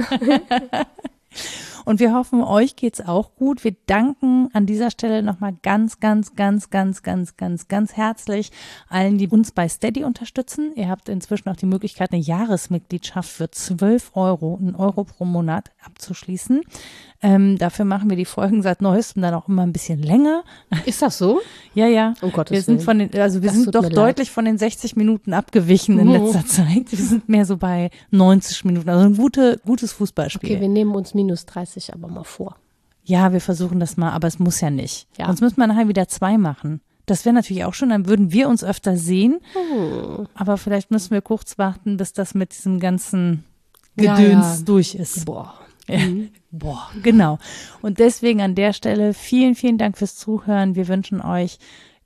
[1.85, 3.65] Und wir hoffen, euch geht's auch gut.
[3.65, 8.51] Wir danken an dieser Stelle nochmal ganz, ganz, ganz, ganz, ganz, ganz, ganz herzlich
[8.89, 10.73] allen, die uns bei Steady unterstützen.
[10.77, 15.71] Ihr habt inzwischen auch die Möglichkeit, eine Jahresmitgliedschaft für 12 Euro, einen Euro pro Monat
[15.85, 16.63] abzuschließen.
[17.25, 20.43] Ähm, dafür machen wir die Folgen seit neuestem dann auch immer ein bisschen länger.
[20.87, 21.41] Ist das so?
[21.75, 22.13] Ja, ja.
[22.21, 23.97] Um Gottes wir sind von den, also wir Das sind doch mir leid.
[23.97, 26.13] deutlich von den 60 Minuten abgewichen in Mhm.
[26.13, 26.91] letzter Zeit.
[26.93, 28.91] Wir sind mehr so bei 90 Minuten.
[28.91, 30.51] Also ein gute, gutes Fußballspiel.
[30.51, 32.57] Okay, wir nehmen uns minus 30 aber mal vor.
[33.05, 35.07] Ja, wir versuchen das mal, aber es muss ja nicht.
[35.17, 35.27] Ja.
[35.29, 36.83] Sonst müssen wir nachher wieder zwei machen.
[37.07, 39.39] Das wäre natürlich auch schon, dann würden wir uns öfter sehen.
[39.55, 40.27] Hm.
[40.35, 43.45] Aber vielleicht müssen wir kurz warten, bis das mit diesem ganzen
[43.99, 44.65] Ja, Gedöns ja.
[44.67, 45.25] durch ist.
[45.25, 45.55] Boah.
[45.93, 46.29] Ja.
[46.51, 47.39] Boah, genau.
[47.81, 50.75] Und deswegen an der Stelle vielen, vielen Dank fürs Zuhören.
[50.75, 51.59] Wir wünschen euch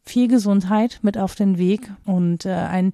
[0.03, 2.93] viel Gesundheit mit auf den Weg und äh, ein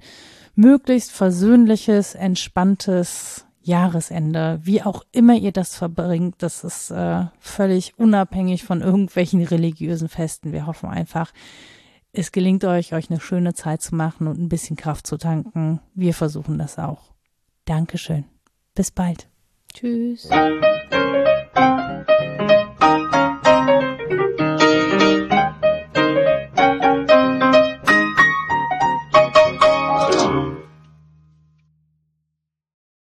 [0.55, 8.65] möglichst versöhnliches, entspanntes Jahresende, wie auch immer ihr das verbringt, das ist äh, völlig unabhängig
[8.65, 10.53] von irgendwelchen religiösen Festen.
[10.53, 11.33] Wir hoffen einfach,
[12.13, 15.81] es gelingt euch, euch eine schöne Zeit zu machen und ein bisschen Kraft zu tanken.
[15.95, 17.13] Wir versuchen das auch.
[17.65, 18.25] Dankeschön.
[18.75, 19.32] Bis bald.
[19.73, 20.29] Tschüss.